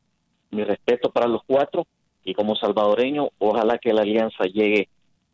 Mi 0.50 0.64
respeto 0.64 1.10
para 1.10 1.26
los 1.28 1.42
cuatro 1.46 1.86
y 2.24 2.34
como 2.34 2.56
salvadoreño, 2.56 3.30
ojalá 3.38 3.78
que 3.78 3.92
la 3.92 4.02
alianza 4.02 4.44
llegue 4.44 4.88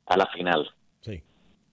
a 0.07 0.17
la 0.17 0.27
final. 0.27 0.71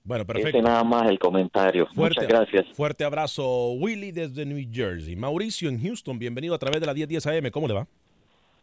Bueno, 0.05 0.25
perfecto. 0.25 0.61
nada 0.61 0.83
más 0.83 1.09
el 1.09 1.17
comentario. 1.17 1.87
Fuerte, 1.87 2.21
Muchas 2.21 2.27
gracias. 2.27 2.75
Fuerte 2.75 3.05
abrazo, 3.05 3.71
Willy, 3.71 4.11
desde 4.11 4.45
New 4.45 4.67
Jersey. 4.69 5.15
Mauricio 5.15 5.69
en 5.69 5.81
Houston, 5.81 6.19
bienvenido 6.19 6.53
a 6.53 6.59
través 6.59 6.81
de 6.81 6.87
la 6.87 6.93
1010 6.93 7.25
AM. 7.27 7.51
¿Cómo 7.51 7.67
le 7.69 7.73
va? 7.73 7.87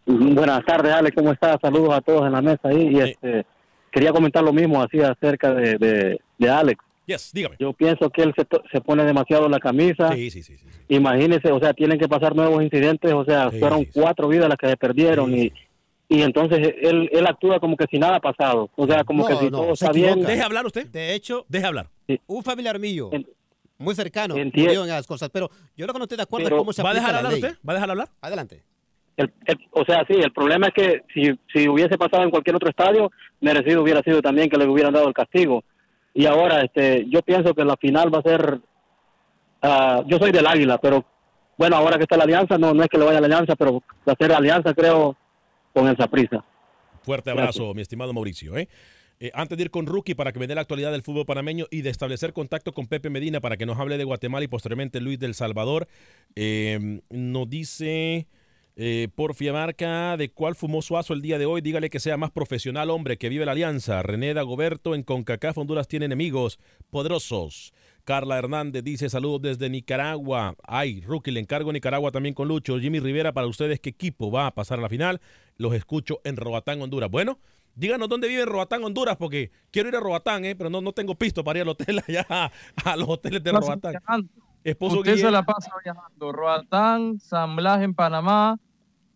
Buenas 0.04 0.64
tardes, 0.66 0.92
Alex, 0.92 1.16
¿cómo 1.16 1.32
estás? 1.32 1.56
Saludos 1.62 1.94
a 1.94 2.00
todos 2.02 2.26
en 2.26 2.32
la 2.32 2.42
mesa 2.42 2.60
ahí. 2.64 2.88
Y 2.94 3.00
este, 3.00 3.46
quería 3.90 4.12
comentar 4.12 4.44
lo 4.44 4.52
mismo 4.52 4.82
así 4.82 5.00
acerca 5.00 5.54
de, 5.54 5.78
de, 5.78 6.20
de 6.36 6.50
Alex. 6.50 6.84
Yes, 7.06 7.30
dígame. 7.32 7.56
Yo 7.58 7.72
pienso 7.72 8.10
que 8.10 8.22
él 8.22 8.34
se, 8.36 8.46
se 8.70 8.80
pone 8.82 9.04
demasiado 9.04 9.48
la 9.48 9.58
camisa. 9.58 10.12
Sí, 10.12 10.30
sí, 10.30 10.42
sí. 10.42 10.58
sí. 10.58 10.66
Imagínese, 10.88 11.50
o 11.52 11.58
sea, 11.58 11.72
tienen 11.72 11.98
que 11.98 12.06
pasar 12.06 12.36
nuevos 12.36 12.62
incidentes, 12.62 13.12
o 13.14 13.24
sea, 13.24 13.50
Sí, 13.50 13.58
fueron 13.58 13.86
cuatro 13.86 14.28
vidas 14.28 14.48
las 14.48 14.58
que 14.58 14.68
se 14.68 14.76
perdieron 14.76 15.34
y, 15.34 15.50
y 16.10 16.22
entonces 16.22 16.58
él, 16.82 17.08
él 17.12 17.26
actúa 17.26 17.60
como 17.60 17.76
que 17.76 17.86
si 17.90 17.96
nada 17.98 18.16
ha 18.16 18.20
pasado. 18.20 18.68
O 18.76 18.86
sea, 18.86 19.04
como 19.04 19.24
que 19.26 19.36
si 19.36 19.48
todo 19.48 19.72
está 19.72 19.92
bien. 19.92 20.20
¿Deje 20.22 20.42
hablar 20.42 20.66
usted? 20.66 20.86
De 20.88 21.14
hecho, 21.14 21.46
Deje 21.48 21.64
hablar. 21.66 21.86
un 22.26 22.42
familiar 22.42 22.78
mío, 22.80 23.10
muy 23.78 23.94
cercano, 23.94 24.34
murió 24.34 24.82
en 24.84 24.90
esas 24.90 25.06
cosas, 25.06 25.30
pero 25.32 25.48
yo 25.76 25.86
lo 25.86 25.92
que 25.92 25.98
no 26.00 26.04
estoy 26.04 26.16
de 26.16 26.24
acuerdo 26.24 26.44
Pero- 26.46 26.56
es 26.56 26.60
cómo 26.60 26.72
se 26.72 26.82
¿Va 26.82 26.90
a 26.90 26.94
dejar 26.94 27.12
la 27.12 27.18
hablar 27.18 27.32
ley. 27.32 27.42
usted? 27.42 27.56
¿Va 27.66 27.72
a 27.72 27.74
dejar 27.74 27.90
hablar? 27.90 28.08
Adelante. 28.20 28.62
El- 29.16 29.32
el- 29.46 29.58
o 29.70 29.84
sea, 29.84 30.04
sí, 30.08 30.14
el 30.14 30.32
problema 30.32 30.66
es 30.68 30.74
que 30.74 31.02
si, 31.14 31.38
si 31.54 31.68
hubiese 31.68 31.96
pasado 31.96 32.24
en 32.24 32.30
cualquier 32.30 32.56
otro 32.56 32.68
estadio, 32.68 33.10
merecido 33.40 33.82
hubiera 33.82 34.02
sido 34.02 34.20
también 34.20 34.50
que 34.50 34.58
le 34.58 34.66
hubieran 34.66 34.92
dado 34.92 35.06
el 35.08 35.14
castigo. 35.14 35.62
Y 36.12 36.26
ahora, 36.26 36.62
este, 36.62 37.06
yo 37.08 37.22
pienso 37.22 37.54
que 37.54 37.64
la 37.64 37.76
final 37.76 38.12
va 38.12 38.18
a 38.18 38.22
ser, 38.22 38.60
ah, 39.62 40.02
yo 40.06 40.18
soy 40.18 40.32
del 40.32 40.46
Águila, 40.46 40.78
pero 40.78 41.04
bueno, 41.56 41.76
ahora 41.76 41.96
que 41.98 42.02
está 42.04 42.16
la 42.16 42.24
alianza, 42.24 42.58
no, 42.58 42.72
no 42.74 42.82
es 42.82 42.88
que 42.88 42.98
le 42.98 43.04
vaya 43.04 43.18
a 43.18 43.20
la 43.20 43.26
alianza, 43.26 43.54
pero 43.56 43.82
va 44.08 44.12
a 44.12 44.16
ser 44.18 44.32
alianza, 44.32 44.72
creo, 44.74 45.16
con 45.72 45.88
el 45.88 45.96
Saprissa. 45.96 46.44
Fuerte 47.02 47.30
abrazo, 47.30 47.72
mi 47.74 47.82
estimado 47.82 48.12
Mauricio. 48.12 48.56
¿eh? 48.56 48.68
Eh, 49.22 49.30
antes 49.34 49.58
de 49.58 49.64
ir 49.64 49.70
con 49.70 49.86
Rookie 49.86 50.14
para 50.14 50.32
que 50.32 50.38
me 50.38 50.46
dé 50.46 50.54
la 50.54 50.62
actualidad 50.62 50.92
del 50.92 51.02
fútbol 51.02 51.26
panameño 51.26 51.66
y 51.70 51.82
de 51.82 51.90
establecer 51.90 52.32
contacto 52.32 52.72
con 52.72 52.86
Pepe 52.86 53.10
Medina 53.10 53.40
para 53.40 53.58
que 53.58 53.66
nos 53.66 53.78
hable 53.78 53.98
de 53.98 54.04
Guatemala 54.04 54.44
y 54.44 54.48
posteriormente 54.48 55.00
Luis 55.00 55.18
del 55.18 55.34
Salvador, 55.34 55.88
eh, 56.36 57.00
nos 57.10 57.50
dice 57.50 58.26
eh, 58.76 59.08
Porfia 59.14 59.52
Marca 59.52 60.16
de 60.16 60.30
cuál 60.30 60.54
fumó 60.54 60.80
Suazo 60.80 61.12
el 61.12 61.20
día 61.20 61.38
de 61.38 61.44
hoy. 61.44 61.60
Dígale 61.60 61.90
que 61.90 62.00
sea 62.00 62.16
más 62.16 62.30
profesional, 62.30 62.88
hombre, 62.88 63.18
que 63.18 63.28
vive 63.28 63.44
la 63.44 63.52
alianza. 63.52 64.02
René 64.02 64.32
Dagoberto 64.32 64.94
en 64.94 65.02
CONCACAF 65.02 65.58
Honduras 65.58 65.86
tiene 65.86 66.06
enemigos 66.06 66.58
poderosos. 66.88 67.74
Carla 68.10 68.38
Hernández 68.38 68.82
dice 68.82 69.08
saludos 69.08 69.40
desde 69.40 69.70
Nicaragua. 69.70 70.56
Ay, 70.66 71.00
Rookie, 71.02 71.30
le 71.30 71.38
encargo 71.38 71.72
Nicaragua 71.72 72.10
también 72.10 72.34
con 72.34 72.48
Lucho. 72.48 72.76
Jimmy 72.80 72.98
Rivera, 72.98 73.32
para 73.32 73.46
ustedes, 73.46 73.78
¿qué 73.78 73.90
equipo 73.90 74.32
va 74.32 74.48
a 74.48 74.50
pasar 74.52 74.80
a 74.80 74.82
la 74.82 74.88
final? 74.88 75.20
Los 75.58 75.74
escucho 75.74 76.20
en 76.24 76.36
Roatán, 76.36 76.82
Honduras. 76.82 77.08
Bueno, 77.08 77.38
díganos 77.76 78.08
dónde 78.08 78.26
vive 78.26 78.44
Roatán, 78.46 78.82
Honduras, 78.82 79.16
porque 79.16 79.52
quiero 79.70 79.90
ir 79.90 79.94
a 79.94 80.00
Roatán, 80.00 80.44
¿eh? 80.44 80.56
pero 80.56 80.70
no, 80.70 80.80
no 80.80 80.92
tengo 80.92 81.14
pisto 81.14 81.44
para 81.44 81.60
ir 81.60 81.62
al 81.62 81.68
hotel 81.68 82.02
allá, 82.08 82.50
a 82.84 82.96
los 82.96 83.08
hoteles 83.08 83.44
de 83.44 83.52
Roatán. 83.52 83.92
viajando. 83.92 84.28
Esposo 84.64 84.98
Usted 84.98 85.16
se 85.16 85.30
la 85.30 85.44
pasa 85.44 85.70
viajando. 85.84 86.32
Roatán, 86.32 87.20
San 87.20 87.54
Blas 87.54 87.80
en 87.80 87.94
Panamá. 87.94 88.58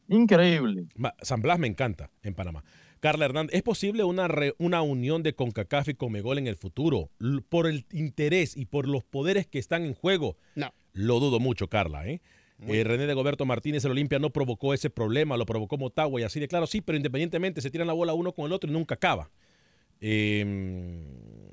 Increíble. 0.07 0.87
San 1.21 1.43
Blas 1.43 1.59
me 1.59 1.67
encanta 1.67 2.11
en 2.23 2.35
Panamá. 2.35 2.63
Carla 3.05 3.27
Hernández, 3.27 3.55
¿es 3.55 3.63
posible 3.63 4.03
una, 4.03 4.29
re- 4.29 4.55
una 4.57 4.81
unión 4.81 5.23
de 5.23 5.35
CONCACAF 5.35 5.91
y 5.91 5.95
Comegol 5.95 6.39
en 6.39 6.47
el 6.47 6.57
futuro? 6.57 7.11
L- 7.21 7.43
por 7.47 7.67
el 7.67 7.85
interés 7.93 8.57
y 8.57 8.65
por 8.65 8.89
los 8.89 9.05
poderes 9.05 9.47
que 9.47 9.59
están 9.59 9.85
en 9.85 9.93
juego. 9.93 10.39
No. 10.55 10.73
Lo 10.95 11.21
dudo 11.21 11.39
mucho, 11.39 11.69
Carla. 11.69 12.09
¿eh? 12.09 12.23
Eh, 12.67 12.83
René 12.83 13.05
de 13.07 13.13
Goberto 13.13 13.45
Martínez, 13.45 13.85
el 13.85 13.91
Olimpia 13.91 14.19
no 14.19 14.31
provocó 14.31 14.73
ese 14.73 14.89
problema, 14.89 15.37
lo 15.37 15.45
provocó 15.45 15.77
Motagua 15.77 16.19
y 16.19 16.25
así 16.25 16.41
de 16.41 16.49
claro, 16.49 16.67
sí, 16.67 16.81
pero 16.81 16.97
independientemente 16.97 17.61
se 17.61 17.71
tiran 17.71 17.87
la 17.89 17.93
bola 17.93 18.15
uno 18.15 18.33
con 18.33 18.47
el 18.47 18.53
otro 18.53 18.71
y 18.71 18.73
nunca 18.73 18.95
acaba. 18.95 19.31
Eh, 20.01 21.44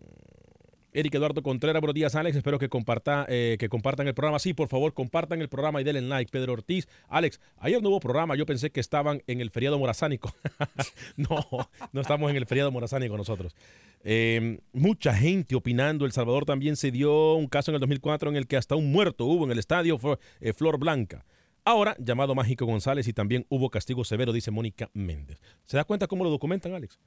Eric 0.93 1.15
Eduardo 1.15 1.41
Contreras, 1.41 1.79
buenos 1.79 1.95
días, 1.95 2.15
Alex. 2.15 2.35
Espero 2.35 2.59
que, 2.59 2.67
comparta, 2.67 3.25
eh, 3.29 3.55
que 3.57 3.69
compartan 3.69 4.07
el 4.07 4.13
programa. 4.13 4.39
Sí, 4.39 4.53
por 4.53 4.67
favor, 4.67 4.93
compartan 4.93 5.41
el 5.41 5.47
programa 5.47 5.79
y 5.79 5.85
denle 5.85 6.01
like. 6.01 6.29
Pedro 6.31 6.53
Ortiz, 6.53 6.87
Alex, 7.07 7.39
ayer 7.59 7.81
no 7.81 7.89
hubo 7.89 7.99
programa. 8.01 8.35
Yo 8.35 8.45
pensé 8.45 8.71
que 8.71 8.81
estaban 8.81 9.23
en 9.27 9.39
el 9.39 9.51
feriado 9.51 9.79
morazánico. 9.79 10.33
no, 11.15 11.47
no 11.93 12.01
estamos 12.01 12.29
en 12.29 12.35
el 12.35 12.45
feriado 12.45 12.71
morazánico 12.71 13.15
nosotros. 13.15 13.55
Eh, 14.03 14.59
mucha 14.73 15.13
gente 15.13 15.55
opinando. 15.55 16.05
El 16.05 16.11
Salvador 16.11 16.45
también 16.45 16.75
se 16.75 16.91
dio 16.91 17.35
un 17.35 17.47
caso 17.47 17.71
en 17.71 17.75
el 17.75 17.81
2004 17.81 18.29
en 18.29 18.35
el 18.35 18.47
que 18.47 18.57
hasta 18.57 18.75
un 18.75 18.91
muerto 18.91 19.25
hubo 19.25 19.45
en 19.45 19.51
el 19.51 19.59
estadio 19.59 19.97
eh, 20.41 20.51
Flor 20.51 20.77
Blanca. 20.77 21.23
Ahora, 21.63 21.95
llamado 21.99 22.35
Mágico 22.35 22.65
González 22.65 23.07
y 23.07 23.13
también 23.13 23.45
hubo 23.47 23.69
castigo 23.69 24.03
severo, 24.03 24.33
dice 24.33 24.51
Mónica 24.51 24.89
Méndez. 24.93 25.39
¿Se 25.65 25.77
da 25.77 25.85
cuenta 25.85 26.07
cómo 26.07 26.23
lo 26.23 26.31
documentan, 26.31 26.73
Alex? 26.73 26.99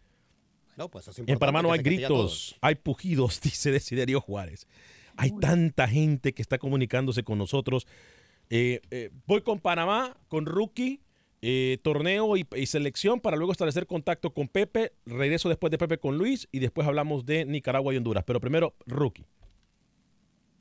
No, 0.76 0.88
pues 0.88 1.08
es 1.08 1.18
En 1.18 1.38
Panamá 1.38 1.62
no 1.62 1.72
hay 1.72 1.80
gritos, 1.80 2.56
hay 2.60 2.74
pujidos, 2.74 3.40
dice 3.42 3.70
Desiderio 3.70 4.20
Juárez. 4.20 4.66
Hay 5.16 5.30
tanta 5.30 5.86
gente 5.86 6.32
que 6.32 6.42
está 6.42 6.58
comunicándose 6.58 7.22
con 7.22 7.38
nosotros. 7.38 7.86
Eh, 8.50 8.80
eh, 8.90 9.10
voy 9.26 9.42
con 9.42 9.60
Panamá, 9.60 10.16
con 10.28 10.46
Rookie. 10.46 11.00
Eh, 11.46 11.76
torneo 11.82 12.38
y, 12.38 12.46
y 12.56 12.64
selección 12.64 13.20
para 13.20 13.36
luego 13.36 13.52
establecer 13.52 13.86
contacto 13.86 14.32
con 14.32 14.48
Pepe. 14.48 14.92
Regreso 15.04 15.50
después 15.50 15.70
de 15.70 15.76
Pepe 15.76 15.98
con 15.98 16.16
Luis 16.16 16.48
y 16.50 16.58
después 16.58 16.88
hablamos 16.88 17.26
de 17.26 17.44
Nicaragua 17.44 17.92
y 17.92 17.98
Honduras. 17.98 18.24
Pero 18.26 18.40
primero, 18.40 18.74
rookie. 18.86 19.26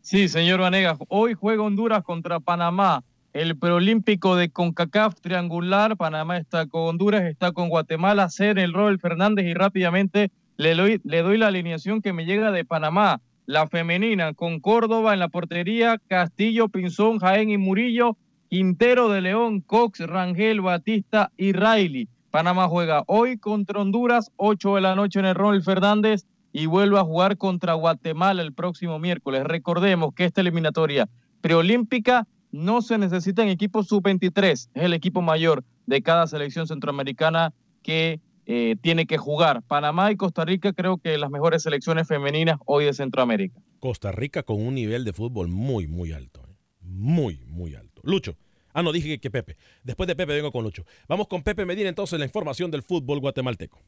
Sí, 0.02 0.28
señor 0.28 0.60
Vanegas. 0.60 1.00
Hoy 1.08 1.34
juega 1.34 1.64
Honduras 1.64 2.04
contra 2.04 2.42
Panamá. 2.42 3.06
El 3.34 3.58
preolímpico 3.58 4.36
de 4.36 4.52
CONCACAF 4.52 5.20
triangular. 5.20 5.98
Panamá 5.98 6.38
está 6.38 6.68
con 6.68 6.84
Honduras, 6.84 7.24
está 7.24 7.52
con 7.52 7.68
Guatemala. 7.68 8.30
Ser 8.30 8.60
el 8.60 8.74
Robert 8.74 9.02
Fernández 9.02 9.48
y 9.48 9.56
rápidamente 9.56 10.30
le 10.58 10.76
doy, 10.76 11.38
la 11.40 11.48
alineación 11.48 12.04
que 12.04 12.14
me 12.14 12.26
llega 12.26 12.52
de 12.52 12.64
Panamá. 12.64 13.22
La 13.48 13.68
femenina 13.68 14.36
con 14.36 14.60
Córdoba 14.60 15.14
en 15.14 15.20
la 15.20 15.30
portería, 15.30 16.00
Castillo, 16.08 16.70
Pinzón, 16.70 17.18
Jaén 17.18 17.50
y 17.50 17.58
Murillo, 17.58 18.18
Quintero 18.50 19.10
de 19.10 19.22
León, 19.22 19.62
Cox, 19.62 20.02
Rangel, 20.02 20.62
Batista 20.62 21.32
y 21.36 21.54
Riley. 21.54 22.08
Panamá 22.30 22.68
juega 22.68 23.04
hoy 23.08 23.40
contra 23.40 23.82
Honduras, 23.82 24.32
8 24.36 24.76
de 24.76 24.82
la 24.82 24.96
noche 24.96 25.20
en 25.20 25.26
el 25.26 25.36
Robert 25.36 25.66
Fernández 25.66 26.28
y 26.52 26.68
vuelve 26.68 27.00
a 27.00 27.04
jugar 27.04 27.38
contra 27.38 27.74
Guatemala 27.74 28.44
el 28.44 28.54
próximo 28.54 29.00
miércoles. 29.00 29.44
Recordemos 29.44 30.14
que 30.14 30.26
esta 30.26 30.42
eliminatoria 30.42 31.10
preolímpica 31.42 32.28
no 32.54 32.84
se 32.84 33.00
necesita 33.00 33.42
en 33.42 33.50
equipo 33.50 33.84
sub-23, 33.84 34.52
es 34.52 34.70
el 34.76 34.94
equipo 34.94 35.22
mayor 35.22 35.66
de 35.88 36.04
cada 36.04 36.28
selección 36.28 36.68
centroamericana 36.68 37.52
que 37.82 38.22
eh, 38.46 38.76
tiene 38.80 39.08
que 39.08 39.18
jugar. 39.18 39.64
Panamá 39.64 40.12
y 40.12 40.16
Costa 40.16 40.46
Rica 40.46 40.72
creo 40.72 40.98
que 41.00 41.18
las 41.18 41.32
mejores 41.32 41.64
selecciones 41.64 42.08
femeninas 42.08 42.60
hoy 42.66 42.86
de 42.86 42.94
Centroamérica. 42.94 43.60
Costa 43.80 44.12
Rica 44.12 44.44
con 44.44 44.62
un 44.62 44.76
nivel 44.76 45.04
de 45.04 45.14
fútbol 45.14 45.48
muy, 45.48 45.88
muy 45.88 46.12
alto. 46.12 46.46
¿eh? 46.48 46.56
Muy, 46.82 47.44
muy 47.48 47.74
alto. 47.74 48.02
Lucho. 48.04 48.38
Ah, 48.72 48.84
no, 48.84 48.92
dije 48.92 49.08
que, 49.08 49.20
que 49.20 49.32
Pepe. 49.32 49.58
Después 49.84 50.06
de 50.08 50.16
Pepe 50.16 50.34
vengo 50.36 50.52
con 50.52 50.64
Lucho. 50.64 50.86
Vamos 51.08 51.28
con 51.28 51.42
Pepe 51.42 51.66
Medina 51.66 51.90
entonces 51.90 52.20
la 52.20 52.26
información 52.26 52.70
del 52.70 52.84
fútbol 52.84 53.20
guatemalteco. 53.20 53.82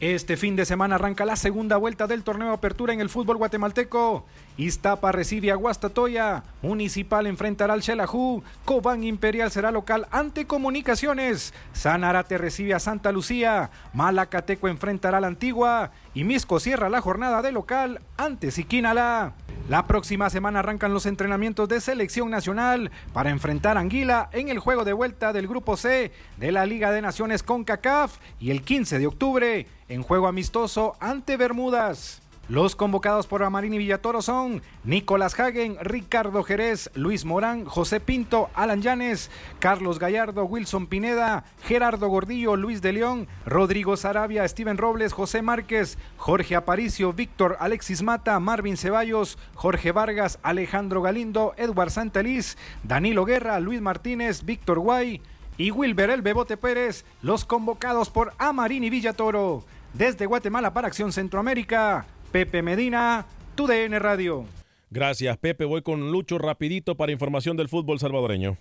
Este 0.00 0.38
fin 0.38 0.56
de 0.56 0.64
semana 0.64 0.94
arranca 0.94 1.26
la 1.26 1.36
segunda 1.36 1.76
vuelta 1.76 2.06
del 2.06 2.24
torneo 2.24 2.52
Apertura 2.52 2.94
en 2.94 3.00
el 3.02 3.10
fútbol 3.10 3.36
guatemalteco. 3.36 4.24
Iztapa 4.60 5.10
recibe 5.10 5.50
a 5.50 5.54
Guastatoya, 5.54 6.44
Municipal 6.60 7.26
enfrentará 7.26 7.72
al 7.72 7.82
Xelajú, 7.82 8.42
Cobán 8.66 9.04
Imperial 9.04 9.50
será 9.50 9.70
local 9.70 10.06
ante 10.10 10.46
Comunicaciones, 10.46 11.54
Sanarate 11.72 12.36
recibe 12.36 12.74
a 12.74 12.78
Santa 12.78 13.10
Lucía, 13.10 13.70
Malacateco 13.94 14.68
enfrentará 14.68 15.16
a 15.16 15.20
la 15.22 15.28
Antigua. 15.28 15.92
Y 16.12 16.24
Misco 16.24 16.60
cierra 16.60 16.90
la 16.90 17.00
jornada 17.00 17.40
de 17.40 17.52
local 17.52 18.02
ante 18.18 18.50
Siquinala. 18.50 19.32
La 19.70 19.86
próxima 19.86 20.28
semana 20.28 20.58
arrancan 20.58 20.92
los 20.92 21.06
entrenamientos 21.06 21.66
de 21.66 21.80
selección 21.80 22.28
nacional 22.28 22.90
para 23.14 23.30
enfrentar 23.30 23.78
a 23.78 23.80
Anguila 23.80 24.28
en 24.32 24.50
el 24.50 24.58
juego 24.58 24.84
de 24.84 24.92
vuelta 24.92 25.32
del 25.32 25.48
Grupo 25.48 25.78
C 25.78 26.12
de 26.36 26.52
la 26.52 26.66
Liga 26.66 26.90
de 26.92 27.00
Naciones 27.00 27.42
con 27.42 27.64
CACAF 27.64 28.18
y 28.38 28.50
el 28.50 28.62
15 28.62 28.98
de 28.98 29.06
octubre 29.06 29.66
en 29.88 30.02
juego 30.02 30.26
amistoso 30.26 30.96
ante 31.00 31.38
Bermudas. 31.38 32.20
Los 32.50 32.74
convocados 32.74 33.28
por 33.28 33.44
Amarini 33.44 33.78
Villatoro 33.78 34.22
son 34.22 34.60
Nicolás 34.82 35.38
Hagen, 35.38 35.76
Ricardo 35.82 36.42
Jerez, 36.42 36.90
Luis 36.96 37.24
Morán, 37.24 37.64
José 37.64 38.00
Pinto, 38.00 38.50
Alan 38.54 38.82
Llanes, 38.82 39.30
Carlos 39.60 40.00
Gallardo, 40.00 40.44
Wilson 40.46 40.88
Pineda, 40.88 41.44
Gerardo 41.62 42.08
Gordillo, 42.08 42.56
Luis 42.56 42.82
de 42.82 42.92
León, 42.92 43.28
Rodrigo 43.46 43.96
Sarabia, 43.96 44.48
Steven 44.48 44.78
Robles, 44.78 45.12
José 45.12 45.42
Márquez, 45.42 45.96
Jorge 46.16 46.56
Aparicio, 46.56 47.12
Víctor 47.12 47.56
Alexis 47.60 48.02
Mata, 48.02 48.40
Marvin 48.40 48.76
Ceballos, 48.76 49.38
Jorge 49.54 49.92
Vargas, 49.92 50.40
Alejandro 50.42 51.02
Galindo, 51.02 51.54
Edward 51.56 51.92
Santeliz, 51.92 52.58
Danilo 52.82 53.26
Guerra, 53.26 53.60
Luis 53.60 53.80
Martínez, 53.80 54.44
Víctor 54.44 54.80
Guay 54.80 55.22
y 55.56 55.70
Wilber 55.70 56.10
El 56.10 56.22
Bebote 56.22 56.56
Pérez, 56.56 57.04
los 57.22 57.44
convocados 57.44 58.10
por 58.10 58.32
Amarini 58.38 58.90
Villatoro. 58.90 59.64
Desde 59.94 60.26
Guatemala 60.26 60.72
para 60.72 60.88
Acción 60.88 61.12
Centroamérica, 61.12 62.06
Pepe 62.32 62.62
Medina, 62.62 63.26
TUDN 63.56 63.98
Radio. 63.98 64.44
Gracias, 64.88 65.36
Pepe. 65.36 65.64
Voy 65.64 65.82
con 65.82 66.12
Lucho 66.12 66.38
rapidito 66.38 66.96
para 66.96 67.10
información 67.10 67.56
del 67.56 67.68
fútbol 67.68 67.98
salvadoreño. 67.98 68.56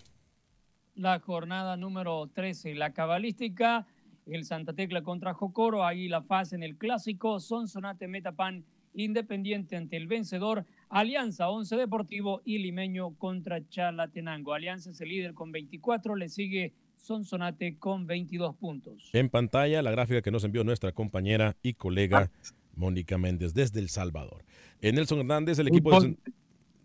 La 0.96 1.20
jornada 1.20 1.78
número 1.78 2.28
13, 2.34 2.74
la 2.74 2.94
cabalística, 2.94 3.86
el 4.26 4.46
Santa 4.46 4.74
Tecla 4.74 5.04
contra 5.04 5.36
Jocoro, 5.36 5.86
ahí 5.86 6.08
la 6.08 6.24
fase 6.24 6.56
en 6.56 6.64
el 6.64 6.78
clásico, 6.78 7.40
Sonsonate 7.40 8.08
Metapan 8.08 8.66
Independiente 8.96 9.78
ante 9.78 9.98
el 9.98 10.08
vencedor, 10.08 10.66
Alianza 10.90 11.48
11 11.50 11.76
Deportivo 11.76 12.42
y 12.44 12.58
Limeño 12.58 13.12
contra 13.20 13.68
Chalatenango. 13.70 14.56
Alianza 14.56 14.90
es 14.90 15.00
el 15.00 15.10
líder 15.10 15.36
con 15.36 15.52
24, 15.52 16.16
le 16.16 16.28
sigue 16.28 16.74
Sonsonate 16.96 17.78
con 17.78 18.08
22 18.08 18.56
puntos. 18.56 19.12
En 19.14 19.30
pantalla, 19.30 19.84
la 19.84 19.92
gráfica 19.92 20.24
que 20.24 20.32
nos 20.32 20.44
envió 20.44 20.64
nuestra 20.64 20.92
compañera 20.92 21.56
y 21.62 21.76
colega 21.76 22.32
Mónica 22.80 23.18
Méndez 23.18 23.54
desde 23.54 23.80
El 23.80 23.90
Salvador. 23.90 24.44
En 24.82 24.96
Nelson 24.96 25.20
Hernández, 25.20 25.60
el 25.60 25.68
equipo 25.68 26.00
de, 26.00 26.18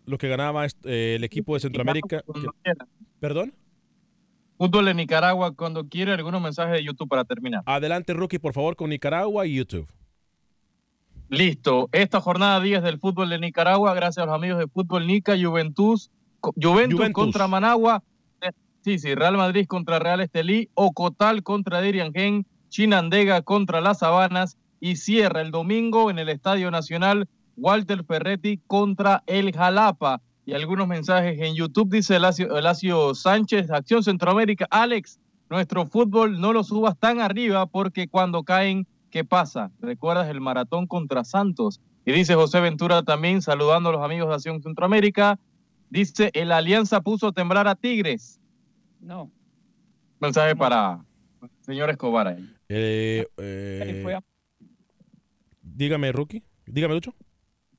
lo 0.05 0.17
que 0.17 0.27
ganaba 0.27 0.65
eh, 0.83 1.15
el 1.15 1.23
equipo 1.23 1.53
de 1.55 1.61
Centroamérica. 1.61 2.21
que- 2.21 2.73
¿Perdón? 3.19 3.53
Fútbol 4.57 4.85
de 4.85 4.93
Nicaragua 4.93 5.53
cuando 5.55 5.87
quiere 5.87 6.13
algunos 6.13 6.41
mensajes 6.41 6.73
de 6.73 6.83
YouTube 6.83 7.09
para 7.09 7.25
terminar. 7.25 7.63
Adelante, 7.65 8.13
Rookie, 8.13 8.39
por 8.39 8.53
favor, 8.53 8.75
con 8.75 8.89
Nicaragua 8.89 9.45
y 9.47 9.55
YouTube. 9.55 9.87
Listo. 11.29 11.89
Esta 11.91 12.21
jornada 12.21 12.59
10 12.61 12.83
del 12.83 12.99
fútbol 12.99 13.29
de 13.29 13.39
Nicaragua, 13.39 13.93
gracias 13.93 14.23
a 14.23 14.25
los 14.27 14.35
amigos 14.35 14.59
de 14.59 14.67
Fútbol 14.67 15.07
Nica, 15.07 15.33
Juventus, 15.41 16.11
Juventus, 16.41 16.63
Juventus. 16.99 17.11
contra 17.13 17.47
Managua. 17.47 18.03
Sí, 18.81 18.99
sí, 18.99 19.15
Real 19.15 19.35
Madrid 19.35 19.65
contra 19.65 19.97
Real 19.97 20.21
Estelí, 20.21 20.69
Ocotal 20.75 21.41
contra 21.41 21.81
Diriangén, 21.81 22.45
Chinandega 22.69 23.41
contra 23.41 23.81
Las 23.81 24.03
Habanas 24.03 24.57
y 24.85 24.97
cierra 24.97 25.41
el 25.41 25.49
domingo 25.49 26.11
en 26.11 26.19
el 26.19 26.29
Estadio 26.29 26.69
Nacional 26.69 27.27
Walter 27.57 28.03
Ferretti 28.03 28.59
contra 28.67 29.23
el 29.25 29.51
Jalapa. 29.51 30.21
Y 30.45 30.53
algunos 30.53 30.87
mensajes 30.87 31.41
en 31.41 31.55
YouTube, 31.55 31.89
dice 31.89 32.17
Elacio, 32.17 32.55
Elacio 32.55 33.15
Sánchez, 33.15 33.71
Acción 33.71 34.03
Centroamérica. 34.03 34.67
Alex, 34.69 35.19
nuestro 35.49 35.87
fútbol 35.87 36.39
no 36.39 36.53
lo 36.53 36.63
subas 36.63 36.99
tan 36.99 37.19
arriba 37.19 37.65
porque 37.65 38.07
cuando 38.07 38.43
caen, 38.43 38.85
¿qué 39.09 39.25
pasa? 39.25 39.71
¿Recuerdas 39.79 40.29
el 40.29 40.39
maratón 40.39 40.85
contra 40.85 41.23
Santos? 41.23 41.81
Y 42.05 42.11
dice 42.11 42.35
José 42.35 42.59
Ventura 42.59 43.01
también, 43.01 43.41
saludando 43.41 43.89
a 43.89 43.93
los 43.93 44.03
amigos 44.03 44.29
de 44.29 44.35
Acción 44.35 44.61
Centroamérica. 44.61 45.39
Dice, 45.89 46.29
el 46.35 46.51
Alianza 46.51 47.01
puso 47.01 47.29
a 47.29 47.31
temblar 47.31 47.67
a 47.67 47.73
Tigres. 47.73 48.39
No. 49.01 49.31
Mensaje 50.19 50.55
para 50.55 51.03
el 51.41 51.49
señor 51.61 51.89
Escobar 51.89 52.27
ahí. 52.27 52.53
Eh, 52.69 53.25
Ahí 53.35 53.45
eh, 53.45 53.99
fue, 54.03 54.13
a, 54.13 54.21
dígame, 55.75 56.11
Rookie. 56.11 56.43
Dígame, 56.65 56.93
Lucho. 56.95 57.13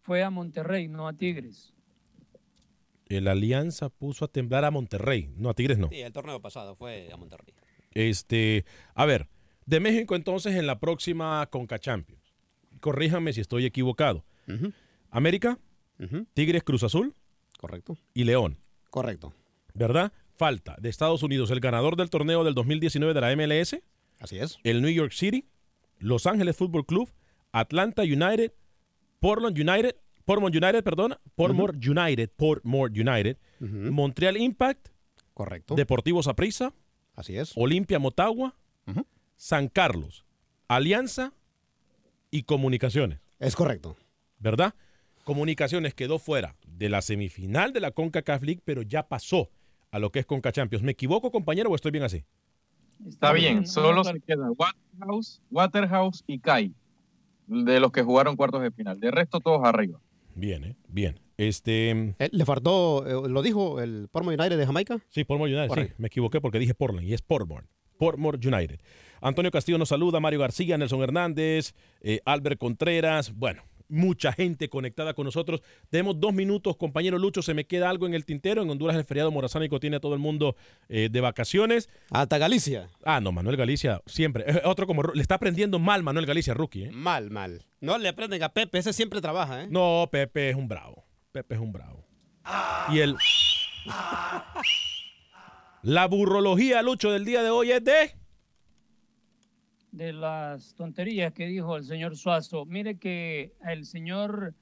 fue 0.02 0.22
a 0.22 0.30
Monterrey, 0.30 0.86
no 0.88 1.08
a 1.08 1.12
Tigres. 1.14 1.72
El 3.08 3.28
Alianza 3.28 3.88
puso 3.88 4.24
a 4.24 4.28
temblar 4.28 4.64
a 4.64 4.70
Monterrey. 4.70 5.30
No, 5.36 5.50
a 5.50 5.54
Tigres 5.54 5.78
no. 5.78 5.88
Sí, 5.88 6.00
el 6.00 6.12
torneo 6.12 6.40
pasado 6.40 6.74
fue 6.76 7.08
a 7.12 7.16
Monterrey. 7.16 7.54
Este, 7.92 8.64
a 8.94 9.04
ver, 9.06 9.28
de 9.64 9.80
México 9.80 10.14
entonces 10.16 10.54
en 10.56 10.66
la 10.66 10.78
próxima 10.80 11.46
Conca 11.46 11.78
Champions. 11.78 12.34
Corríjame 12.80 13.32
si 13.32 13.40
estoy 13.40 13.64
equivocado. 13.64 14.24
América, 15.10 15.58
Tigres 16.34 16.62
Cruz 16.62 16.82
Azul. 16.82 17.14
Correcto. 17.58 17.96
Y 18.12 18.24
León. 18.24 18.58
Correcto. 18.90 19.32
¿Verdad? 19.74 20.12
Falta 20.34 20.76
de 20.78 20.88
Estados 20.88 21.22
Unidos 21.22 21.50
el 21.50 21.60
ganador 21.60 21.96
del 21.96 22.10
torneo 22.10 22.44
del 22.44 22.54
2019 22.54 23.14
de 23.14 23.20
la 23.20 23.34
MLS. 23.34 23.76
Así 24.20 24.38
es. 24.38 24.58
El 24.62 24.82
New 24.82 24.90
York 24.90 25.12
City, 25.12 25.46
Los 25.98 26.26
Ángeles 26.26 26.56
Fútbol 26.56 26.84
Club, 26.86 27.10
Atlanta 27.52 28.02
United, 28.02 28.52
Portland 29.20 29.58
United, 29.58 29.96
Portmore 30.24 30.56
United, 30.56 30.82
perdona, 30.82 31.20
Portmore 31.36 31.78
United, 31.78 32.30
Portmore 32.36 32.92
United, 32.92 33.38
Montreal 33.60 34.36
Impact, 34.36 34.88
Correcto. 35.34 35.74
Deportivo 35.74 36.22
Saprissa, 36.22 36.72
Así 37.14 37.36
es. 37.36 37.52
Olimpia 37.56 37.98
Motagua, 37.98 38.54
San 39.36 39.68
Carlos, 39.68 40.24
Alianza 40.66 41.32
y 42.30 42.42
Comunicaciones. 42.42 43.20
Es 43.38 43.54
correcto. 43.54 43.96
¿Verdad? 44.38 44.74
Comunicaciones 45.24 45.94
quedó 45.94 46.18
fuera 46.18 46.56
de 46.66 46.88
la 46.88 47.02
semifinal 47.02 47.72
de 47.72 47.80
la 47.80 47.90
CONCACAF 47.90 48.42
League, 48.42 48.62
pero 48.64 48.82
ya 48.82 49.08
pasó 49.08 49.50
a 49.90 49.98
lo 49.98 50.10
que 50.10 50.20
es 50.20 50.26
CONCA 50.26 50.52
Champions. 50.52 50.82
¿Me 50.84 50.92
equivoco, 50.92 51.30
compañero, 51.30 51.70
o 51.70 51.74
estoy 51.74 51.90
bien 51.90 52.04
así? 52.04 52.24
Está 53.06 53.32
bien, 53.32 53.66
solo 53.66 54.04
se 54.04 54.20
quedan 54.20 54.54
Waterhouse, 54.56 55.42
Waterhouse 55.50 56.24
y 56.26 56.38
Kai, 56.38 56.74
de 57.46 57.80
los 57.80 57.92
que 57.92 58.02
jugaron 58.02 58.36
cuartos 58.36 58.62
de 58.62 58.70
final. 58.70 59.00
De 59.00 59.10
resto, 59.10 59.40
todos 59.40 59.64
arriba. 59.64 60.00
Bien, 60.34 60.64
¿eh? 60.64 60.76
Bien. 60.88 61.18
Este... 61.38 62.14
Eh, 62.18 62.28
¿Le 62.32 62.44
faltó, 62.44 63.06
eh, 63.06 63.28
lo 63.28 63.42
dijo 63.42 63.80
el 63.80 64.08
Portmore 64.10 64.36
United 64.38 64.58
de 64.58 64.66
Jamaica? 64.66 64.98
Sí, 65.08 65.24
Portmore 65.24 65.56
United, 65.56 65.86
sí. 65.86 65.92
Me 65.98 66.08
equivoqué 66.08 66.40
porque 66.40 66.58
dije 66.58 66.74
Portland 66.74 67.06
y 67.06 67.14
es 67.14 67.22
Portmore. 67.22 67.66
Portmore 67.98 68.38
United. 68.46 68.80
Antonio 69.20 69.50
Castillo 69.50 69.78
nos 69.78 69.88
saluda, 69.88 70.20
Mario 70.20 70.40
García, 70.40 70.76
Nelson 70.76 71.02
Hernández, 71.02 71.74
eh, 72.02 72.20
Albert 72.24 72.58
Contreras. 72.58 73.34
Bueno, 73.34 73.62
mucha 73.88 74.32
gente 74.32 74.68
conectada 74.68 75.14
con 75.14 75.24
nosotros. 75.24 75.62
Tenemos 75.90 76.20
dos 76.20 76.32
minutos, 76.32 76.76
compañero 76.76 77.18
Lucho, 77.18 77.42
se 77.42 77.54
me 77.54 77.66
queda 77.66 77.90
algo 77.90 78.06
en 78.06 78.14
el 78.14 78.24
tintero. 78.24 78.62
En 78.62 78.70
Honduras 78.70 78.96
el 78.96 79.04
feriado 79.04 79.30
morazánico 79.30 79.80
tiene 79.80 79.96
a 79.96 80.00
todo 80.00 80.14
el 80.14 80.20
mundo 80.20 80.56
eh, 80.88 81.08
de 81.10 81.20
vacaciones. 81.20 81.88
Hasta 82.10 82.38
Galicia. 82.38 82.88
Ah, 83.04 83.20
no, 83.20 83.32
Manuel 83.32 83.56
Galicia 83.56 84.02
siempre. 84.06 84.44
Eh, 84.46 84.62
Otro 84.64 84.86
como, 84.86 85.02
le 85.02 85.22
está 85.22 85.36
aprendiendo 85.36 85.78
mal 85.78 86.02
Manuel 86.02 86.26
Galicia, 86.26 86.54
rookie. 86.54 86.84
¿eh? 86.84 86.90
Mal, 86.90 87.30
mal. 87.30 87.64
No 87.80 87.98
le 87.98 88.08
aprenden 88.08 88.42
a 88.42 88.50
Pepe, 88.50 88.78
ese 88.78 88.92
siempre 88.92 89.20
trabaja, 89.20 89.64
¿eh? 89.64 89.68
No, 89.70 90.08
Pepe 90.10 90.50
es 90.50 90.56
un 90.56 90.68
bravo. 90.68 91.04
Pepe 91.32 91.54
es 91.54 91.60
un 91.60 91.72
bravo. 91.72 92.06
Y 92.90 93.00
el... 93.00 93.16
La 95.82 96.06
burrología, 96.06 96.82
Lucho, 96.82 97.12
del 97.12 97.24
día 97.24 97.42
de 97.42 97.50
hoy 97.50 97.70
es 97.70 97.84
de... 97.84 98.16
de 99.96 100.12
las 100.12 100.74
tonterías 100.74 101.32
que 101.32 101.46
dijo 101.46 101.76
el 101.76 101.84
señor 101.84 102.16
Suazo. 102.16 102.66
Mire 102.66 102.98
que 102.98 103.54
el 103.66 103.86
señor, 103.86 104.54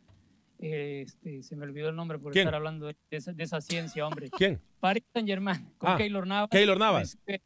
eh, 0.60 1.02
este, 1.06 1.42
se 1.42 1.56
me 1.56 1.64
olvidó 1.64 1.88
el 1.88 1.96
nombre 1.96 2.18
por 2.20 2.32
¿Quién? 2.32 2.42
estar 2.46 2.54
hablando 2.54 2.86
de 2.86 2.96
esa, 3.10 3.32
de 3.32 3.42
esa 3.42 3.60
ciencia, 3.60 4.06
hombre. 4.06 4.30
¿Quién? 4.30 4.60
Paris 4.78 5.02
Saint 5.12 5.28
Germain, 5.28 5.68
con 5.78 5.90
Ah, 5.90 5.96
Keylor 5.96 6.26
Navas. 6.26 6.50
Keylor 6.50 6.78
Navas. 6.78 7.18
Recibe, 7.26 7.42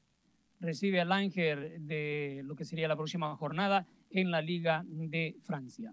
recibe 0.60 1.00
al 1.00 1.12
Ángel 1.12 1.86
de 1.86 2.42
lo 2.44 2.56
que 2.56 2.64
sería 2.66 2.88
la 2.88 2.96
próxima 2.96 3.34
jornada 3.36 3.86
en 4.10 4.30
la 4.30 4.42
Liga 4.42 4.84
de 4.86 5.36
Francia. 5.44 5.92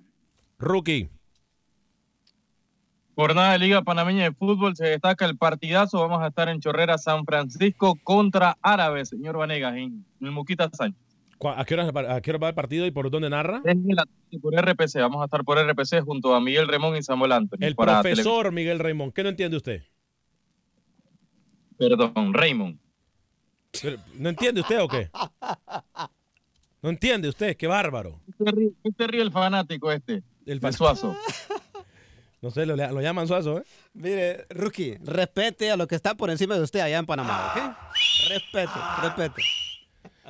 Rookie. 0.59 1.09
Jornada 3.15 3.53
de 3.53 3.59
Liga 3.59 3.81
Panameña 3.83 4.23
de 4.25 4.33
Fútbol, 4.33 4.75
se 4.75 4.87
destaca 4.87 5.25
el 5.25 5.37
partidazo. 5.37 6.01
Vamos 6.01 6.21
a 6.21 6.27
estar 6.27 6.49
en 6.49 6.59
Chorrera, 6.59 6.97
San 6.97 7.23
Francisco 7.23 7.97
contra 8.03 8.57
Árabes, 8.61 9.07
señor 9.09 9.37
Vanegas, 9.37 9.77
en 9.77 10.05
el 10.19 10.31
Muquita 10.31 10.69
Sánchez. 10.69 11.04
¿Cu- 11.38 11.49
¿A 11.49 11.65
qué, 11.65 11.73
hora, 11.73 12.15
¿A 12.15 12.21
qué 12.21 12.31
hora 12.31 12.39
va 12.39 12.49
el 12.49 12.55
partido 12.55 12.86
y 12.86 12.91
por 12.91 13.09
dónde 13.11 13.29
narra? 13.29 13.61
Por 14.41 14.53
RPC, 14.55 14.99
vamos 15.01 15.21
a 15.21 15.25
estar 15.25 15.43
por 15.43 15.57
RPC 15.59 16.01
junto 16.03 16.33
a 16.33 16.39
Miguel 16.41 16.67
Remón 16.67 16.95
y 16.95 17.03
Samuel 17.03 17.31
Anthony. 17.33 17.57
El 17.61 17.75
profesor 17.75 18.51
Miguel 18.51 18.79
Raymond. 18.79 19.13
¿Qué 19.13 19.23
no 19.23 19.29
entiende 19.29 19.57
usted? 19.57 19.83
Perdón, 21.77 22.33
Raymond. 22.33 22.79
Pero, 23.81 23.97
¿No 24.15 24.29
entiende 24.29 24.61
usted 24.61 24.81
o 24.81 24.88
qué? 24.88 25.09
¿No 26.81 26.89
entiende 26.89 27.27
usted? 27.27 27.57
¡Qué 27.57 27.67
bárbaro! 27.67 28.21
¿Qué 28.38 28.91
te 28.95 29.07
ríe, 29.07 29.21
el 29.21 29.31
fanático 29.31 29.91
este? 29.91 30.23
El 30.45 30.61
Suazo. 30.73 31.15
No 32.41 32.51
sé, 32.51 32.63
lo, 32.67 32.75
lo 32.75 33.01
llaman 33.01 33.27
Suazo, 33.27 33.57
¿eh? 33.57 33.63
Mire, 33.95 34.45
Rookie, 34.51 34.99
respete 35.03 35.71
a 35.71 35.77
lo 35.77 35.88
que 35.88 35.95
está 35.95 36.13
por 36.13 36.29
encima 36.29 36.53
de 36.53 36.61
usted 36.61 36.79
allá 36.79 36.99
en 36.99 37.05
Panamá, 37.07 37.51
¿ok? 37.55 37.75
Respete, 38.29 38.79
respete. 39.01 39.41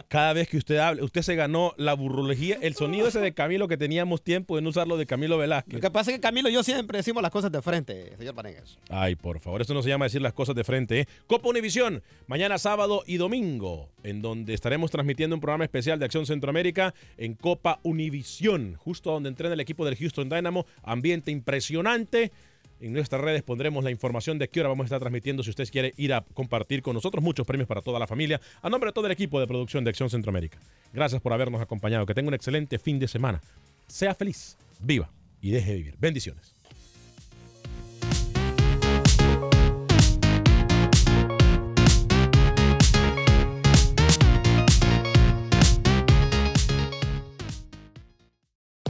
Cada 0.10 0.34
vez 0.34 0.50
que 0.50 0.58
usted 0.58 0.78
hable, 0.78 1.04
usted 1.04 1.22
se 1.22 1.36
ganó 1.36 1.74
la 1.78 1.94
burrología, 1.94 2.58
el 2.62 2.76
sonido 2.76 3.08
ese 3.08 3.20
de 3.20 3.34
Camilo 3.34 3.68
que 3.68 3.78
teníamos 3.78 4.22
tiempo 4.22 4.56
de 4.56 4.62
no 4.62 4.70
usarlo 4.70 4.98
de 4.98 5.06
Camilo 5.06 5.36
Lo 5.36 5.40
Velázquez. 5.40 5.80
que 5.80 5.92
pasa 5.92 6.12
es 6.12 6.18
que 6.18 6.22
Camilo 6.22 6.50
y 6.50 6.54
yo 6.54 6.64
siempre 6.64 6.98
decimos 6.98 7.24
las 7.24 7.32
cosas 7.32 7.52
de 7.52 7.62
frente, 7.62 8.16
señor 8.18 8.36
Vanegas. 8.36 8.78
Ay, 8.90 9.16
por 9.16 9.40
favor, 9.40 9.62
eso 9.62 9.74
no 9.74 9.82
se 9.82 9.90
llama 9.90 10.06
decir 10.06 10.22
las 10.22 10.34
cosas 10.34 10.56
de 10.56 10.64
frente. 10.64 11.00
¿eh? 11.00 11.08
Copa 11.28 11.50
Univisión, 11.50 12.04
mañana 12.28 12.58
sábado 12.58 13.04
y 13.08 13.18
domingo, 13.18 13.90
en 14.04 14.22
donde 14.22 14.54
estaremos 14.54 14.92
transmitiendo 14.92 15.36
un 15.36 15.42
programa 15.42 15.64
especial 15.64 15.98
de 15.98 16.06
Acción 16.06 16.26
Centroamérica 16.26 16.94
en 17.18 17.34
Copa 17.34 17.80
Univisión, 17.84 18.76
justo 18.76 19.12
donde 19.12 19.30
entrena 19.30 19.54
el 19.54 19.60
equipo 19.60 19.86
del 19.86 19.96
Houston 19.96 20.30
Dynamo. 20.30 20.66
Ambiente 20.84 21.32
impresionante. 21.32 22.32
En 22.80 22.94
nuestras 22.94 23.22
redes 23.22 23.44
pondremos 23.44 23.84
la 23.84 23.92
información 23.92 24.38
de 24.38 24.50
qué 24.50 24.60
hora 24.60 24.70
vamos 24.70 24.84
a 24.84 24.88
estar 24.88 25.00
transmitiendo 25.00 25.44
si 25.44 25.50
usted 25.50 25.68
quiere 25.70 25.94
ir 25.98 26.14
a 26.14 26.26
compartir 26.34 26.82
con 26.82 26.94
nosotros 26.94 27.24
muchos 27.24 27.48
premios 27.48 27.68
para 27.68 27.82
toda 27.82 28.00
la 28.00 28.08
familia. 28.08 28.42
A 28.62 28.70
nombre 28.70 28.90
de 28.90 28.94
todo 28.94 29.06
el 29.06 29.12
equipo 29.12 29.40
de 29.40 29.48
producción 29.48 29.84
de 29.84 29.90
Acción 29.90 30.10
Centroamérica. 30.10 30.60
Gracias 30.94 31.22
por 31.22 31.34
habernos 31.34 31.62
acompañado. 31.62 32.06
Que 32.06 32.14
tenga 32.14 32.28
un 32.28 32.34
excelente 32.34 32.78
fin 32.80 33.00
de 33.00 33.08
semana. 33.08 33.42
Sea 33.88 34.14
feliz, 34.14 34.58
viva 34.80 35.10
y 35.42 35.52
deje 35.52 35.76
vivir. 35.76 35.96
Bendiciones. 36.00 36.55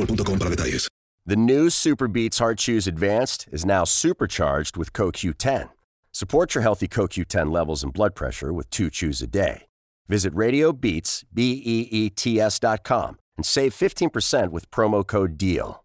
boostmobile.com 0.00 0.38
para 0.38 0.50
detalles. 0.50 0.88
The 1.26 1.36
new 1.36 1.70
Super 1.70 2.08
Beats 2.08 2.38
Heart 2.38 2.58
Chews 2.58 2.86
Advanced 2.86 3.46
is 3.52 3.64
now 3.64 3.84
supercharged 3.84 4.76
with 4.76 4.92
CoQ10. 4.92 5.68
Support 6.12 6.54
your 6.54 6.62
healthy 6.62 6.88
CoQ10 6.88 7.52
levels 7.52 7.84
and 7.84 7.92
blood 7.92 8.14
pressure 8.14 8.52
with 8.52 8.68
two 8.70 8.90
chews 8.90 9.22
a 9.22 9.26
day. 9.26 9.66
Visit 10.08 10.34
RadioBeats, 10.34 11.24
B-E-E-T-S 11.32 12.58
dot 12.58 12.82
com 12.82 13.18
and 13.36 13.46
save 13.46 13.72
15% 13.72 14.50
with 14.50 14.70
promo 14.70 15.06
code 15.06 15.38
DEAL. 15.38 15.82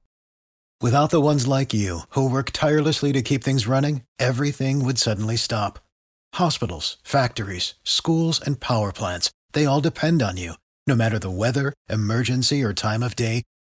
Without 0.82 1.10
the 1.10 1.22
ones 1.22 1.48
like 1.48 1.74
you, 1.74 2.02
who 2.10 2.30
work 2.30 2.52
tirelessly 2.52 3.14
to 3.14 3.22
keep 3.22 3.44
things 3.46 3.66
running, 3.66 4.02
everything 4.20 4.84
would 4.84 4.98
suddenly 4.98 5.38
stop. 5.38 5.80
Hospitals, 6.34 6.98
factories, 7.02 7.76
schools, 7.84 8.42
and 8.46 8.60
power 8.60 8.92
plants, 8.92 9.32
they 9.54 9.66
all 9.66 9.80
depend 9.80 10.22
on 10.22 10.36
you. 10.36 10.56
No 10.86 10.96
matter 10.96 11.18
the 11.18 11.32
weather, 11.32 11.72
emergency, 11.90 12.62
or 12.62 12.74
time 12.74 13.04
of 13.04 13.16
day, 13.16 13.44